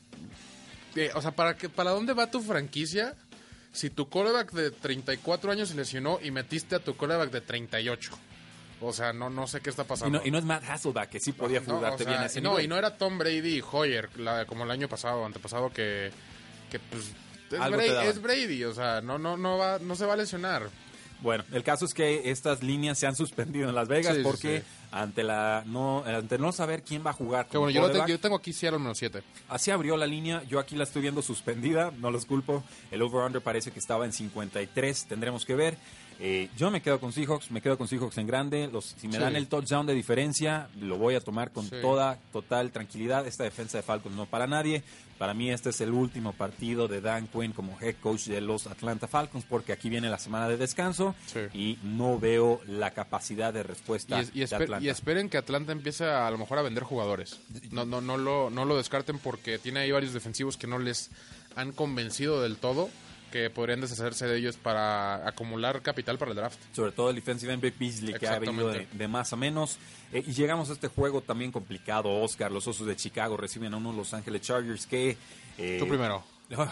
eh, 0.96 1.12
o 1.16 1.22
sea, 1.22 1.32
¿para, 1.32 1.56
qué, 1.56 1.70
¿para 1.70 1.92
dónde 1.92 2.14
va 2.14 2.30
tu 2.30 2.42
franquicia 2.42 3.16
si 3.72 3.90
tu 3.90 4.10
coreback 4.10 4.52
de 4.52 4.72
34 4.72 5.52
años 5.52 5.70
se 5.70 5.76
lesionó 5.76 6.20
y 6.22 6.32
metiste 6.32 6.76
a 6.76 6.80
tu 6.80 6.98
coreback 6.98 7.32
de 7.32 7.40
38? 7.42 8.12
O 8.82 8.92
sea, 8.94 9.14
no, 9.14 9.30
no 9.30 9.46
sé 9.48 9.62
qué 9.62 9.70
está 9.70 9.84
Y 9.84 9.86
pasando. 9.86 10.20
no, 10.20 10.26
y 10.26 10.32
no 10.32 10.38
es 10.38 10.44
Matt 10.46 10.64
Hasselback, 10.68 11.10
que 11.10 11.20
sí 11.22 11.32
podía 11.34 11.60
No, 11.62 11.76
jugarte 11.76 12.04
o 12.04 12.06
sea, 12.06 12.08
bien 12.08 12.22
a 12.22 12.26
ese 12.26 12.42
no, 12.42 12.50
nivel. 12.52 12.66
y 12.66 12.68
no 12.68 12.78
era 12.78 12.98
Tom 12.98 13.18
Brady 13.18 13.58
y 13.60 13.64
Hoyer, 13.72 14.10
la- 14.20 14.46
como 14.46 14.64
el 14.66 14.72
año 14.72 14.88
pasado, 14.90 15.26
antepasado, 15.26 15.70
que, 15.72 16.12
que 16.70 16.80
pues... 16.80 17.12
Es 17.52 17.60
Algo 17.60 17.78
Brady, 17.78 17.90
daban. 17.92 18.08
es 18.08 18.22
Brady, 18.22 18.64
o 18.64 18.74
sea, 18.76 19.02
no, 19.02 19.18
no, 19.18 19.36
no, 19.36 19.58
va, 19.58 19.80
no 19.80 19.96
se 19.96 20.06
va 20.06 20.14
a 20.14 20.18
lesionar. 20.18 20.70
Bueno, 21.22 21.44
el 21.52 21.64
caso 21.64 21.84
es 21.86 21.94
que 21.94 22.30
estas 22.32 22.62
líneas 22.64 22.98
se 23.00 23.08
han 23.08 23.16
suspendido 23.16 23.68
en 23.68 23.76
Las 23.76 23.88
Vegas 23.90 24.16
Sí, 24.18 24.22
porque 24.24 24.60
sí. 24.60 24.66
ante 24.92 25.24
la 25.24 25.64
no 25.66 26.04
ante 26.06 26.38
no 26.38 26.52
saber 26.54 26.82
quién 26.84 27.04
va 27.06 27.10
a 27.10 27.14
jugar. 27.14 27.48
Que 27.48 27.54
como 27.54 27.64
bueno, 27.64 27.76
yo, 27.76 27.82
lo 27.82 27.88
te- 27.88 27.94
quarterback, 27.98 28.10
yo 28.18 28.20
tengo 28.22 28.36
aquí 28.38 28.54
Seattle 28.54 28.80
menos 28.80 29.00
7. 29.00 29.22
Así 29.50 29.70
abrió 29.72 29.98
la 29.98 30.06
línea, 30.08 30.44
yo 30.44 30.60
aquí 30.60 30.76
la 30.78 30.84
estoy 30.84 31.02
viendo 31.02 31.22
suspendida, 31.22 31.92
no 32.00 32.10
los 32.12 32.26
culpo. 32.26 32.64
El 32.92 33.02
over-under 33.02 33.42
parece 33.42 33.72
que 33.72 33.80
estaba 33.80 34.06
en 34.06 34.14
53, 34.14 35.06
tendremos 35.08 35.44
que 35.44 35.56
ver. 35.56 35.76
Eh, 36.22 36.50
yo 36.58 36.70
me 36.70 36.82
quedo 36.82 37.00
con 37.00 37.14
Seahawks, 37.14 37.50
me 37.50 37.62
quedo 37.62 37.78
con 37.78 37.88
Seahawks 37.88 38.18
en 38.18 38.28
grande. 38.28 38.68
Los, 38.72 38.94
si 39.00 39.08
me 39.08 39.14
Sí. 39.14 39.20
dan 39.22 39.38
el 39.38 39.48
touchdown 39.48 39.86
de 39.86 39.94
diferencia, 39.94 40.68
lo 40.82 40.98
voy 40.98 41.16
a 41.16 41.22
tomar 41.22 41.52
con 41.52 41.64
Sí. 41.70 41.76
toda 41.82 42.18
total 42.34 42.72
tranquilidad. 42.72 43.26
Esta 43.26 43.46
defensa 43.46 43.78
de 43.78 43.84
Falcons 43.84 44.16
no 44.16 44.26
para 44.26 44.46
nadie. 44.46 44.84
Para 45.18 45.34
mí 45.34 45.50
este 45.50 45.70
es 45.70 45.80
el 45.82 45.92
último 45.92 46.34
partido 46.34 46.88
de 46.90 47.00
Dan 47.02 47.28
Quinn 47.28 47.54
como 47.54 47.78
head 47.82 47.96
coach 48.02 48.26
de 48.28 48.42
los 48.42 48.68
Atlanta 48.68 49.08
Falcons 49.08 49.46
porque 49.48 49.72
aquí 49.74 49.90
viene 49.90 50.10
la 50.10 50.18
semana 50.20 50.48
de 50.50 50.58
descanso 50.58 51.16
Sí. 51.26 51.40
y 51.54 51.78
no 51.84 52.20
veo 52.20 52.60
la 52.68 52.92
capacidad 52.92 53.54
de 53.54 53.60
Y, 53.62 53.64
respuesta 53.64 54.20
es- 54.20 54.32
y 54.34 54.40
de 54.46 54.56
Atlanta. 54.56 54.86
y 54.86 54.90
esperen 54.90 55.30
que 55.30 55.38
Atlanta 55.38 55.72
empiece 55.72 56.06
a, 56.06 56.28
a 56.28 56.32
lo 56.32 56.38
mejor 56.38 56.58
a 56.58 56.62
vender 56.64 56.84
jugadores. 56.84 57.40
No, 57.72 57.86
no, 57.86 58.02
no, 58.02 58.18
lo, 58.18 58.50
no 58.50 58.66
lo 58.66 58.76
descarten 58.78 59.20
porque 59.20 59.58
tiene 59.60 59.80
ahí 59.82 59.92
varios 59.92 60.14
defensivos 60.14 60.58
que 60.58 60.68
no 60.68 60.80
les 60.80 61.10
han 61.56 61.72
convencido 61.74 62.42
del 62.42 62.58
todo 62.58 62.90
que 63.32 63.50
podrían 63.50 63.82
deshacerse 63.82 64.28
de 64.28 64.38
ellos 64.38 64.58
para 64.58 65.28
acumular 65.28 65.82
capital 65.82 66.18
para 66.18 66.32
el 66.32 66.38
draft. 66.38 66.60
sobre 66.74 66.92
todo 66.92 67.10
el 67.10 67.16
defensive 67.16 67.54
end 67.54 67.62
Beasley 67.80 68.14
que 68.16 68.28
ha 68.28 68.40
venido 68.40 68.70
de, 68.70 68.88
de 68.92 69.08
más 69.08 69.32
a 69.34 69.36
menos. 69.36 69.78
Eh, 70.12 70.24
y 70.26 70.34
llegamos 70.34 70.70
a 70.70 70.74
este 70.74 70.88
juego 70.88 71.22
también 71.22 71.52
complicado, 71.52 72.10
Oscar. 72.22 72.52
Los 72.52 72.68
Osos 72.68 72.88
de 72.88 72.96
Chicago 72.96 73.38
reciben 73.38 73.74
a 73.74 73.78
unos 73.78 73.96
Los 73.96 74.14
Ángeles 74.14 74.42
Chargers 74.42 74.86
que... 74.86 75.18
eh, 75.58 75.78
Tú 75.80 75.88
primero. 75.88 76.24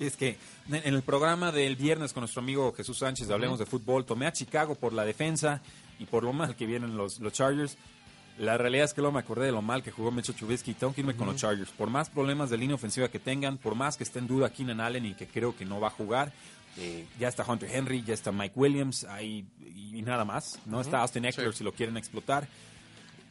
Es 0.00 0.16
que 0.16 0.36
en 0.70 0.94
el 0.94 1.02
programa 1.02 1.52
del 1.52 1.76
viernes 1.76 2.12
con 2.12 2.22
nuestro 2.22 2.42
amigo 2.42 2.72
Jesús 2.76 2.98
Sánchez, 2.98 3.28
de 3.28 3.34
Hablemos 3.34 3.58
de 3.60 3.64
Fútbol, 3.66 4.04
tomé 4.04 4.26
a 4.26 4.32
Chicago 4.32 4.74
por 4.74 4.92
la 4.92 5.04
defensa 5.04 5.62
y 6.00 6.04
por 6.06 6.24
lo 6.24 6.32
mal 6.32 6.56
que 6.56 6.66
vienen 6.66 6.96
los, 6.96 7.20
los 7.20 7.32
Chargers. 7.32 7.76
La 8.38 8.58
realidad 8.58 8.86
es 8.86 8.94
que 8.94 9.00
luego 9.00 9.12
me 9.14 9.20
acordé 9.20 9.46
de 9.46 9.52
lo 9.52 9.62
mal 9.62 9.82
que 9.82 9.92
jugó 9.92 10.10
Mitchell 10.10 10.34
Trubisky 10.34 10.72
y 10.72 10.74
tengo 10.74 10.92
que 10.92 11.02
irme 11.02 11.14
con 11.14 11.28
los 11.28 11.36
Chargers. 11.36 11.70
Por 11.70 11.88
más 11.88 12.10
problemas 12.10 12.50
de 12.50 12.58
línea 12.58 12.74
ofensiva 12.74 13.08
que 13.08 13.20
tengan, 13.20 13.58
por 13.58 13.76
más 13.76 13.96
que 13.96 14.02
esté 14.02 14.18
en 14.18 14.26
duda 14.26 14.50
Keenan 14.50 14.80
Allen 14.80 15.06
y 15.06 15.14
que 15.14 15.28
creo 15.28 15.56
que 15.56 15.64
no 15.64 15.78
va 15.78 15.88
a 15.88 15.90
jugar, 15.90 16.32
eh, 16.76 17.06
ya 17.20 17.28
está 17.28 17.44
Hunter 17.48 17.70
Henry, 17.72 18.02
ya 18.02 18.14
está 18.14 18.32
Mike 18.32 18.54
Williams 18.56 19.04
ahí, 19.04 19.46
y, 19.60 20.02
nada 20.02 20.24
más. 20.24 20.58
No 20.66 20.80
está 20.80 21.00
Austin 21.00 21.24
Eckler 21.24 21.52
Sí. 21.52 21.58
si 21.58 21.64
lo 21.64 21.72
quieren 21.72 21.96
explotar. 21.96 22.48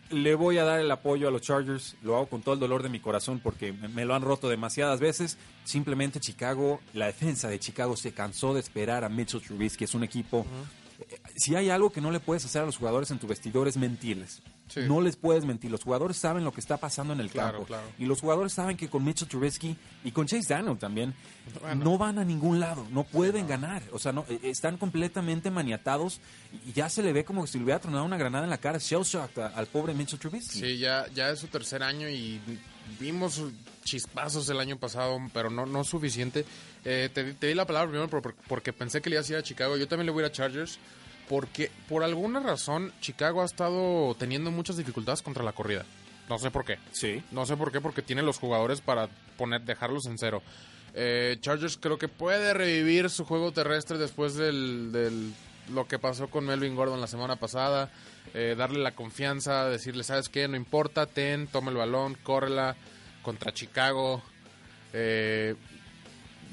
Le 0.09 0.35
voy 0.35 0.57
a 0.57 0.63
dar 0.63 0.79
el 0.79 0.91
apoyo 0.91 1.27
a 1.27 1.31
los 1.31 1.41
Chargers, 1.41 1.95
lo 2.01 2.15
hago 2.15 2.27
con 2.27 2.41
todo 2.41 2.53
el 2.53 2.59
dolor 2.59 2.83
de 2.83 2.89
mi 2.89 2.99
corazón 2.99 3.39
porque 3.39 3.73
me, 3.73 4.05
lo 4.05 4.15
han 4.15 4.21
roto 4.21 4.47
demasiadas 4.47 5.01
veces. 5.01 5.37
Simplemente 5.65 6.19
Chicago, 6.21 6.79
la 6.93 7.07
defensa 7.07 7.49
de 7.49 7.59
Chicago 7.59 7.97
se 7.97 8.13
cansó 8.13 8.53
de 8.53 8.61
esperar 8.61 9.03
a 9.03 9.09
Mitchell 9.09 9.41
Trubisky, 9.41 9.83
es 9.83 9.95
un 9.95 10.03
equipo... 10.03 10.45
Si 11.35 11.55
hay 11.55 11.69
algo 11.69 11.91
que 11.91 12.01
no 12.01 12.11
le 12.11 12.19
puedes 12.19 12.45
hacer 12.45 12.61
a 12.61 12.65
los 12.65 12.77
jugadores 12.77 13.09
en 13.11 13.19
tu 13.19 13.27
vestidor 13.27 13.67
es 13.67 13.77
mentirles. 13.77 14.41
Sí. 14.69 14.79
No 14.87 15.01
les 15.01 15.15
puedes 15.17 15.45
mentir. 15.45 15.69
Los 15.69 15.83
jugadores 15.83 16.17
saben 16.17 16.43
lo 16.43 16.51
que 16.51 16.61
está 16.61 16.77
pasando 16.77 17.13
en 17.13 17.19
el 17.19 17.29
Claro, 17.29 17.51
campo. 17.59 17.67
claro. 17.67 17.87
Y 17.99 18.05
los 18.05 18.21
jugadores 18.21 18.53
saben 18.53 18.77
que 18.77 18.89
con 18.89 19.03
Mitchell 19.03 19.27
Trubisky 19.27 19.75
y 20.03 20.11
con 20.11 20.25
Chase 20.25 20.53
Daniel 20.53 20.77
también 20.77 21.13
Bueno. 21.61 21.83
no 21.83 21.97
van 21.97 22.17
a 22.19 22.23
ningún 22.25 22.59
lado. 22.59 22.85
No 22.91 23.03
pueden 23.03 23.47
ganar. 23.47 23.83
O 23.91 23.99
sea, 23.99 24.11
no, 24.13 24.25
eh, 24.29 24.39
están 24.43 24.77
completamente 24.77 25.51
maniatados 25.51 26.21
y 26.65 26.71
ya 26.71 26.89
se 26.89 27.03
le 27.03 27.13
ve 27.13 27.23
como 27.25 27.45
si 27.45 27.57
le 27.57 27.65
hubiera 27.65 27.79
tronado 27.81 28.05
una 28.05 28.17
granada 28.17 28.45
en 28.45 28.49
la 28.49 28.57
cara. 28.57 28.77
Shell 28.79 29.03
shocked 29.03 29.41
al 29.41 29.67
pobre 29.67 29.93
Mitchell 29.93 30.17
Trubisky. 30.19 30.59
Sí, 30.59 30.77
ya, 30.77 31.05
ya 31.13 31.29
es 31.29 31.39
su 31.39 31.47
tercer 31.47 31.83
año 31.83 32.07
y 32.09 32.39
vimos 32.99 33.41
chispazos 33.83 34.47
el 34.49 34.59
año 34.59 34.77
pasado, 34.77 35.17
pero 35.33 35.49
no, 35.49 35.65
no 35.65 35.83
suficiente. 35.83 36.45
Eh, 36.85 37.09
te, 37.13 37.33
te 37.33 37.47
di 37.47 37.53
la 37.53 37.65
palabra 37.65 37.89
primero 37.89 38.09
por- 38.09 38.35
porque 38.47 38.73
pensé 38.73 39.01
que 39.01 39.09
le 39.09 39.15
ibas 39.17 39.29
a 39.29 39.33
ir 39.33 39.39
a 39.39 39.43
Chicago. 39.43 39.77
Yo 39.77 39.87
también 39.87 40.05
le 40.05 40.11
voy 40.11 40.23
a 40.23 40.27
ir 40.27 40.31
a 40.31 40.33
Chargers 40.35 40.79
porque 41.29 41.71
por 41.87 42.03
alguna 42.03 42.39
razón 42.39 42.91
Chicago 43.01 43.41
ha 43.41 43.45
estado 43.45 44.15
teniendo 44.15 44.51
muchas 44.51 44.77
dificultades 44.77 45.21
contra 45.21 45.43
la 45.43 45.53
corrida. 45.53 45.85
No 46.29 46.39
sé 46.39 46.51
por 46.51 46.63
qué. 46.65 46.77
Sí. 46.91 47.21
No 47.31 47.45
sé 47.45 47.57
por 47.57 47.71
qué, 47.71 47.81
porque 47.81 48.01
tiene 48.01 48.21
los 48.21 48.37
jugadores 48.39 48.79
para 48.81 49.09
poner, 49.37 49.61
dejarlos 49.61 50.05
en 50.05 50.17
cero. 50.17 50.41
Eh, 50.93 51.37
Chargers 51.41 51.77
creo 51.77 51.97
que 51.97 52.07
puede 52.07 52.53
revivir 52.53 53.09
su 53.09 53.25
juego 53.25 53.51
terrestre 53.51 53.97
después 53.97 54.35
del, 54.35 54.91
del- 54.91 55.33
lo 55.73 55.87
que 55.87 55.99
pasó 55.99 56.27
con 56.29 56.45
Melvin 56.45 56.75
Gordon 56.75 57.01
la 57.01 57.07
semana 57.07 57.35
pasada. 57.37 57.89
Eh, 58.33 58.55
darle 58.57 58.79
la 58.79 58.91
confianza, 58.93 59.65
decirle, 59.69 60.03
¿sabes 60.03 60.27
qué? 60.29 60.47
No 60.47 60.55
importa, 60.57 61.05
ten, 61.05 61.47
toma 61.47 61.69
el 61.71 61.77
balón, 61.77 62.15
córrela 62.23 62.75
contra 63.21 63.53
Chicago. 63.53 64.23
Eh, 64.91 65.55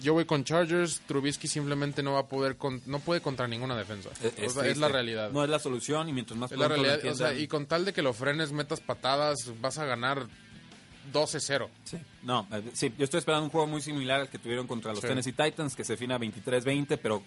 yo 0.02 0.12
voy 0.14 0.24
con 0.26 0.44
Chargers. 0.44 1.00
Trubisky 1.06 1.48
simplemente 1.48 2.02
no 2.02 2.12
va 2.14 2.20
a 2.20 2.26
poder, 2.26 2.56
con- 2.56 2.82
no 2.86 3.00
puede 3.00 3.20
contra 3.20 3.48
ninguna 3.48 3.76
defensa. 3.76 4.10
Es, 4.36 4.56
O 4.56 4.60
sea, 4.60 4.70
es 4.70 4.78
la 4.78 4.88
realidad. 4.88 5.30
No 5.30 5.42
es 5.44 5.48
la 5.50 5.58
solución 5.58 6.08
y 6.08 6.12
mientras 6.12 6.38
más 6.38 6.52
Es 6.52 6.58
la 6.58 6.68
realidad, 6.68 6.96
o 6.98 7.00
sea, 7.00 7.10
entiendan- 7.28 7.40
y 7.40 7.48
con 7.48 7.66
tal 7.66 7.84
de 7.84 7.92
que 7.92 8.02
lo 8.02 8.12
frenes, 8.12 8.52
metas 8.52 8.80
patadas, 8.80 9.36
vas 9.60 9.78
a 9.78 9.84
ganar 9.86 10.26
12-0. 11.12 11.68
Sí. 11.84 11.98
No, 12.22 12.46
eh, 12.52 12.62
sí, 12.74 12.92
yo 12.98 13.04
estoy 13.04 13.18
esperando 13.18 13.44
un 13.44 13.50
juego 13.50 13.66
muy 13.66 13.80
similar 13.80 14.20
al 14.20 14.28
que 14.28 14.38
tuvieron 14.38 14.66
contra 14.66 14.92
los 14.92 15.00
Sí. 15.00 15.06
Tennessee 15.08 15.32
Titans, 15.32 15.74
que 15.74 15.84
se 15.84 15.94
defina 15.94 16.18
23-20, 16.18 16.96
pero 16.98 17.22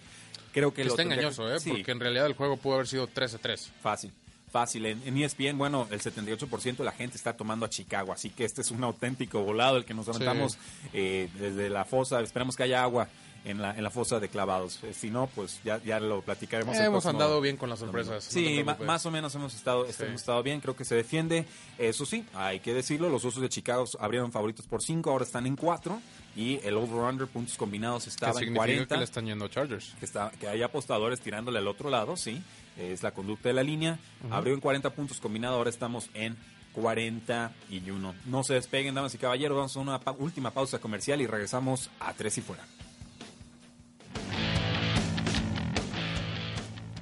creo 0.52 0.70
que 0.72 0.82
Que 0.82 0.84
lo 0.84 0.90
está 0.90 1.02
engañoso, 1.02 1.44
que- 1.46 1.54
¿eh? 1.56 1.60
Sí, 1.60 1.70
Porque 1.70 1.90
en 1.90 2.00
realidad 2.00 2.26
el 2.26 2.34
juego 2.34 2.56
pudo 2.56 2.74
haber 2.74 2.86
sido 2.86 3.06
13-3. 3.08 3.70
fácil. 3.82 4.12
Fácil. 4.54 4.86
En, 4.86 5.02
en 5.04 5.18
ESPN, 5.18 5.58
bueno, 5.58 5.88
el 5.90 6.00
78% 6.00 6.76
de 6.76 6.84
la 6.84 6.92
gente 6.92 7.16
está 7.16 7.36
tomando 7.36 7.66
a 7.66 7.68
Chicago, 7.68 8.12
así 8.12 8.30
que 8.30 8.44
este 8.44 8.60
es 8.60 8.70
un 8.70 8.84
auténtico 8.84 9.42
volado 9.42 9.78
el 9.78 9.84
que 9.84 9.94
nos 9.94 10.08
aventamos 10.08 10.58
eh, 10.92 11.28
desde 11.40 11.68
la 11.68 11.84
fosa. 11.84 12.20
Esperamos 12.20 12.54
que 12.56 12.62
haya 12.62 12.84
agua 12.84 13.08
en 13.44 13.60
la, 13.60 13.72
en 13.76 13.82
la 13.84 13.90
fosa 13.90 14.20
de 14.20 14.28
clavados. 14.28 14.78
Eh, 14.84 14.94
si 14.94 15.10
no, 15.10 15.26
pues 15.34 15.60
ya, 15.64 15.82
ya 15.84 16.00
lo 16.00 16.22
platicaremos. 16.22 16.74
el 16.76 16.82
hemos 16.84 17.02
próximo 17.04 17.22
andado 17.22 17.40
bien 17.40 17.56
con 17.56 17.68
las 17.70 17.78
sorpresas. 17.78 18.24
no 18.24 18.30
Sí, 18.30 18.60
preocupes. 18.62 18.86
más 18.86 19.04
o 19.06 19.10
menos 19.10 19.34
hemos 19.34 19.54
estado, 19.54 19.86
Sí. 19.90 20.02
hemos 20.04 20.20
estado 20.20 20.42
bien, 20.42 20.60
creo 20.60 20.74
que 20.76 20.84
se 20.84 20.94
defiende. 20.94 21.46
Eso 21.78 22.06
sí, 22.06 22.24
hay 22.34 22.60
que 22.60 22.72
decirlo, 22.74 23.08
los 23.10 23.24
Osos 23.24 23.42
de 23.42 23.48
Chicago 23.48 23.84
abrieron 24.00 24.32
favoritos 24.32 24.66
por 24.66 24.82
5, 24.82 25.10
ahora 25.10 25.24
están 25.24 25.46
en 25.46 25.56
4 25.56 26.00
y 26.36 26.58
el 26.64 26.74
over-under 26.76 27.26
puntos 27.28 27.56
combinados 27.56 28.06
estaba 28.06 28.32
en 28.32 28.38
significa 28.38 28.58
40. 28.60 28.94
que 28.94 28.98
le 28.98 29.04
están 29.04 29.26
yendo 29.26 29.46
Chargers. 29.48 29.94
Que, 29.98 30.04
está, 30.06 30.30
que 30.40 30.48
hay 30.48 30.62
apostadores 30.62 31.20
tirándole 31.20 31.58
al 31.58 31.68
otro 31.68 31.90
lado, 31.90 32.16
sí, 32.16 32.42
es 32.78 33.02
la 33.02 33.12
conducta 33.12 33.48
de 33.50 33.52
la 33.52 33.62
línea. 33.62 33.98
Abrió 34.30 34.54
en 34.54 34.60
40 34.60 34.90
puntos 34.90 35.20
combinado, 35.20 35.56
ahora 35.56 35.70
estamos 35.70 36.08
en 36.14 36.36
41. 36.72 38.14
No 38.26 38.42
se 38.42 38.54
despeguen, 38.54 38.94
damas 38.94 39.14
y 39.14 39.18
caballeros, 39.18 39.56
vamos 39.56 39.76
a 39.76 39.80
una 39.80 40.00
pa- 40.00 40.12
última 40.18 40.50
pausa 40.50 40.78
comercial 40.80 41.20
y 41.20 41.26
regresamos 41.26 41.90
a 42.00 42.12
Tres 42.14 42.38
y 42.38 42.40
Fuera. 42.40 42.64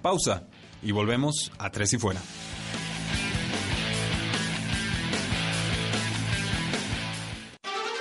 Pausa 0.03 0.49
y 0.83 0.91
volvemos 0.93 1.53
a 1.59 1.71
Tres 1.71 1.93
y 1.95 1.99
Fuera. 1.99 2.21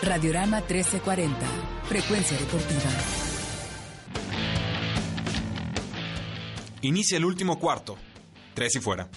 Radiorama 0.02 0.58
1340. 0.62 1.38
Frecuencia 1.88 2.38
deportiva. 2.38 2.90
Inicia 6.82 7.18
el 7.18 7.26
último 7.26 7.60
cuarto. 7.60 7.98
Tres 8.56 8.76
y 8.76 8.80
Fuera. 8.80 9.08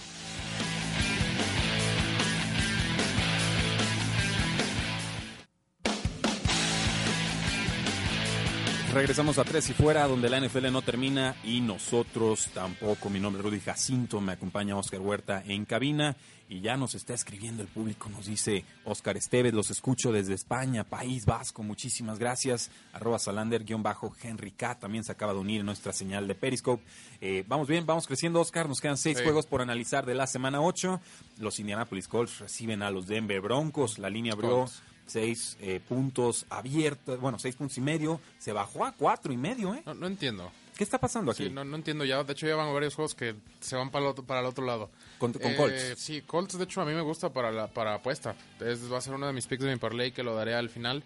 Regresamos 8.95 9.37
a 9.39 9.43
Tres 9.43 9.69
y 9.69 9.73
Fuera, 9.73 10.07
donde 10.07 10.29
la 10.29 10.39
NFL 10.39 10.71
no 10.71 10.81
termina 10.81 11.35
y 11.43 11.59
nosotros 11.59 12.47
tampoco. 12.53 13.09
Mi 13.09 13.19
nombre 13.19 13.41
es 13.41 13.45
Rudy 13.45 13.59
Jacinto, 13.59 14.21
me 14.21 14.31
acompaña 14.31 14.77
Oscar 14.77 15.01
Huerta 15.01 15.43
en 15.45 15.65
cabina 15.65 16.15
y 16.47 16.61
ya 16.61 16.77
nos 16.77 16.95
está 16.95 17.13
escribiendo 17.13 17.61
el 17.61 17.67
público. 17.67 18.07
Nos 18.07 18.25
dice 18.27 18.63
Oscar 18.85 19.17
Esteves, 19.17 19.53
los 19.53 19.69
escucho 19.69 20.13
desde 20.13 20.33
España, 20.33 20.85
País 20.85 21.25
Vasco, 21.25 21.61
muchísimas 21.61 22.19
gracias. 22.19 22.71
Arroba 22.93 23.19
Salander, 23.19 23.65
guion 23.65 23.83
bajo, 23.83 24.15
Henry 24.23 24.51
K. 24.51 24.75
también 24.79 25.03
se 25.03 25.11
acaba 25.11 25.33
de 25.33 25.39
unir 25.39 25.65
nuestra 25.65 25.91
señal 25.91 26.25
de 26.25 26.35
Periscope. 26.35 26.81
Eh, 27.19 27.43
vamos 27.49 27.67
bien, 27.67 27.85
vamos 27.85 28.07
creciendo, 28.07 28.39
Oscar. 28.39 28.69
Nos 28.69 28.79
quedan 28.79 28.95
seis 28.97 29.17
Sí. 29.17 29.23
juegos 29.25 29.45
por 29.45 29.61
analizar 29.61 30.05
de 30.05 30.15
la 30.15 30.25
semana 30.25 30.61
8. 30.61 31.01
Los 31.39 31.59
Indianapolis 31.59 32.07
Colts 32.07 32.39
reciben 32.39 32.81
a 32.81 32.91
los 32.91 33.07
Denver 33.07 33.41
Broncos. 33.41 33.99
La 33.99 34.09
línea 34.09 34.31
abrió 34.31 34.51
Colts. 34.59 34.81
Seis 35.05 35.57
eh, 35.61 35.79
puntos 35.87 36.45
abiertos, 36.49 37.19
bueno, 37.19 37.39
seis 37.39 37.55
puntos 37.55 37.77
y 37.77 37.81
medio, 37.81 38.19
se 38.39 38.51
bajó 38.53 38.85
a 38.85 38.91
cuatro 38.93 39.31
y 39.33 39.37
medio, 39.37 39.73
¿eh? 39.75 39.83
No, 39.85 39.93
no 39.93 40.07
entiendo. 40.07 40.51
¿Qué 40.77 40.83
está 40.83 40.97
pasando 40.99 41.31
aquí? 41.31 41.45
Sí, 41.45 41.49
no, 41.49 41.63
no 41.63 41.77
entiendo 41.77 42.03
ya. 42.03 42.21
De 42.23 42.33
hecho, 42.33 42.47
ya 42.47 42.55
van 42.57 42.73
varios 42.73 42.95
juegos 42.95 43.15
que 43.15 43.33
se 43.61 43.77
van 43.77 43.91
para 43.91 44.03
el 44.05 44.11
otro, 44.11 44.25
para 44.25 44.41
el 44.41 44.45
otro 44.45 44.65
lado. 44.65 44.89
Con- 45.19 45.31
con 45.31 45.51
Eh, 45.51 45.55
Colts. 45.55 45.93
Sí, 45.97 46.21
Colts, 46.21 46.57
de 46.57 46.65
hecho, 46.65 46.81
a 46.81 46.85
mí 46.85 46.93
me 46.93 46.99
gusta 47.01 47.31
para 47.31 47.49
la 47.51 47.67
para 47.67 47.93
apuesta. 47.95 48.35
Es, 48.59 48.91
va 48.91 48.97
a 48.97 49.01
ser 49.01 49.13
uno 49.13 49.25
de 49.25 49.31
mis 49.31 49.47
picks 49.47 49.63
de 49.63 49.71
mi 49.71 49.77
parlay 49.77 50.11
que 50.11 50.21
lo 50.23 50.35
daré 50.35 50.53
al 50.53 50.69
final. 50.69 51.01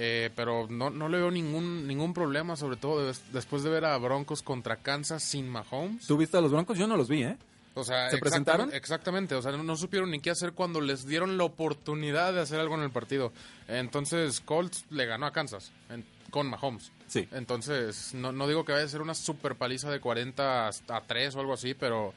Eh, 0.00 0.30
pero 0.36 0.66
no, 0.68 0.90
no 0.90 1.08
le 1.08 1.16
veo 1.18 1.30
ningún 1.30 1.86
ningún 1.88 2.12
problema, 2.14 2.54
sobre 2.54 2.76
todo 2.76 3.04
des- 3.06 3.22
después 3.32 3.62
de 3.64 3.70
ver 3.70 3.84
a 3.86 3.96
Broncos 3.98 4.42
contra 4.42 4.76
Kansas 4.76 5.22
sin 5.24 5.48
Mahomes. 5.48 6.06
¿Tú 6.06 6.16
viste 6.18 6.36
a 6.36 6.40
los 6.40 6.52
Broncos? 6.52 6.78
Yo 6.78 6.86
no 6.86 6.96
los 6.96 7.08
vi, 7.08 7.22
¿eh? 7.24 7.36
O 7.74 7.84
sea, 7.84 8.10
¿Se 8.10 8.16
exactamente- 8.16 8.20
presentaron? 8.20 8.74
Exactamente, 8.74 9.34
o 9.36 9.42
sea, 9.42 9.52
no, 9.52 9.62
no 9.62 9.76
supieron 9.76 10.10
ni 10.10 10.20
qué 10.20 10.30
hacer 10.30 10.52
cuando 10.52 10.80
les 10.80 11.06
dieron 11.06 11.38
la 11.38 11.44
oportunidad 11.44 12.32
de 12.32 12.40
hacer 12.40 12.58
algo 12.58 12.74
en 12.74 12.82
el 12.82 12.90
partido. 12.90 13.32
Entonces, 13.68 14.40
Colts 14.40 14.84
le 14.90 15.06
ganó 15.06 15.26
a 15.26 15.32
Kansas 15.32 15.70
en- 15.90 16.04
con 16.30 16.48
Mahomes. 16.50 16.90
Sí. 17.06 17.26
Entonces, 17.32 18.12
no, 18.14 18.32
no 18.32 18.46
digo 18.48 18.64
que 18.64 18.72
vaya 18.72 18.84
a 18.84 18.88
ser 18.88 19.00
una 19.00 19.14
super 19.14 19.54
paliza 19.54 19.90
de 19.90 20.00
40 20.00 20.68
a 20.68 21.00
3 21.06 21.34
o 21.36 21.40
algo 21.40 21.52
así, 21.54 21.72
pero, 21.74 22.12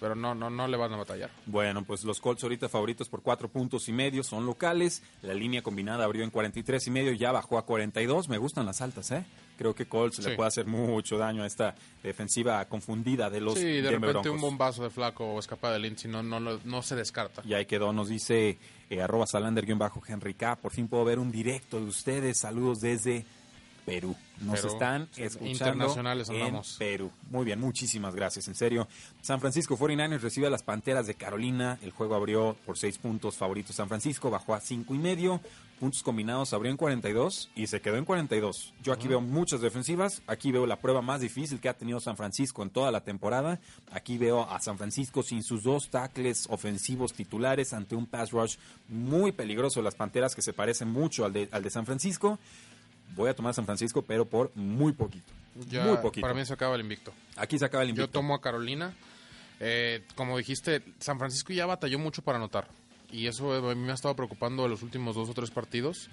pero 0.00 0.14
no, 0.16 0.34
no, 0.34 0.50
no 0.50 0.66
le 0.66 0.76
van 0.76 0.92
a 0.94 0.96
batallar. 0.96 1.30
Bueno, 1.46 1.84
pues 1.84 2.02
los 2.02 2.20
Colts 2.20 2.42
ahorita 2.42 2.68
favoritos 2.68 3.08
por 3.08 3.22
cuatro 3.22 3.48
puntos 3.48 3.88
y 3.88 3.92
medio 3.92 4.24
son 4.24 4.46
locales. 4.46 5.02
La 5.22 5.34
línea 5.34 5.62
combinada 5.62 6.04
abrió 6.04 6.24
en 6.24 6.30
43 6.30 6.86
y 6.86 6.90
medio, 6.90 7.12
ya 7.12 7.30
bajó 7.32 7.58
a 7.58 7.66
42. 7.66 8.28
Me 8.28 8.38
gustan 8.38 8.66
las 8.66 8.80
altas, 8.80 9.10
¿eh? 9.12 9.24
Creo 9.56 9.74
que 9.74 9.86
Colts 9.86 10.18
le 10.18 10.36
puede 10.36 10.48
hacer 10.48 10.66
mucho 10.66 11.18
daño 11.18 11.42
a 11.42 11.46
esta 11.46 11.74
defensiva 12.02 12.64
confundida 12.66 13.30
de 13.30 13.40
los 13.40 13.54
sí, 13.54 13.64
de 13.64 13.90
repente 13.90 14.16
un 14.18 14.22
Broncos. 14.22 14.40
bombazo 14.40 14.82
de 14.84 14.90
flaco 14.90 15.26
o 15.26 15.38
escapada 15.38 15.74
de 15.74 15.80
Lindsay 15.80 16.10
no, 16.10 16.22
no, 16.22 16.40
no 16.40 16.82
se 16.82 16.94
descarta. 16.96 17.42
Y 17.44 17.54
ahí 17.54 17.66
quedó, 17.66 17.92
nos 17.92 18.08
dice 18.08 18.58
eh, 18.90 19.02
arroba 19.02 19.26
salander-henry 19.26 20.34
K. 20.34 20.56
Por 20.56 20.72
fin 20.72 20.88
puedo 20.88 21.04
ver 21.04 21.18
un 21.18 21.30
directo 21.32 21.78
de 21.80 21.86
ustedes. 21.86 22.38
Saludos 22.38 22.80
desde 22.80 23.24
Perú. 23.84 24.16
Nos 24.40 24.60
Perú. 24.60 24.72
están 24.74 25.08
escuchando 25.16 25.48
internacionales 25.48 26.28
en 26.28 26.36
andamos. 26.36 26.76
Perú. 26.78 27.10
Muy 27.30 27.44
bien, 27.44 27.60
muchísimas 27.60 28.14
gracias, 28.14 28.48
en 28.48 28.54
serio. 28.56 28.88
San 29.22 29.40
Francisco 29.40 29.78
49ers 29.78 30.20
recibe 30.20 30.48
a 30.48 30.50
las 30.50 30.62
Panteras 30.64 31.06
de 31.06 31.14
Carolina. 31.14 31.78
El 31.82 31.92
juego 31.92 32.14
abrió 32.16 32.56
por 32.66 32.76
seis 32.76 32.98
puntos 32.98 33.36
favoritos 33.36 33.76
San 33.76 33.88
Francisco, 33.88 34.28
bajó 34.28 34.54
a 34.54 34.60
cinco 34.60 34.94
y 34.94 34.98
medio. 34.98 35.40
Puntos 35.80 36.02
combinados 36.02 36.54
abrió 36.54 36.70
en 36.70 36.78
42 36.78 37.50
y 37.54 37.66
se 37.66 37.82
quedó 37.82 37.96
en 37.96 38.06
42. 38.06 38.72
Yo 38.82 38.94
aquí 38.94 39.08
veo 39.08 39.20
muchas 39.20 39.60
defensivas. 39.60 40.22
Aquí 40.26 40.50
veo 40.50 40.66
la 40.66 40.76
prueba 40.80 41.02
más 41.02 41.20
difícil 41.20 41.60
que 41.60 41.68
ha 41.68 41.74
tenido 41.74 42.00
San 42.00 42.16
Francisco 42.16 42.62
en 42.62 42.70
toda 42.70 42.90
la 42.90 43.02
temporada. 43.02 43.60
Aquí 43.92 44.16
veo 44.16 44.48
a 44.50 44.58
San 44.60 44.78
Francisco 44.78 45.22
sin 45.22 45.42
sus 45.42 45.62
dos 45.62 45.90
tackles 45.90 46.46
ofensivos 46.48 47.12
titulares 47.12 47.74
ante 47.74 47.94
un 47.94 48.06
pass 48.06 48.30
rush 48.30 48.56
muy 48.88 49.32
peligroso. 49.32 49.82
Las 49.82 49.94
Panteras 49.94 50.34
que 50.34 50.40
se 50.40 50.54
parecen 50.54 50.88
mucho 50.88 51.26
al 51.26 51.34
de, 51.34 51.48
al 51.52 51.62
de 51.62 51.68
San 51.68 51.84
Francisco. 51.84 52.38
Voy 53.14 53.28
a 53.28 53.34
tomar 53.34 53.50
a 53.50 53.54
San 53.54 53.66
Francisco, 53.66 54.00
pero 54.00 54.24
por 54.24 54.50
muy 54.56 54.92
poquito. 54.92 55.30
Ya, 55.68 55.84
muy 55.84 55.98
poquito. 55.98 56.22
Para 56.22 56.32
mí 56.34 56.44
se 56.46 56.54
acaba 56.54 56.74
el 56.74 56.80
invicto. 56.80 57.12
Aquí 57.36 57.58
se 57.58 57.66
acaba 57.66 57.82
el 57.82 57.90
Yo 57.90 58.02
invicto. 58.04 58.12
tomo 58.18 58.34
a 58.34 58.40
Carolina. 58.40 58.94
Eh, 59.60 60.02
como 60.14 60.38
dijiste, 60.38 60.82
San 61.00 61.18
Francisco 61.18 61.52
ya 61.52 61.66
batalló 61.66 61.98
mucho 61.98 62.22
para 62.22 62.38
anotar. 62.38 62.66
Y 63.16 63.28
eso 63.28 63.52
a 63.54 63.74
mí 63.74 63.80
me 63.80 63.92
ha 63.92 63.94
estado 63.94 64.14
preocupando 64.14 64.68
los 64.68 64.82
últimos 64.82 65.16
dos 65.16 65.30
o 65.30 65.34
tres 65.34 65.50
partidos. 65.50 66.10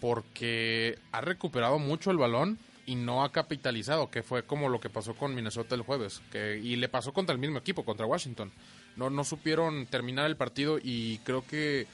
Porque 0.00 0.98
ha 1.12 1.20
recuperado 1.20 1.78
mucho 1.78 2.10
el 2.10 2.18
balón 2.18 2.58
y 2.84 2.96
no 2.96 3.22
ha 3.22 3.30
capitalizado, 3.30 4.10
que 4.10 4.24
fue 4.24 4.42
como 4.42 4.68
lo 4.68 4.80
que 4.80 4.90
pasó 4.90 5.14
con 5.14 5.36
Minnesota 5.36 5.76
el 5.76 5.82
jueves. 5.82 6.20
Que, 6.32 6.58
y 6.58 6.74
le 6.74 6.88
pasó 6.88 7.12
contra 7.12 7.32
el 7.32 7.40
mismo 7.40 7.58
equipo, 7.58 7.84
contra 7.84 8.06
Washington. 8.06 8.50
No, 8.96 9.08
no 9.08 9.22
supieron 9.22 9.86
terminar 9.86 10.26
el 10.26 10.36
partido 10.36 10.78
y 10.82 11.18
creo 11.18 11.46
que 11.46 11.86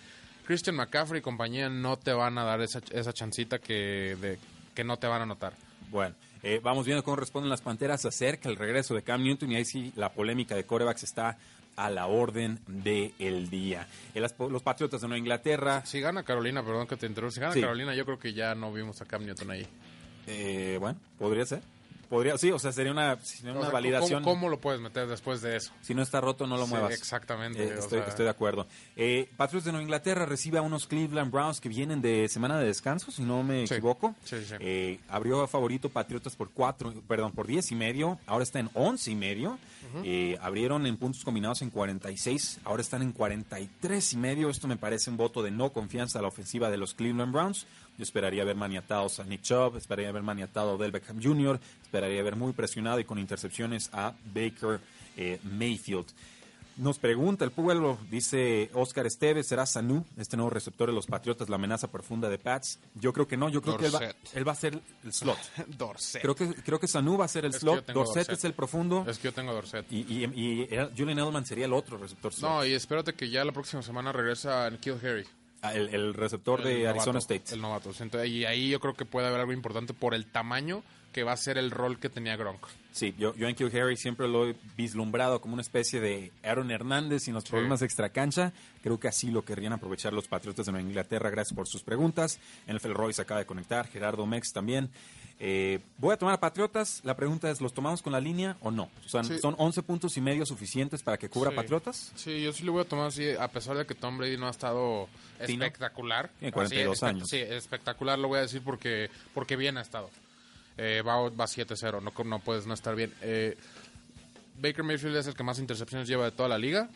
Christian 0.46 0.76
McCaffrey 0.76 1.18
y 1.18 1.22
compañía 1.22 1.68
no 1.68 1.98
te 1.98 2.14
van 2.14 2.38
a 2.38 2.44
dar 2.44 2.62
esa, 2.62 2.80
esa 2.90 3.12
chancita 3.12 3.58
que, 3.58 4.16
de, 4.18 4.38
que 4.74 4.82
no 4.82 4.96
te 4.96 5.06
van 5.06 5.20
a 5.20 5.24
anotar. 5.24 5.52
Bueno, 5.90 6.14
eh, 6.42 6.60
vamos 6.62 6.86
viendo 6.86 7.04
cómo 7.04 7.16
responden 7.16 7.50
las 7.50 7.60
Panteras. 7.60 8.06
Acerca 8.06 8.48
el 8.48 8.56
regreso 8.56 8.94
de 8.94 9.02
Cam 9.02 9.22
Newton 9.22 9.52
y 9.52 9.56
ahí 9.56 9.66
sí 9.66 9.92
la 9.94 10.10
polémica 10.10 10.54
de 10.54 10.64
corebacks 10.64 11.02
está 11.02 11.36
a 11.78 11.90
la 11.90 12.06
orden 12.08 12.58
del 12.66 13.48
día. 13.50 13.86
El- 14.14 14.22
las- 14.22 14.34
los 14.38 14.62
Patriotas 14.62 15.00
de 15.00 15.06
Nueva 15.08 15.18
Inglaterra, 15.18 15.82
Si 15.86 16.00
gana 16.00 16.22
Carolina, 16.24 16.62
perdón 16.64 16.86
que 16.86 16.96
te 16.96 17.06
interrumpa, 17.06 17.32
si 17.34 17.40
gana 17.40 17.52
Sí. 17.54 17.60
Carolina, 17.60 17.94
yo 17.94 18.04
creo 18.04 18.18
que 18.18 18.32
ya 18.34 18.54
no 18.54 18.72
vimos 18.72 19.00
a 19.00 19.04
Cam 19.06 19.24
Newton 19.24 19.50
ahí. 19.50 19.66
eh, 20.26 20.76
bueno, 20.78 20.98
podría 21.18 21.46
ser. 21.46 21.62
Podría, 22.08 22.38
sí, 22.38 22.50
o 22.50 22.58
sea, 22.58 22.72
sería 22.72 22.92
una, 22.92 23.20
sería 23.22 23.52
O 23.52 23.56
una 23.56 23.64
sea, 23.66 23.70
validación. 23.72 24.22
¿cómo, 24.22 24.36
cómo 24.36 24.48
lo 24.48 24.60
puedes 24.60 24.80
meter 24.80 25.06
después 25.06 25.42
de 25.42 25.56
eso? 25.56 25.72
Si 25.82 25.94
no 25.94 26.02
está 26.02 26.20
roto, 26.20 26.46
no 26.46 26.56
lo 26.56 26.64
Sí, 26.64 26.70
muevas. 26.70 26.92
exactamente, 26.94 27.62
Eh, 27.62 27.74
estoy, 27.78 27.98
sea- 28.00 28.08
estoy 28.08 28.24
de 28.24 28.30
acuerdo. 28.30 28.66
Eh, 28.96 29.28
Patriots 29.36 29.66
de 29.66 29.72
Nueva 29.72 29.82
Inglaterra 29.82 30.24
recibe 30.24 30.58
a 30.58 30.62
unos 30.62 30.86
Cleveland 30.86 31.30
Browns 31.30 31.60
que 31.60 31.68
vienen 31.68 32.00
de 32.00 32.28
semana 32.28 32.58
de 32.58 32.66
descanso, 32.66 33.10
si 33.10 33.22
no 33.22 33.42
me 33.42 33.66
Sí. 33.66 33.74
equivoco. 33.74 34.14
Sí, 34.24 34.36
sí. 34.44 34.54
Eh, 34.60 35.00
abrió 35.08 35.42
a 35.42 35.48
favorito 35.48 35.88
Patriotas 35.90 36.34
por 36.34 36.50
cuatro, 36.50 36.94
perdón, 37.06 37.32
por 37.32 37.46
10 37.46 37.70
y 37.72 37.74
medio. 37.74 38.18
Ahora 38.26 38.42
está 38.44 38.58
en 38.58 38.70
11 38.74 39.10
y 39.10 39.14
medio. 39.14 39.58
Eh, 40.04 40.36
abrieron 40.42 40.86
en 40.86 40.98
puntos 40.98 41.24
combinados 41.24 41.62
en 41.62 41.70
46. 41.70 42.60
Ahora 42.64 42.82
están 42.82 43.00
en 43.00 43.12
43 43.12 44.12
y 44.12 44.16
medio. 44.18 44.50
Esto 44.50 44.68
me 44.68 44.76
parece 44.76 45.08
un 45.10 45.16
voto 45.16 45.42
de 45.42 45.50
no 45.50 45.72
confianza 45.72 46.18
a 46.18 46.22
la 46.22 46.28
ofensiva 46.28 46.70
de 46.70 46.76
los 46.76 46.92
Cleveland 46.94 47.32
Browns. 47.32 47.66
Yo 47.98 48.04
esperaría 48.04 48.44
ver 48.44 48.54
maniatados 48.56 49.18
a 49.20 49.24
Nick 49.24 49.42
Chubb, 49.42 49.76
esperaría 49.76 50.12
ver 50.12 50.22
maniatado 50.22 50.76
a 50.76 50.78
Del 50.78 50.92
Beckham 50.92 51.20
Jr., 51.22 51.58
esperaría 51.82 52.22
ver 52.22 52.36
muy 52.36 52.52
presionado 52.52 53.00
y 53.00 53.04
con 53.04 53.18
intercepciones 53.18 53.90
a 53.92 54.14
Baker 54.32 54.80
eh, 55.16 55.40
Mayfield. 55.42 56.06
Nos 56.76 57.00
pregunta 57.00 57.44
el 57.44 57.50
pueblo, 57.50 57.98
dice 58.08 58.70
Oscar 58.72 59.04
Esteves, 59.04 59.48
¿será 59.48 59.66
Sanu, 59.66 60.06
este 60.16 60.36
nuevo 60.36 60.50
receptor 60.50 60.88
de 60.88 60.94
los 60.94 61.06
Patriotas, 61.08 61.48
la 61.48 61.56
amenaza 61.56 61.88
profunda 61.88 62.28
de 62.28 62.38
Pats? 62.38 62.78
Yo 62.94 63.12
creo 63.12 63.26
que 63.26 63.36
no, 63.36 63.48
yo 63.48 63.60
creo 63.60 63.76
que 63.76 63.86
él 63.86 63.94
va, 63.96 64.14
él 64.34 64.46
va 64.46 64.52
a 64.52 64.54
ser 64.54 64.80
el 65.02 65.12
slot. 65.12 65.36
Dorset. 65.76 66.22
Creo 66.22 66.36
que, 66.36 66.54
creo 66.54 66.78
que 66.78 66.86
Sanu 66.86 67.16
va 67.18 67.24
a 67.24 67.28
ser 67.28 67.44
el 67.46 67.50
Es 67.50 67.58
slot, 67.62 67.84
Dorset, 67.84 67.94
Dorset. 68.28 68.30
es 68.30 68.44
el 68.44 68.54
profundo 68.54 69.04
Es 69.08 69.18
que 69.18 69.24
yo 69.24 69.32
tengo 69.34 69.52
Dorset. 69.52 69.86
y, 69.90 70.02
y, 70.02 70.24
y 70.36 70.68
era- 70.70 70.88
Julian 70.96 71.18
Edelman 71.18 71.44
sería 71.44 71.64
el 71.64 71.72
otro 71.72 71.98
receptor 71.98 72.32
slot. 72.32 72.48
No, 72.48 72.64
y 72.64 72.74
espérate 72.74 73.12
que 73.12 73.28
ya 73.28 73.44
la 73.44 73.50
próxima 73.50 73.82
semana 73.82 74.12
regresa 74.12 74.70
Kill 74.80 75.00
Harry. 75.02 75.26
Ah, 75.60 75.74
el, 75.74 75.88
el 75.94 76.14
receptor 76.14 76.62
de 76.62 76.86
Arizona 76.86 77.18
State. 77.18 77.54
El 77.54 77.60
novato. 77.60 77.90
Entonces, 77.98 78.30
y 78.30 78.44
ahí 78.44 78.70
yo 78.70 78.78
creo 78.80 78.94
que 78.94 79.04
puede 79.04 79.26
haber 79.26 79.40
algo 79.40 79.52
importante 79.52 79.92
por 79.92 80.14
el 80.14 80.26
tamaño 80.26 80.82
que 81.12 81.24
va 81.24 81.32
a 81.32 81.36
ser 81.36 81.58
el 81.58 81.70
rol 81.70 81.98
que 81.98 82.08
tenía 82.08 82.36
Gronk. 82.36 82.64
Sí, 82.92 83.14
yo, 83.18 83.34
yo 83.34 83.48
en 83.48 83.54
Kill 83.54 83.74
Harry 83.76 83.96
siempre 83.96 84.28
lo 84.28 84.48
he 84.48 84.56
vislumbrado 84.76 85.40
como 85.40 85.54
una 85.54 85.62
especie 85.62 86.00
de 86.00 86.32
Aaron 86.42 86.70
Hernández 86.70 87.24
sin 87.24 87.34
los 87.34 87.44
problemas 87.44 87.80
de 87.80 87.86
extracancha. 87.86 88.52
Creo 88.82 89.00
que 89.00 89.08
así 89.08 89.30
lo 89.30 89.44
querrían 89.44 89.72
aprovechar 89.72 90.12
los 90.12 90.28
Patriotas 90.28 90.66
de 90.66 90.72
Nueva 90.72 90.86
Inglaterra. 90.86 91.30
Gracias 91.30 91.56
por 91.56 91.66
sus 91.66 91.82
preguntas. 91.82 92.38
NFL 92.66 92.92
Roy 92.92 93.12
se 93.12 93.22
acaba 93.22 93.40
de 93.40 93.46
conectar, 93.46 93.88
Gerardo 93.88 94.26
Mex 94.26 94.52
también. 94.52 94.90
Eh, 95.40 95.78
voy 95.98 96.12
a 96.12 96.16
tomar 96.16 96.34
a 96.34 96.40
Patriotas. 96.40 97.00
La 97.04 97.14
pregunta 97.14 97.48
es, 97.50 97.60
¿los 97.60 97.72
tomamos 97.72 98.02
con 98.02 98.12
la 98.12 98.20
línea 98.20 98.56
o 98.60 98.70
no? 98.72 98.90
O 99.04 99.08
sea, 99.08 99.22
Sí. 99.22 99.38
¿son 99.38 99.54
11 99.58 99.82
puntos 99.82 100.16
y 100.16 100.20
medio 100.20 100.44
suficientes 100.44 101.02
para 101.02 101.16
que 101.16 101.28
cubra 101.28 101.50
Sí. 101.50 101.56
Patriotas? 101.56 102.12
Sí, 102.16 102.42
yo 102.42 102.52
sí 102.52 102.64
lo 102.64 102.72
voy 102.72 102.82
a 102.82 102.84
tomar 102.88 103.06
así, 103.06 103.30
a 103.30 103.46
pesar 103.48 103.76
de 103.76 103.86
que 103.86 103.94
Tom 103.94 104.18
Brady 104.18 104.36
no 104.36 104.48
ha 104.48 104.50
estado 104.50 105.08
Fino. 105.46 105.64
espectacular. 105.64 106.30
Tiene 106.40 106.52
42 106.52 107.02
Así, 107.02 107.06
años. 107.06 107.28
Sí, 107.28 107.36
espectacular 107.36 108.18
lo 108.18 108.26
voy 108.28 108.38
a 108.38 108.42
decir 108.42 108.62
porque, 108.64 109.10
porque 109.32 109.54
bien 109.56 109.76
ha 109.78 109.82
estado. 109.82 110.10
Eh, 110.76 111.02
va 111.06 111.28
va 111.28 111.46
7-0, 111.46 112.00
no, 112.00 112.12
no 112.24 112.38
puedes 112.40 112.66
no 112.66 112.74
estar 112.74 112.94
bien. 112.96 113.12
Eh, 113.20 113.56
Baker 114.60 114.82
Mayfield 114.84 115.16
es 115.16 115.26
el 115.28 115.34
que 115.34 115.44
más 115.44 115.60
intercepciones 115.60 116.08
lleva 116.08 116.24
de 116.24 116.32
toda 116.32 116.48
la 116.48 116.58
liga, 116.58 116.88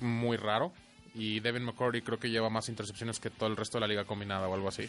muy 0.00 0.36
raro. 0.38 0.72
Y 1.14 1.40
Devin 1.40 1.64
McCourty 1.64 2.02
creo 2.02 2.18
que 2.18 2.30
lleva 2.30 2.50
más 2.50 2.68
intercepciones 2.68 3.18
que 3.18 3.30
todo 3.30 3.48
el 3.48 3.56
resto 3.56 3.78
de 3.78 3.80
la 3.82 3.86
liga 3.88 4.04
combinada 4.04 4.48
o 4.48 4.54
algo 4.54 4.68
así. 4.68 4.88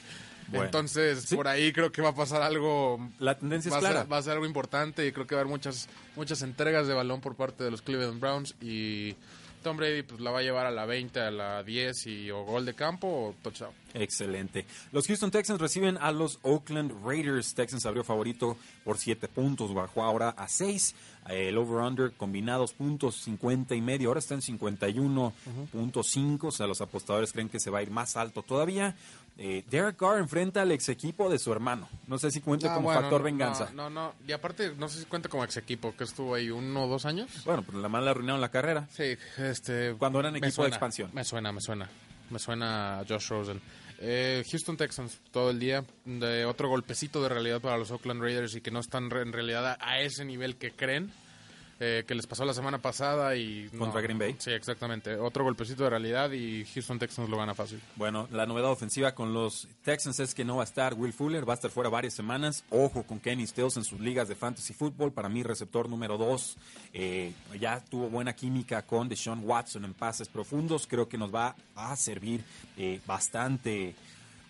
Bueno. 0.49 0.65
Entonces, 0.65 1.23
Sí. 1.23 1.35
por 1.35 1.47
ahí 1.47 1.71
creo 1.73 1.91
que 1.91 2.01
va 2.01 2.09
a 2.09 2.15
pasar 2.15 2.41
algo 2.41 2.99
La 3.19 3.37
tendencia 3.37 3.69
es 3.69 3.73
va, 3.73 3.77
a 3.77 3.79
clara. 3.81 4.01
ser, 4.01 4.11
va 4.11 4.17
a 4.17 4.21
ser 4.21 4.33
algo 4.33 4.45
importante 4.45 5.05
y 5.07 5.11
creo 5.11 5.25
que 5.25 5.35
va 5.35 5.41
a 5.41 5.43
haber 5.43 5.51
muchas, 5.51 5.89
muchas 6.15 6.41
entregas 6.43 6.87
de 6.87 6.93
balón 6.93 7.21
por 7.21 7.35
parte 7.35 7.63
de 7.63 7.71
los 7.71 7.81
Cleveland 7.81 8.19
Browns 8.19 8.55
y 8.61 9.15
Tom 9.63 9.77
Brady 9.77 10.01
pues 10.01 10.19
la 10.21 10.31
va 10.31 10.39
a 10.39 10.41
llevar 10.41 10.65
a 10.65 10.71
la 10.71 10.85
20, 10.87 11.19
a 11.19 11.29
la 11.29 11.61
10 11.63 12.07
y 12.07 12.31
o 12.31 12.43
gol 12.43 12.65
de 12.65 12.73
campo 12.73 13.07
o 13.07 13.35
touchdown. 13.43 13.71
Excelente. 13.93 14.65
Los 14.91 15.05
Houston 15.07 15.29
Texans 15.29 15.61
reciben 15.61 15.97
a 15.97 16.11
los 16.11 16.39
Oakland 16.41 16.91
Raiders. 17.05 17.53
Texans 17.53 17.85
abrió 17.85 18.03
favorito 18.03 18.57
por 18.83 18.97
7 18.97 19.27
puntos, 19.27 19.71
bajó 19.73 20.03
ahora 20.03 20.29
a 20.29 20.47
6. 20.47 20.95
El 21.29 21.57
over-under 21.57 22.11
combinados 22.13 22.73
puntos 22.73 23.15
50 23.21 23.75
y 23.75 23.81
medio, 23.81 24.09
ahora 24.09 24.19
está 24.19 24.33
en 24.33 24.41
51.5. 24.41 26.43
O 26.43 26.51
sea, 26.51 26.67
los 26.67 26.81
apostadores 26.81 27.31
creen 27.31 27.49
que 27.49 27.59
se 27.59 27.69
va 27.69 27.79
a 27.79 27.83
ir 27.83 27.91
más 27.91 28.17
alto 28.17 28.41
todavía. 28.41 28.95
Eh, 29.37 29.63
Derek 29.69 29.95
Carr 29.97 30.19
enfrenta 30.19 30.61
al 30.61 30.71
ex 30.71 30.89
equipo 30.89 31.29
de 31.29 31.39
su 31.39 31.51
hermano. 31.51 31.87
No 32.07 32.17
sé 32.17 32.31
si 32.31 32.41
cuenta 32.41 32.71
Ah, 32.71 32.75
como 32.75 32.85
bueno, 32.87 33.01
factor 33.01 33.21
no, 33.21 33.25
venganza. 33.25 33.69
No, 33.73 33.89
no, 33.89 34.09
no. 34.09 34.13
Y 34.27 34.31
aparte, 34.33 34.73
no 34.77 34.89
sé 34.89 34.99
si 34.99 35.05
cuenta 35.05 35.29
como 35.29 35.43
ex 35.43 35.57
equipo, 35.57 35.95
que 35.95 36.03
estuvo 36.03 36.35
ahí 36.35 36.49
uno 36.49 36.85
o 36.85 36.87
dos 36.87 37.05
años. 37.05 37.29
Bueno, 37.45 37.63
pues 37.63 37.77
la 37.77 37.89
mala 37.89 38.11
arruinaron 38.11 38.41
la 38.41 38.49
carrera. 38.49 38.87
Sí, 38.91 39.17
este. 39.37 39.95
Cuando 39.97 40.19
eran 40.19 40.35
equipo 40.35 40.63
de 40.63 40.69
expansión. 40.69 41.09
Me 41.13 41.23
suena, 41.23 41.51
me 41.51 41.61
suena. 41.61 41.89
Me 42.29 42.39
suena 42.39 42.99
a 42.99 43.05
Josh 43.07 43.29
Rosen. 43.29 43.61
Eh, 44.03 44.43
Houston 44.49 44.77
Texans 44.77 45.19
todo 45.31 45.51
el 45.51 45.59
día. 45.59 45.85
De 46.05 46.45
otro 46.45 46.67
golpecito 46.67 47.21
de 47.21 47.29
realidad 47.29 47.61
para 47.61 47.77
los 47.77 47.91
Oakland 47.91 48.21
Raiders 48.21 48.55
y 48.55 48.61
que 48.61 48.71
no 48.71 48.79
están 48.79 49.11
en 49.11 49.31
realidad 49.31 49.77
a 49.79 49.99
ese 49.99 50.25
nivel 50.25 50.55
que 50.55 50.71
creen. 50.71 51.11
Eh, 51.83 52.03
que 52.05 52.13
les 52.13 52.27
pasó 52.27 52.45
la 52.45 52.53
semana 52.53 52.77
pasada 52.77 53.35
y... 53.35 53.67
no. 53.73 53.79
Contra 53.79 54.01
Green 54.01 54.19
Bay. 54.19 54.35
Sí, 54.37 54.51
exactamente. 54.51 55.15
Otro 55.15 55.43
golpecito 55.43 55.83
de 55.83 55.89
realidad 55.89 56.31
y 56.31 56.63
Houston 56.73 56.99
Texans 56.99 57.27
lo 57.27 57.37
gana 57.37 57.55
fácil. 57.55 57.81
Bueno, 57.95 58.27
la 58.31 58.45
novedad 58.45 58.69
ofensiva 58.69 59.15
con 59.15 59.33
los 59.33 59.67
Texans 59.83 60.19
es 60.19 60.35
que 60.35 60.45
no 60.45 60.57
va 60.57 60.61
a 60.61 60.65
estar 60.65 60.93
Will 60.93 61.11
Fuller, 61.11 61.47
va 61.47 61.53
a 61.53 61.55
estar 61.55 61.71
fuera 61.71 61.89
varias 61.89 62.13
semanas. 62.13 62.63
Ojo 62.69 63.01
con 63.01 63.19
Kenny 63.19 63.47
Stills 63.47 63.77
en 63.77 63.83
sus 63.83 63.99
ligas 63.99 64.27
de 64.27 64.35
fantasy 64.35 64.73
fútbol. 64.73 65.11
Para 65.11 65.27
mí, 65.27 65.41
receptor 65.41 65.89
número 65.89 66.19
dos. 66.19 66.55
Eh, 66.93 67.33
ya 67.59 67.83
tuvo 67.83 68.09
buena 68.09 68.33
química 68.33 68.83
con 68.83 69.09
Deshaun 69.09 69.41
Watson 69.43 69.83
en 69.83 69.95
pases 69.95 70.29
profundos. 70.29 70.85
Creo 70.85 71.09
que 71.09 71.17
nos 71.17 71.33
va 71.33 71.55
a 71.75 71.95
servir 71.95 72.43
eh, 72.77 73.01
bastante. 73.07 73.95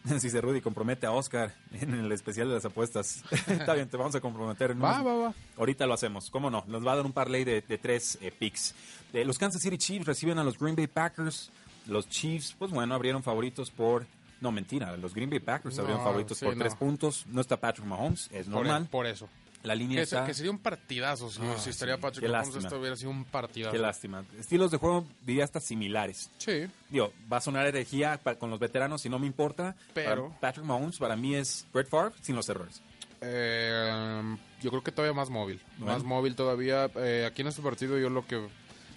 Si 0.20 0.30
se 0.30 0.41
Rudy 0.41 0.62
compromete 0.62 1.06
a 1.06 1.12
Oscar 1.12 1.54
en 1.74 1.93
el 1.93 2.12
especial 2.12 2.47
de 2.47 2.56
las 2.56 2.66
apuestas. 2.66 3.24
Está 3.47 3.74
bien, 3.76 3.88
te 3.89 3.97
vamos 3.97 4.16
a 4.16 4.20
comprometer. 4.22 4.72
en 4.72 4.82
Va, 4.84 5.02
unos- 5.02 5.08
va, 5.08 5.28
va. 5.28 5.34
Ahorita 5.58 5.86
lo 5.86 5.93
hacemos, 5.93 6.30
¿cómo 6.30 6.49
no? 6.49 6.64
Nos 6.68 6.86
va 6.86 6.93
a 6.93 6.95
dar 6.97 7.06
un 7.06 7.14
parlay 7.14 7.43
de, 7.43 7.62
de 7.62 7.78
tres 7.78 8.18
eh, 8.22 8.32
picks. 8.32 8.74
Eh, 9.14 9.24
los 9.26 9.38
Kansas 9.38 9.62
City 9.62 9.78
Chiefs 9.78 10.06
reciben 10.08 10.39
a 10.39 10.43
los 10.43 10.58
Green 10.58 10.76
Bay 10.76 10.88
Packers. 10.88 11.52
Los 11.88 12.08
Chiefs, 12.10 12.56
pues 12.58 12.72
bueno, 12.72 12.93
abrieron 12.95 13.24
favoritos 13.24 13.70
por... 13.72 14.06
No, 14.39 14.52
mentira, 14.52 14.95
los 14.97 15.14
Green 15.14 15.30
Bay 15.30 15.39
Packers 15.39 15.76
No, 15.76 15.82
abrieron 15.82 16.04
favoritos 16.04 16.38
sí, 16.39 16.45
por 16.45 16.56
no. 16.56 16.64
tres 16.64 16.76
puntos. 16.76 17.26
No 17.28 17.41
está 17.41 17.58
Patrick 17.58 17.86
Mahomes, 17.86 18.28
es 18.32 18.45
Por, 18.47 18.56
normal. 18.56 18.88
por 18.89 19.06
eso. 19.06 19.30
La 19.64 19.76
línea 19.76 19.97
Que, 19.97 20.03
está... 20.03 20.26
que 20.26 20.34
sería 20.34 20.51
un 20.51 20.59
partidazo 20.59 21.30
si, 21.30 21.39
Ah, 21.43 21.55
si 21.57 21.70
estaría 21.70 21.95
sí, 21.95 22.01
Patrick 22.01 22.30
Mahomes. 22.32 22.55
Esto 22.55 22.80
hubiera 22.80 22.95
sido 22.95 23.12
un 23.12 23.26
partidazo. 23.26 23.72
Qué 23.72 23.78
lástima. 23.80 24.24
Estilos 24.39 24.72
de 24.72 24.78
juego, 24.78 25.05
diría 25.26 25.43
hasta 25.43 25.59
similares. 25.59 26.30
Sí. 26.38 26.68
Digo, 26.89 27.14
va 27.32 27.38
a 27.38 27.41
sonar 27.41 27.68
herejía 27.68 28.20
con 28.39 28.49
los 28.49 28.59
veteranos 28.59 29.05
y 29.05 29.09
no 29.09 29.20
me 29.20 29.28
importa. 29.28 29.76
Pero- 29.93 30.30
Para 30.30 30.39
Patrick 30.39 30.66
Mahomes 30.66 30.97
para 30.97 31.16
mí 31.16 31.36
es 31.36 31.68
Brett 31.74 31.88
Favre 31.89 32.16
sin 32.22 32.36
los 32.36 32.49
errores. 32.49 32.82
Eh, 33.22 34.38
yo 34.62 34.70
creo 34.72 34.84
que 34.84 34.91
todavía 34.91 35.14
más 35.16 35.30
móvil. 35.30 35.62
Bueno. 35.78 35.93
Más 35.93 36.03
móvil 36.03 36.36
todavía. 36.36 36.89
Eh, 36.95 37.26
aquí 37.30 37.41
en 37.41 37.47
este 37.49 37.62
partido 37.62 37.97
yo 37.99 38.09
lo 38.09 38.26
que 38.26 38.47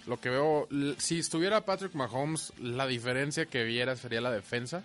lo 0.07 0.19
que 0.19 0.29
veo, 0.29 0.67
si 0.99 1.17
estuviera 1.17 1.65
Patrick 1.65 1.95
Mahomes, 1.95 2.53
la 2.59 2.85
diferencia 2.85 3.47
que 3.47 3.63
viera 3.63 3.95
sería 3.95 4.21
la 4.21 4.29
defensa, 4.29 4.83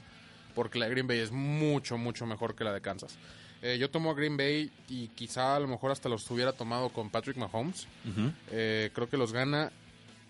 porque 0.55 0.79
la 0.79 0.87
de 0.87 0.93
Green 0.93 1.07
Bay 1.07 1.19
es 1.19 1.31
mucho, 1.31 1.99
mucho 1.99 2.25
mejor 2.25 2.55
que 2.55 2.65
la 2.65 2.73
de 2.73 2.81
Kansas. 2.81 3.17
Eh, 3.63 3.77
yo 3.79 3.91
tomo 3.91 4.11
a 4.11 4.15
Green 4.15 4.37
Bay 4.37 4.71
y 4.89 5.09
quizá 5.09 5.57
a 5.57 5.61
lo 5.61 5.69
mejor 5.69 5.91
hasta 5.91 6.09
los 6.09 6.29
hubiera 6.31 6.53
tomado 6.53 6.89
con 6.91 7.11
Patrick 7.11 7.37
Mahomes. 7.37 7.87
Eh, 8.51 8.91
creo 8.95 9.09
que 9.09 9.17
los 9.17 9.33
gana. 9.33 9.71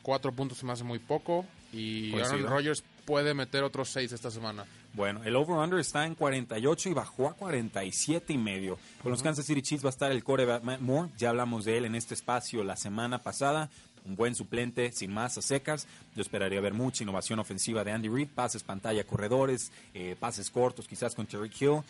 Cuatro 0.03 0.33
puntos 0.33 0.59
se 0.59 0.67
me 0.67 0.73
hace 0.73 0.85
muy 0.85 0.99
poco. 0.99 1.45
Y 1.73 2.11
Coincido. 2.11 2.37
Aaron 2.39 2.51
Rodgers 2.51 2.85
puede 3.05 3.35
meter 3.35 3.63
otros 3.63 3.89
seis 3.91 4.13
esta 4.13 4.31
semana. 4.31 4.65
Bueno, 4.93 5.23
el 5.23 5.37
over-under 5.37 5.79
está 5.79 6.05
en 6.05 6.17
48 6.17 6.89
y 6.89 6.95
bajó 6.95 7.29
a 7.29 7.35
47 7.35 8.33
y 8.33 8.39
medio. 8.39 8.79
Con 9.03 9.13
los 9.13 9.23
Kansas 9.23 9.47
City 9.47 9.63
Chiefs 9.63 9.85
va 9.85 9.89
a 9.89 9.91
estar 9.91 10.11
el 10.11 10.25
quarterback 10.25 10.65
Matt 10.65 10.81
Moore. 10.81 11.11
Ya 11.17 11.31
hablamos 11.31 11.65
de 11.65 11.79
él 11.79 11.85
en 11.85 11.95
este 11.95 12.15
espacio 12.15 12.65
la 12.65 12.77
semana 12.77 13.23
pasada. 13.23 13.71
Un 14.05 14.17
buen 14.17 14.35
suplente, 14.35 14.91
sin 14.93 15.13
más 15.13 15.39
a 15.39 15.43
secas. 15.43 15.87
Yo 16.17 16.23
esperaría 16.23 16.61
ver 16.61 16.73
mucha 16.73 17.05
innovación 17.05 17.39
ofensiva 17.39 17.85
de 17.85 17.93
Andy 17.93 18.09
Reid. 18.09 18.29
Pases 18.29 18.65
pantalla, 18.65 19.05
corredores, 19.05 19.71
eh, 19.95 20.17
pases 20.19 20.51
cortos, 20.51 20.89
quizás 20.89 21.15
con 21.15 21.27
Terry 21.27 21.51
Hill. 21.61 21.83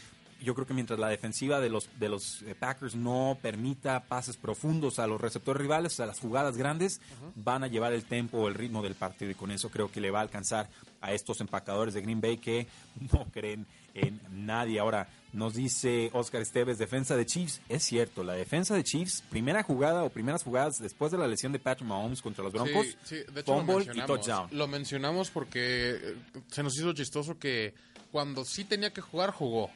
Yo 0.42 0.54
creo 0.54 0.66
que 0.66 0.74
mientras 0.74 0.98
la 0.98 1.08
defensiva 1.08 1.60
de 1.60 1.68
los, 1.68 1.88
de 1.98 2.08
los 2.08 2.42
eh, 2.42 2.54
Packers 2.58 2.94
no 2.94 3.38
permita 3.40 4.04
pases 4.04 4.36
profundos 4.36 4.98
a 4.98 5.06
los 5.06 5.20
receptores 5.20 5.60
rivales, 5.60 6.00
a 6.00 6.06
las 6.06 6.20
jugadas 6.20 6.56
grandes, 6.56 7.00
van 7.36 7.64
a 7.64 7.68
llevar 7.68 7.92
el 7.92 8.04
tempo 8.04 8.38
o 8.38 8.48
el 8.48 8.54
ritmo 8.54 8.82
del 8.82 8.94
partido 8.94 9.30
y 9.30 9.34
con 9.34 9.50
eso 9.50 9.70
creo 9.70 9.90
que 9.90 10.00
le 10.00 10.10
va 10.10 10.20
a 10.20 10.22
alcanzar 10.22 10.68
a 11.00 11.12
estos 11.12 11.40
empacadores 11.40 11.94
de 11.94 12.02
Green 12.02 12.20
Bay 12.20 12.38
que 12.38 12.66
no 13.12 13.26
creen 13.32 13.66
en 13.94 14.20
nadie. 14.30 14.78
Ahora, 14.78 15.08
nos 15.32 15.54
dice 15.54 16.10
Oscar 16.12 16.42
Esteves, 16.42 16.78
defensa 16.78 17.16
de 17.16 17.26
Chiefs. 17.26 17.60
Es 17.68 17.84
cierto, 17.84 18.24
la 18.24 18.34
defensa 18.34 18.74
de 18.74 18.82
Chiefs, 18.82 19.22
primera 19.30 19.62
jugada 19.62 20.04
o 20.04 20.10
primeras 20.10 20.42
jugadas 20.42 20.78
después 20.78 21.12
de 21.12 21.18
la 21.18 21.28
lesión 21.28 21.52
de 21.52 21.58
Patrick 21.58 21.88
Mahomes 21.88 22.22
contra 22.22 22.42
los 22.42 22.52
Broncos, 22.52 22.86
Sí, 22.86 22.96
sí, 23.04 23.16
de 23.32 23.40
hecho 23.40 23.54
lo 23.54 23.64
fumble 23.64 23.92
y 23.94 24.06
touchdown. 24.06 24.48
Lo 24.52 24.66
mencionamos 24.66 25.30
porque 25.30 25.90
eh, 25.94 26.16
se 26.48 26.62
nos 26.62 26.76
hizo 26.76 26.92
chistoso 26.92 27.38
que 27.38 27.74
cuando 28.10 28.44
sí 28.44 28.64
tenía 28.64 28.92
que 28.92 29.00
jugar, 29.00 29.30
jugó. 29.30 29.70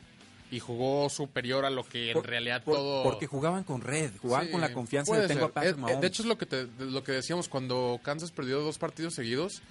Y 0.54 0.60
jugó 0.60 1.08
superior 1.10 1.64
a 1.64 1.70
lo 1.70 1.84
que 1.84 2.08
en 2.08 2.14
Por- 2.14 2.26
realidad 2.26 2.62
por- 2.62 2.76
todo... 2.76 3.02
Porque 3.02 3.26
jugaban 3.26 3.64
con 3.64 3.80
red, 3.80 4.10
jugaban 4.20 4.46
Sí, 4.46 4.52
con 4.52 4.60
la 4.60 4.72
confianza 4.72 5.16
de 5.18 5.26
tengo 5.28 5.46
a 5.46 5.52
Patrick 5.52 5.72
Eh, 5.74 5.76
eh, 5.78 5.80
Mahomes. 5.80 6.00
De 6.00 6.06
hecho, 6.06 6.22
es 6.22 6.28
lo 6.28 6.38
que, 6.38 6.46
te- 6.46 6.66
lo 6.78 7.02
que 7.02 7.12
decíamos 7.12 7.48
cuando 7.48 8.00
Kansas 8.02 8.30
perdió 8.30 8.60
dos 8.60 8.78
partidos 8.78 9.14
seguidos. 9.14 9.62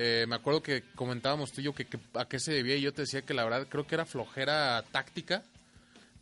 eh, 0.00 0.26
me 0.28 0.36
acuerdo 0.36 0.62
que 0.62 0.84
comentábamos 0.94 1.50
tú 1.52 1.60
y 1.60 1.64
yo 1.64 1.74
que, 1.74 1.84
que 1.86 1.98
a 2.14 2.24
qué 2.26 2.38
se 2.38 2.52
debía 2.52 2.76
y 2.76 2.80
yo 2.82 2.92
te 2.92 3.02
decía 3.02 3.22
que 3.22 3.34
la 3.34 3.42
verdad 3.42 3.66
creo 3.68 3.84
que 3.86 3.96
era 3.96 4.04
flojera 4.06 4.84
táctica, 4.92 5.42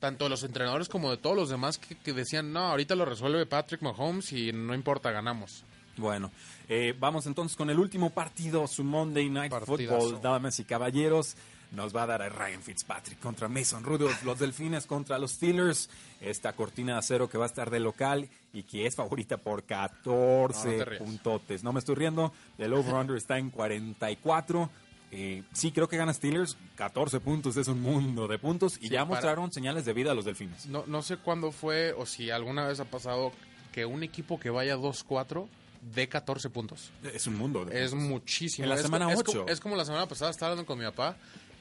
tanto 0.01 0.25
de 0.25 0.31
los 0.31 0.43
entrenadores 0.45 0.89
como 0.89 1.11
de 1.11 1.19
todos 1.19 1.37
los 1.37 1.51
demás 1.51 1.77
que, 1.79 1.95
que 1.95 2.13
decían, 2.15 2.53
no, 2.53 2.61
ahorita 2.61 2.95
lo 2.95 3.05
resuelve 3.05 3.45
Patrick 3.45 3.83
Mahomes 3.83 4.33
y 4.33 4.51
no 4.53 4.75
importa, 4.75 5.11
ganamos. 5.11 5.63
Bueno, 5.99 6.31
eh, 6.69 6.95
vamos 6.99 7.27
entonces 7.27 7.57
con 7.57 7.69
el 7.71 7.79
último 7.79 8.11
partido, 8.11 8.67
su 8.67 8.83
Monday 8.85 9.29
Night 9.31 9.51
Partidazo. 9.51 10.01
Football, 10.01 10.21
damas 10.23 10.59
y 10.59 10.65
caballeros. 10.65 11.37
Nos 11.73 11.95
va 11.95 12.05
a 12.05 12.07
dar 12.07 12.23
a 12.23 12.29
Ryan 12.29 12.63
Fitzpatrick 12.63 13.19
contra 13.19 13.49
Mason 13.49 13.83
Rudolph, 13.85 14.23
los 14.23 14.39
Delfines 14.39 14.87
contra 14.87 15.19
los 15.19 15.33
Steelers. 15.33 15.91
Esta 16.21 16.53
cortina 16.55 16.93
de 16.95 16.99
acero 17.01 17.29
que 17.29 17.39
va 17.39 17.45
a 17.45 17.49
estar 17.49 17.71
de 17.71 17.81
local 17.81 18.29
y 18.53 18.63
que 18.63 18.87
es 18.87 18.95
favorita 18.95 19.37
por 19.37 19.65
14 19.65 20.79
No, 20.79 20.85
no 20.85 20.99
puntotes. 20.99 21.63
No 21.65 21.73
me 21.73 21.81
estoy 21.81 21.97
riendo, 21.97 22.33
el 22.59 22.73
over-under 22.73 23.17
está 23.17 23.39
en 23.39 23.51
44. 23.51 24.71
Eh, 25.13 25.43
sí, 25.53 25.73
creo 25.73 25.89
que 25.89 25.97
gana 25.97 26.13
Steelers. 26.13 26.57
14 26.77 27.21
puntos 27.21 27.57
es 27.57 27.69
un 27.69 27.81
mundo 27.81 28.27
de 28.29 28.39
puntos. 28.39 28.77
Y 28.79 28.83
Sí, 28.83 28.89
ya 28.91 29.01
para- 29.01 29.07
mostraron 29.07 29.53
señales 29.53 29.85
de 29.85 29.93
vida 29.93 30.13
a 30.13 30.15
los 30.15 30.25
Delfines. 30.25 30.67
No, 30.67 30.85
no 30.87 31.03
sé 31.03 31.17
cuándo 31.17 31.53
fue 31.53 31.93
o 31.93 32.07
si 32.07 32.31
alguna 32.31 32.67
vez 32.67 32.81
ha 32.81 32.85
pasado 32.87 33.33
que 33.73 33.85
un 33.87 34.03
equipo 34.03 34.39
que 34.41 34.51
vaya 34.51 34.77
2-4 34.77 35.49
dé 35.95 36.09
14 36.09 36.51
puntos. 36.51 36.91
Es 37.15 37.27
un 37.29 37.37
mundo. 37.37 37.65
de 37.65 37.85
Es 37.85 37.95
muchísimo. 37.95 38.65
En 38.65 38.71
la 38.71 38.75
Es 38.77 38.83
semana 38.83 39.13
es 39.13 39.19
ocho. 39.21 39.41
como- 39.41 39.49
Es, 39.49 39.61
como 39.61 39.77
la 39.77 39.85
semana 39.85 40.07
pasada, 40.09 40.31
estaba 40.33 40.53
hablando 40.53 40.67
con 40.67 40.79
mi 40.79 40.85
papá 40.85 41.17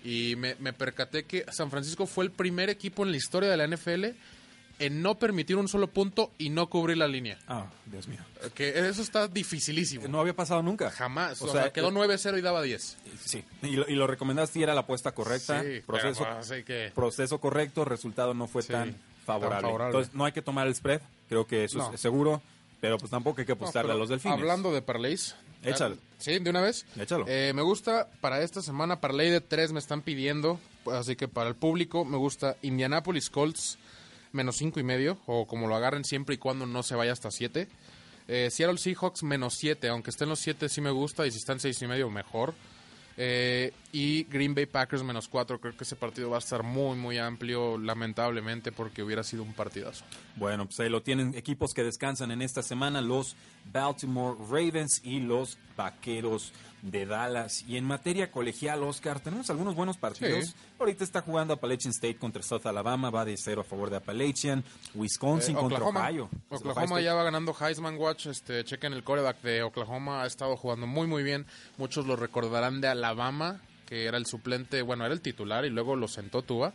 y 0.06 0.36
me, 0.38 0.56
me 0.60 0.72
percaté 0.72 1.24
que 1.26 1.46
San 1.52 1.70
Francisco 1.72 2.06
fue 2.06 2.24
el 2.26 2.32
primer 2.32 2.70
equipo 2.70 3.04
en 3.04 3.12
la 3.12 3.18
historia 3.18 3.50
de 3.50 3.58
la 3.58 3.68
NFL 3.68 4.06
en 4.78 5.02
no 5.02 5.16
permitir 5.16 5.56
un 5.56 5.70
solo 5.70 5.88
punto 5.88 6.32
y 6.38 6.50
no 6.50 6.68
cubrir 6.70 6.98
la 6.98 7.08
línea. 7.08 7.40
Ah, 7.48 7.66
Dios 7.86 8.08
mío. 8.10 8.20
Que 8.54 8.78
eso 8.90 9.02
está 9.02 9.28
dificilísimo. 9.30 10.06
No 10.10 10.20
había 10.20 10.36
pasado 10.36 10.62
nunca. 10.62 10.92
Jamás. 10.92 11.42
O 11.42 11.46
O, 11.46 11.52
sea, 11.52 11.62
sea, 11.64 11.74
quedó 11.74 11.88
eh, 11.90 12.08
9-0 12.10 12.38
y 12.38 12.42
daba 12.42 12.62
10. 12.62 12.98
Sí, 13.24 13.44
y 13.64 13.72
lo, 13.78 13.90
y 13.90 13.96
lo 13.96 14.06
recomendaste 14.06 14.60
y 14.60 14.64
era 14.64 14.74
la 14.74 14.82
apuesta 14.82 15.14
correcta. 15.14 15.64
Sí, 15.64 15.80
proceso, 15.88 16.24
pero, 16.24 16.36
pues, 16.36 16.52
así 16.52 16.64
que- 16.64 16.92
proceso 16.94 17.40
correcto, 17.40 17.86
resultado 17.86 18.34
no 18.34 18.48
fue 18.48 18.64
Sí, 18.64 18.74
tan, 18.74 18.92
tan 18.92 19.02
favorable. 19.26 19.86
Entonces 19.86 20.14
no 20.14 20.26
hay 20.26 20.34
que 20.34 20.42
tomar 20.42 20.68
el 20.68 20.76
spread, 20.76 21.00
creo 21.30 21.48
que 21.48 21.64
eso 21.64 21.78
No. 21.78 21.94
es 21.94 22.02
seguro, 22.02 22.42
pero 22.82 22.98
pues 22.98 23.10
tampoco 23.10 23.40
hay 23.40 23.46
que 23.48 23.54
No, 23.54 23.56
apostarle 23.64 23.88
pero 23.88 23.96
a 23.96 24.00
los 24.00 24.10
delfines. 24.10 24.38
Hablando 24.38 24.74
de 24.74 24.82
parlays. 24.82 25.36
Échalo. 25.66 25.98
Sí, 26.18 26.40
de 26.40 26.50
una 26.50 26.62
vez. 26.62 26.86
Échalo. 26.98 27.26
Eh, 27.28 27.52
me 27.54 27.62
gusta 27.62 28.08
para 28.22 28.42
esta 28.42 28.62
semana, 28.62 29.02
parlay 29.02 29.30
de 29.30 29.42
tres 29.42 29.72
me 29.72 29.80
están 29.80 30.02
pidiendo. 30.02 30.60
Así 30.92 31.16
que 31.16 31.28
para 31.28 31.50
el 31.50 31.56
público 31.56 32.06
me 32.06 32.18
gusta 32.18 32.56
Indianapolis 32.62 33.30
Colts 33.30 33.78
menos 34.32 34.58
cinco 34.58 34.80
y 34.80 34.84
medio. 34.84 35.18
O 35.26 35.48
como 35.48 35.68
lo 35.68 35.76
agarren 35.76 36.04
siempre 36.04 36.36
y 36.36 36.38
cuando 36.38 36.66
no 36.66 36.84
se 36.84 36.96
vaya 36.96 37.12
hasta 37.12 37.32
siete. 37.32 37.68
Eh, 38.28 38.50
Seattle 38.52 38.78
Seahawks 38.78 39.24
menos 39.24 39.56
siete. 39.56 39.88
Aunque 39.90 40.10
estén 40.10 40.30
los 40.30 40.40
siete 40.40 40.70
sí 40.70 40.82
me 40.82 40.92
gusta. 40.92 41.26
Y 41.26 41.32
si 41.32 41.38
están 41.38 41.60
seis 41.60 41.82
y 41.82 41.88
medio 41.88 42.10
mejor. 42.10 42.54
Eh, 43.18 43.72
y 43.92 44.24
Green 44.26 44.54
Bay 44.54 44.66
Packers 44.66 45.04
menos 45.04 45.28
cuatro. 45.28 45.60
Creo 45.60 45.76
que 45.76 45.84
ese 45.84 45.96
partido 45.96 46.30
va 46.30 46.38
a 46.38 46.40
estar 46.40 46.64
muy, 46.64 46.98
muy 46.98 47.18
amplio. 47.18 47.78
Lamentablemente 47.78 48.72
porque 48.72 49.04
hubiera 49.04 49.24
sido 49.24 49.44
un 49.44 49.54
partidazo. 49.54 50.04
Bueno, 50.36 50.66
pues 50.66 50.80
ahí 50.80 50.90
lo 50.90 51.02
tienen 51.02 51.34
equipos 51.36 51.74
que 51.74 51.84
descansan 51.84 52.32
en 52.32 52.42
esta 52.42 52.62
semana, 52.62 53.02
los 53.02 53.36
Baltimore 53.72 54.38
Ravens 54.50 55.02
y 55.04 55.20
los 55.20 55.58
Vaqueros 55.78 56.52
de 56.86 57.06
Dallas. 57.08 57.64
Y 57.68 57.78
en 57.78 57.84
materia 57.84 58.32
colegial, 58.32 58.84
Oscar, 58.84 59.20
tenemos 59.20 59.50
algunos 59.50 59.74
buenos 59.76 59.98
partidos. 59.98 60.46
Sí. 60.50 60.54
Ahorita 60.80 61.04
está 61.04 61.22
jugando 61.22 61.54
Appalachian 61.56 61.92
State 61.92 62.18
contra 62.18 62.44
South 62.44 62.66
Alabama, 62.66 63.10
va 63.10 63.26
de 63.26 63.36
cero 63.38 63.62
a 63.62 63.64
favor 63.64 63.90
de 63.90 63.98
Appalachian. 63.98 64.64
Wisconsin 64.94 65.56
Eh, 65.58 65.60
contra. 65.60 65.84
Ohio. 65.84 66.30
Oklahoma 66.50 67.02
ya 67.02 67.14
va 67.16 67.24
ganando 67.24 67.56
Heisman 67.60 67.98
Watch. 67.98 68.28
Este, 68.28 68.64
chequen 68.64 68.94
el 68.94 69.04
coreback 69.04 69.42
de 69.42 69.64
Oklahoma. 69.64 70.22
Ha 70.22 70.28
estado 70.28 70.56
jugando 70.58 70.86
muy, 70.86 71.08
muy 71.08 71.24
bien. 71.24 71.46
Muchos 71.78 72.06
lo 72.06 72.16
recordarán 72.16 72.82
de 72.82 72.88
Alabama, 72.88 73.62
que 73.88 74.06
era 74.06 74.18
el 74.18 74.26
suplente, 74.28 74.82
bueno, 74.84 75.06
era 75.06 75.14
el 75.14 75.22
titular 75.22 75.66
y 75.66 75.70
luego 75.72 75.96
lo 75.96 76.08
sentó 76.08 76.44
Tua. 76.44 76.74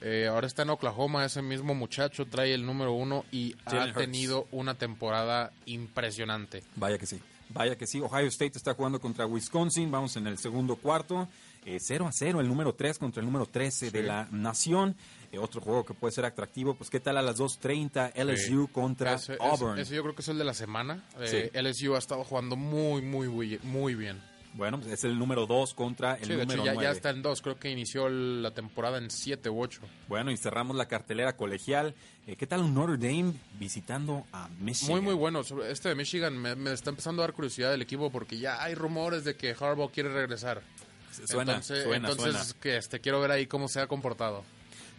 Eh, 0.00 0.26
ahora 0.28 0.46
está 0.48 0.62
en 0.62 0.70
Oklahoma, 0.70 1.24
ese 1.24 1.42
mismo 1.42 1.74
muchacho 1.76 2.26
trae 2.26 2.54
el 2.54 2.66
número 2.66 2.92
uno 2.92 3.24
y 3.30 3.54
Jalen 3.64 3.80
ha 3.80 3.84
Hurts. 3.86 3.98
tenido 3.98 4.46
una 4.50 4.74
temporada 4.74 5.52
impresionante. 5.66 6.62
Vaya 6.76 6.98
que 6.98 7.06
sí. 7.06 7.20
Vaya 7.52 7.76
que 7.76 7.86
sí. 7.86 8.00
Ohio 8.00 8.26
State 8.28 8.56
está 8.56 8.74
jugando 8.74 9.00
contra 9.00 9.26
Wisconsin. 9.26 9.90
Vamos 9.90 10.16
en 10.16 10.26
el 10.26 10.38
segundo 10.38 10.76
cuarto. 10.76 11.28
Eh, 11.64 11.78
0 11.80 12.06
a 12.08 12.12
0, 12.12 12.40
el 12.40 12.48
número 12.48 12.74
3 12.74 12.98
contra 12.98 13.20
el 13.20 13.26
número 13.26 13.46
13 13.46 13.90
de 13.90 14.02
la 14.02 14.26
nación. 14.32 14.96
Eh, 15.30 15.38
otro 15.38 15.60
juego 15.60 15.84
que 15.84 15.94
puede 15.94 16.12
ser 16.12 16.24
atractivo. 16.24 16.74
Pues, 16.74 16.90
¿qué 16.90 16.98
tal 17.00 17.16
a 17.18 17.22
las 17.22 17.38
2.30? 17.38 18.12
LSU 18.16 18.68
contra 18.72 19.14
Ese, 19.14 19.36
Auburn. 19.40 19.78
ese 19.78 19.94
yo 19.94 20.02
creo 20.02 20.14
que 20.14 20.22
es 20.22 20.28
el 20.28 20.38
de 20.38 20.44
la 20.44 20.54
semana. 20.54 21.04
Eh, 21.20 21.50
Sí. 21.52 21.58
LSU 21.58 21.94
ha 21.94 21.98
estado 21.98 22.24
jugando 22.24 22.56
muy, 22.56 23.00
muy, 23.02 23.28
muy 23.62 23.94
bien. 23.94 24.20
Bueno, 24.54 24.78
pues 24.78 24.92
es 24.92 25.04
el 25.04 25.18
número 25.18 25.46
2 25.46 25.74
contra 25.74 26.14
el 26.16 26.24
Sí, 26.24 26.32
de 26.32 26.38
número 26.38 26.52
hecho 26.54 26.64
ya, 26.64 26.74
9. 26.74 26.86
ya 26.88 26.92
está 26.92 27.10
en 27.10 27.22
dos. 27.22 27.40
Creo 27.40 27.58
que 27.58 27.70
inició 27.70 28.08
la 28.08 28.50
temporada 28.50 28.98
en 28.98 29.10
siete 29.10 29.48
u 29.48 29.60
ocho. 29.62 29.80
Bueno, 30.08 30.30
y 30.30 30.36
cerramos 30.36 30.76
la 30.76 30.86
cartelera 30.88 31.36
colegial. 31.36 31.94
Eh, 32.26 32.36
¿Qué 32.36 32.46
tal 32.46 32.60
un 32.60 32.74
Notre 32.74 32.98
Dame 32.98 33.32
visitando 33.58 34.26
a 34.32 34.48
Michigan? 34.60 34.92
Muy, 34.92 35.00
muy 35.00 35.14
bueno. 35.14 35.40
Este 35.66 35.88
de 35.88 35.94
Michigan 35.94 36.36
me, 36.36 36.54
me 36.54 36.72
está 36.72 36.90
empezando 36.90 37.22
a 37.22 37.26
dar 37.26 37.34
curiosidad 37.34 37.70
del 37.70 37.82
equipo 37.82 38.10
porque 38.10 38.38
ya 38.38 38.62
hay 38.62 38.74
rumores 38.74 39.24
de 39.24 39.36
que 39.36 39.56
Harbaugh 39.58 39.90
quiere 39.90 40.12
regresar. 40.12 40.62
Suena, 41.12 41.52
entonces, 41.52 41.84
suena, 41.84 42.08
entonces 42.10 42.34
suena. 42.34 42.60
que 42.60 42.76
este, 42.76 43.00
quiero 43.00 43.20
ver 43.20 43.30
ahí 43.30 43.46
cómo 43.46 43.68
se 43.68 43.80
ha 43.80 43.86
comportado. 43.86 44.44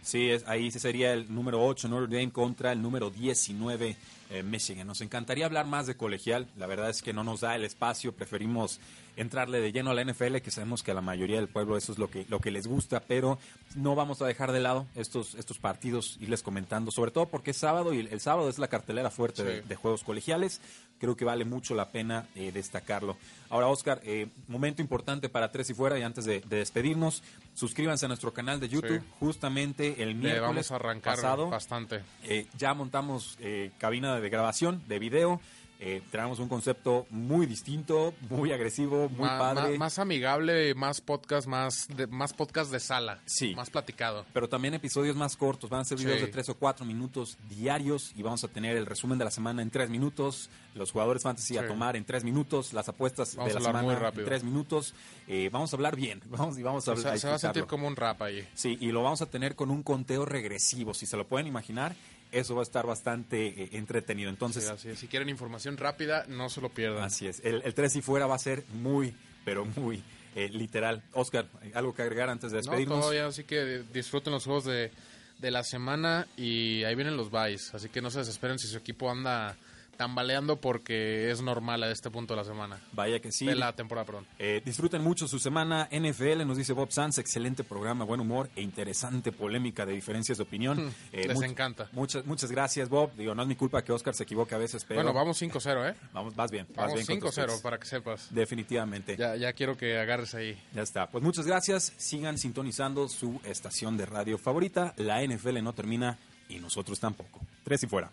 Sí, 0.02 0.30
es, 0.30 0.46
ahí 0.46 0.70
sería 0.70 1.12
el 1.14 1.32
número 1.32 1.64
8 1.64 1.88
Notre 1.88 2.14
Dame 2.14 2.30
contra 2.30 2.72
el 2.72 2.82
número 2.82 3.10
19 3.10 3.96
eh, 4.30 4.42
Michigan. 4.42 4.86
Nos 4.86 5.00
encantaría 5.00 5.46
hablar 5.46 5.66
más 5.66 5.86
de 5.86 5.96
colegial. 5.96 6.46
La 6.56 6.66
verdad 6.66 6.90
es 6.90 7.02
que 7.02 7.12
no 7.12 7.24
nos 7.24 7.40
da 7.40 7.56
el 7.56 7.64
espacio. 7.64 8.12
Preferimos 8.12 8.80
entrarle 9.16 9.60
de 9.60 9.72
lleno 9.72 9.90
a 9.90 9.94
la 9.94 10.04
NFL, 10.04 10.36
que 10.38 10.50
sabemos 10.50 10.82
que 10.82 10.90
a 10.90 10.94
la 10.94 11.00
mayoría 11.00 11.36
del 11.36 11.48
pueblo 11.48 11.76
eso 11.76 11.92
es 11.92 11.98
lo 11.98 12.10
que, 12.10 12.26
lo 12.28 12.40
que 12.40 12.50
les 12.50 12.66
gusta, 12.66 13.00
pero 13.00 13.38
no 13.74 13.94
vamos 13.94 14.20
a 14.22 14.26
dejar 14.26 14.52
de 14.52 14.60
lado 14.60 14.86
estos, 14.94 15.34
estos 15.34 15.58
partidos, 15.58 16.16
irles 16.20 16.42
comentando, 16.42 16.90
sobre 16.90 17.10
todo 17.10 17.26
porque 17.26 17.52
es 17.52 17.56
sábado 17.56 17.92
y 17.94 18.00
el, 18.00 18.08
el 18.08 18.20
sábado 18.20 18.48
es 18.48 18.58
la 18.58 18.68
cartelera 18.68 19.10
fuerte 19.10 19.42
Sí. 19.42 19.48
de, 19.48 19.62
de 19.62 19.76
juegos 19.76 20.02
colegiales. 20.04 20.60
Creo 21.00 21.16
que 21.16 21.24
vale 21.24 21.44
mucho 21.44 21.74
la 21.74 21.90
pena 21.90 22.26
eh, 22.34 22.50
destacarlo. 22.52 23.16
Ahora, 23.50 23.66
Oscar, 23.66 24.00
eh, 24.04 24.28
momento 24.48 24.80
importante 24.80 25.28
para 25.28 25.50
Tres 25.50 25.68
y 25.70 25.74
Fuera 25.74 25.98
y 25.98 26.02
antes 26.02 26.24
de, 26.24 26.40
de 26.40 26.56
despedirnos, 26.58 27.22
suscríbanse 27.54 28.06
a 28.06 28.08
nuestro 28.08 28.32
canal 28.32 28.60
de 28.60 28.68
YouTube. 28.68 29.00
Sí. 29.00 29.06
Justamente 29.20 30.02
el 30.02 30.10
Le 30.10 30.14
miércoles 30.14 30.40
vamos 30.68 30.70
a 30.70 30.74
arrancar 30.76 31.16
pasado 31.16 31.50
bastante. 31.50 32.00
eh, 32.22 32.46
ya 32.56 32.74
montamos 32.74 33.36
eh, 33.40 33.72
cabina 33.78 34.18
de 34.20 34.28
grabación, 34.30 34.82
de 34.88 34.98
video. 34.98 35.40
Eh, 35.80 36.00
tenemos 36.10 36.38
un 36.38 36.48
concepto 36.48 37.04
muy 37.10 37.46
distinto, 37.46 38.14
muy 38.30 38.52
agresivo, 38.52 39.08
muy 39.10 39.28
padre. 39.28 39.76
más 39.76 39.98
amigable, 39.98 40.74
más 40.74 41.00
podcast, 41.00 41.46
más 41.46 41.88
de, 41.88 42.06
más 42.06 42.32
podcast 42.32 42.70
de 42.70 42.80
sala. 42.80 43.20
Sí. 43.26 43.54
Más 43.54 43.70
platicado. 43.70 44.24
pero 44.32 44.48
también 44.48 44.72
episodios 44.74 45.16
más 45.16 45.36
cortos. 45.36 45.68
Van 45.68 45.80
a 45.80 45.84
ser 45.84 45.98
videos 45.98 46.20
Sí. 46.20 46.26
de 46.26 46.32
tres 46.32 46.48
o 46.48 46.54
cuatro 46.56 46.86
minutos 46.86 47.36
diarios 47.48 48.12
y 48.16 48.22
vamos 48.22 48.44
a 48.44 48.48
tener 48.48 48.76
el 48.76 48.86
resumen 48.86 49.18
de 49.18 49.24
la 49.24 49.30
semana 49.30 49.62
en 49.62 49.70
tres 49.70 49.90
minutos, 49.90 50.48
los 50.74 50.90
jugadores 50.92 51.22
fantasy 51.22 51.58
a 51.58 51.62
Sí. 51.62 51.68
tomar 51.68 51.96
en 51.96 52.04
tres 52.04 52.24
minutos, 52.24 52.72
las 52.72 52.88
apuestas 52.88 53.34
Vamos 53.36 53.52
de 53.52 53.58
a 53.58 53.60
la 53.60 53.66
semana 53.66 54.10
en 54.14 54.24
tres 54.24 54.42
minutos. 54.44 54.94
Eh, 55.28 55.48
vamos 55.52 55.72
a 55.72 55.76
hablar 55.76 55.96
bien, 55.96 56.22
vamos 56.30 56.56
y 56.58 56.62
vamos 56.62 56.86
a 56.88 56.92
O 56.92 56.96
sea, 56.96 57.08
hablar. 57.10 57.18
se 57.18 57.28
va 57.28 57.34
a 57.34 57.38
sentir 57.38 57.66
como 57.66 57.86
un 57.88 57.96
rap 57.96 58.22
ahí. 58.22 58.46
Sí, 58.54 58.78
y 58.80 58.92
lo 58.92 59.02
vamos 59.02 59.20
a 59.22 59.26
tener 59.26 59.54
con 59.54 59.70
un 59.70 59.82
conteo 59.82 60.24
regresivo, 60.24 60.94
si 60.94 61.04
se 61.06 61.16
lo 61.16 61.26
pueden 61.26 61.46
imaginar. 61.46 61.94
Eso 62.38 62.54
va 62.54 62.60
a 62.60 62.64
estar 62.64 62.86
bastante 62.86 63.46
eh, 63.46 63.68
entretenido. 63.72 64.28
Entonces, 64.30 64.64
Sí, 64.64 64.70
así 64.70 64.88
es. 64.90 64.98
Si 64.98 65.06
quieren 65.08 65.28
información 65.28 65.76
rápida, 65.76 66.24
no 66.28 66.48
se 66.50 66.60
lo 66.60 66.68
pierdan. 66.68 67.02
Así 67.04 67.26
es. 67.26 67.40
El, 67.44 67.62
el 67.64 67.74
3 67.74 67.96
y 67.96 68.02
fuera 68.02 68.26
va 68.26 68.34
a 68.34 68.38
ser 68.38 68.64
muy, 68.74 69.14
pero 69.44 69.64
muy 69.64 70.02
eh, 70.34 70.48
literal. 70.48 71.02
Oscar, 71.12 71.46
¿algo 71.74 71.94
que 71.94 72.02
agregar 72.02 72.28
antes 72.30 72.50
de 72.50 72.56
No, 72.58 72.62
despedirnos? 72.62 73.00
todavía, 73.00 73.26
así 73.26 73.44
que 73.44 73.82
disfruten 73.92 74.32
los 74.32 74.44
juegos 74.44 74.64
de, 74.64 74.90
de 75.38 75.50
la 75.50 75.62
semana 75.62 76.26
y 76.36 76.82
ahí 76.84 76.94
vienen 76.94 77.16
los 77.16 77.30
buys. 77.30 77.72
Así 77.74 77.88
que 77.88 78.02
no 78.02 78.10
se 78.10 78.18
desesperen 78.20 78.58
si 78.58 78.66
su 78.66 78.76
equipo 78.78 79.10
anda 79.10 79.56
tambaleando 79.96 80.60
porque 80.60 81.30
es 81.30 81.40
normal 81.42 81.82
a 81.82 81.90
este 81.90 82.10
punto 82.10 82.34
de 82.34 82.38
la 82.40 82.44
semana. 82.44 82.78
Vaya 82.92 83.20
que 83.20 83.32
sí. 83.32 83.46
De 83.46 83.54
la 83.54 83.72
temporada, 83.74 84.04
perdón. 84.06 84.26
Eh, 84.38 84.62
disfruten 84.64 85.02
mucho 85.02 85.26
su 85.28 85.38
semana 85.38 85.88
NFL, 85.90 86.44
nos 86.46 86.56
dice 86.56 86.72
Bob 86.72 86.90
Sanz, 86.92 87.18
excelente 87.18 87.64
programa, 87.64 88.04
buen 88.04 88.20
humor 88.20 88.50
e 88.56 88.62
interesante 88.62 89.32
polémica 89.32 89.84
de 89.86 89.92
diferencias 89.92 90.38
de 90.38 90.44
opinión. 90.44 90.92
Eh, 91.12 91.28
les 91.28 91.36
much- 91.36 91.44
encanta. 91.44 91.88
Muchas, 91.92 92.26
muchas 92.26 92.50
gracias, 92.50 92.88
Bob. 92.88 93.12
Digo, 93.16 93.34
no 93.34 93.42
es 93.42 93.48
mi 93.48 93.54
culpa 93.56 93.82
que 93.84 93.92
Oscar 93.92 94.14
se 94.14 94.24
equivoque 94.24 94.54
a 94.54 94.58
veces, 94.58 94.84
pero 94.84 94.98
Bueno, 95.00 95.12
vamos 95.12 95.40
5-0, 95.40 95.90
¿eh? 95.90 95.94
vamos, 96.12 96.34
vas 96.34 96.50
bien. 96.50 96.66
vas 96.70 96.86
Vamos 96.88 97.06
bien 97.06 97.20
con 97.20 97.28
tus 97.30 97.38
5-0 97.38 97.46
picks. 97.46 97.60
para 97.62 97.78
que 97.78 97.86
sepas. 97.86 98.28
Definitivamente. 98.34 99.16
Ya. 99.16 99.24
Ya, 99.24 99.36
ya 99.36 99.52
quiero 99.52 99.76
que 99.76 99.98
agarres 99.98 100.34
ahí. 100.34 100.60
está. 100.74 101.08
Pues 101.08 101.22
muchas 101.22 101.46
gracias. 101.46 101.92
Sigan 101.96 102.36
sintonizando 102.38 103.08
su 103.08 103.40
estación 103.44 103.96
de 103.96 104.06
radio 104.06 104.36
favorita. 104.38 104.92
La 104.96 105.22
NFL 105.24 105.62
no 105.62 105.72
termina 105.72 106.18
y 106.48 106.58
nosotros 106.58 106.98
tampoco. 107.00 107.40
Tres 107.64 107.82
y 107.84 107.86
fuera. 107.86 108.10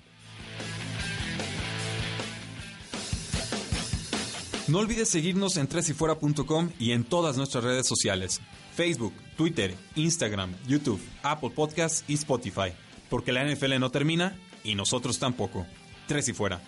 No 4.72 4.80
olvides 4.80 5.10
seguirnos 5.10 5.58
en 5.58 5.68
tresyfuera.com 5.68 6.70
y 6.80 6.94
en 6.94 7.04
todas 7.04 7.36
nuestras 7.36 7.66
redes 7.66 7.86
sociales. 7.86 8.40
Facebook, 8.74 9.14
Twitter, 9.36 9.76
Instagram, 9.96 10.56
YouTube, 10.66 11.02
Apple 11.24 11.50
Podcasts 11.50 12.06
y 12.08 12.14
Spotify. 12.14 12.72
Porque 13.10 13.34
la 13.34 13.44
NFL 13.44 13.78
no 13.82 13.90
termina 13.90 14.40
y 14.64 14.76
nosotros 14.76 15.20
tampoco. 15.20 15.66
Tres 16.08 16.30
y 16.30 16.34
fuera. 16.34 16.62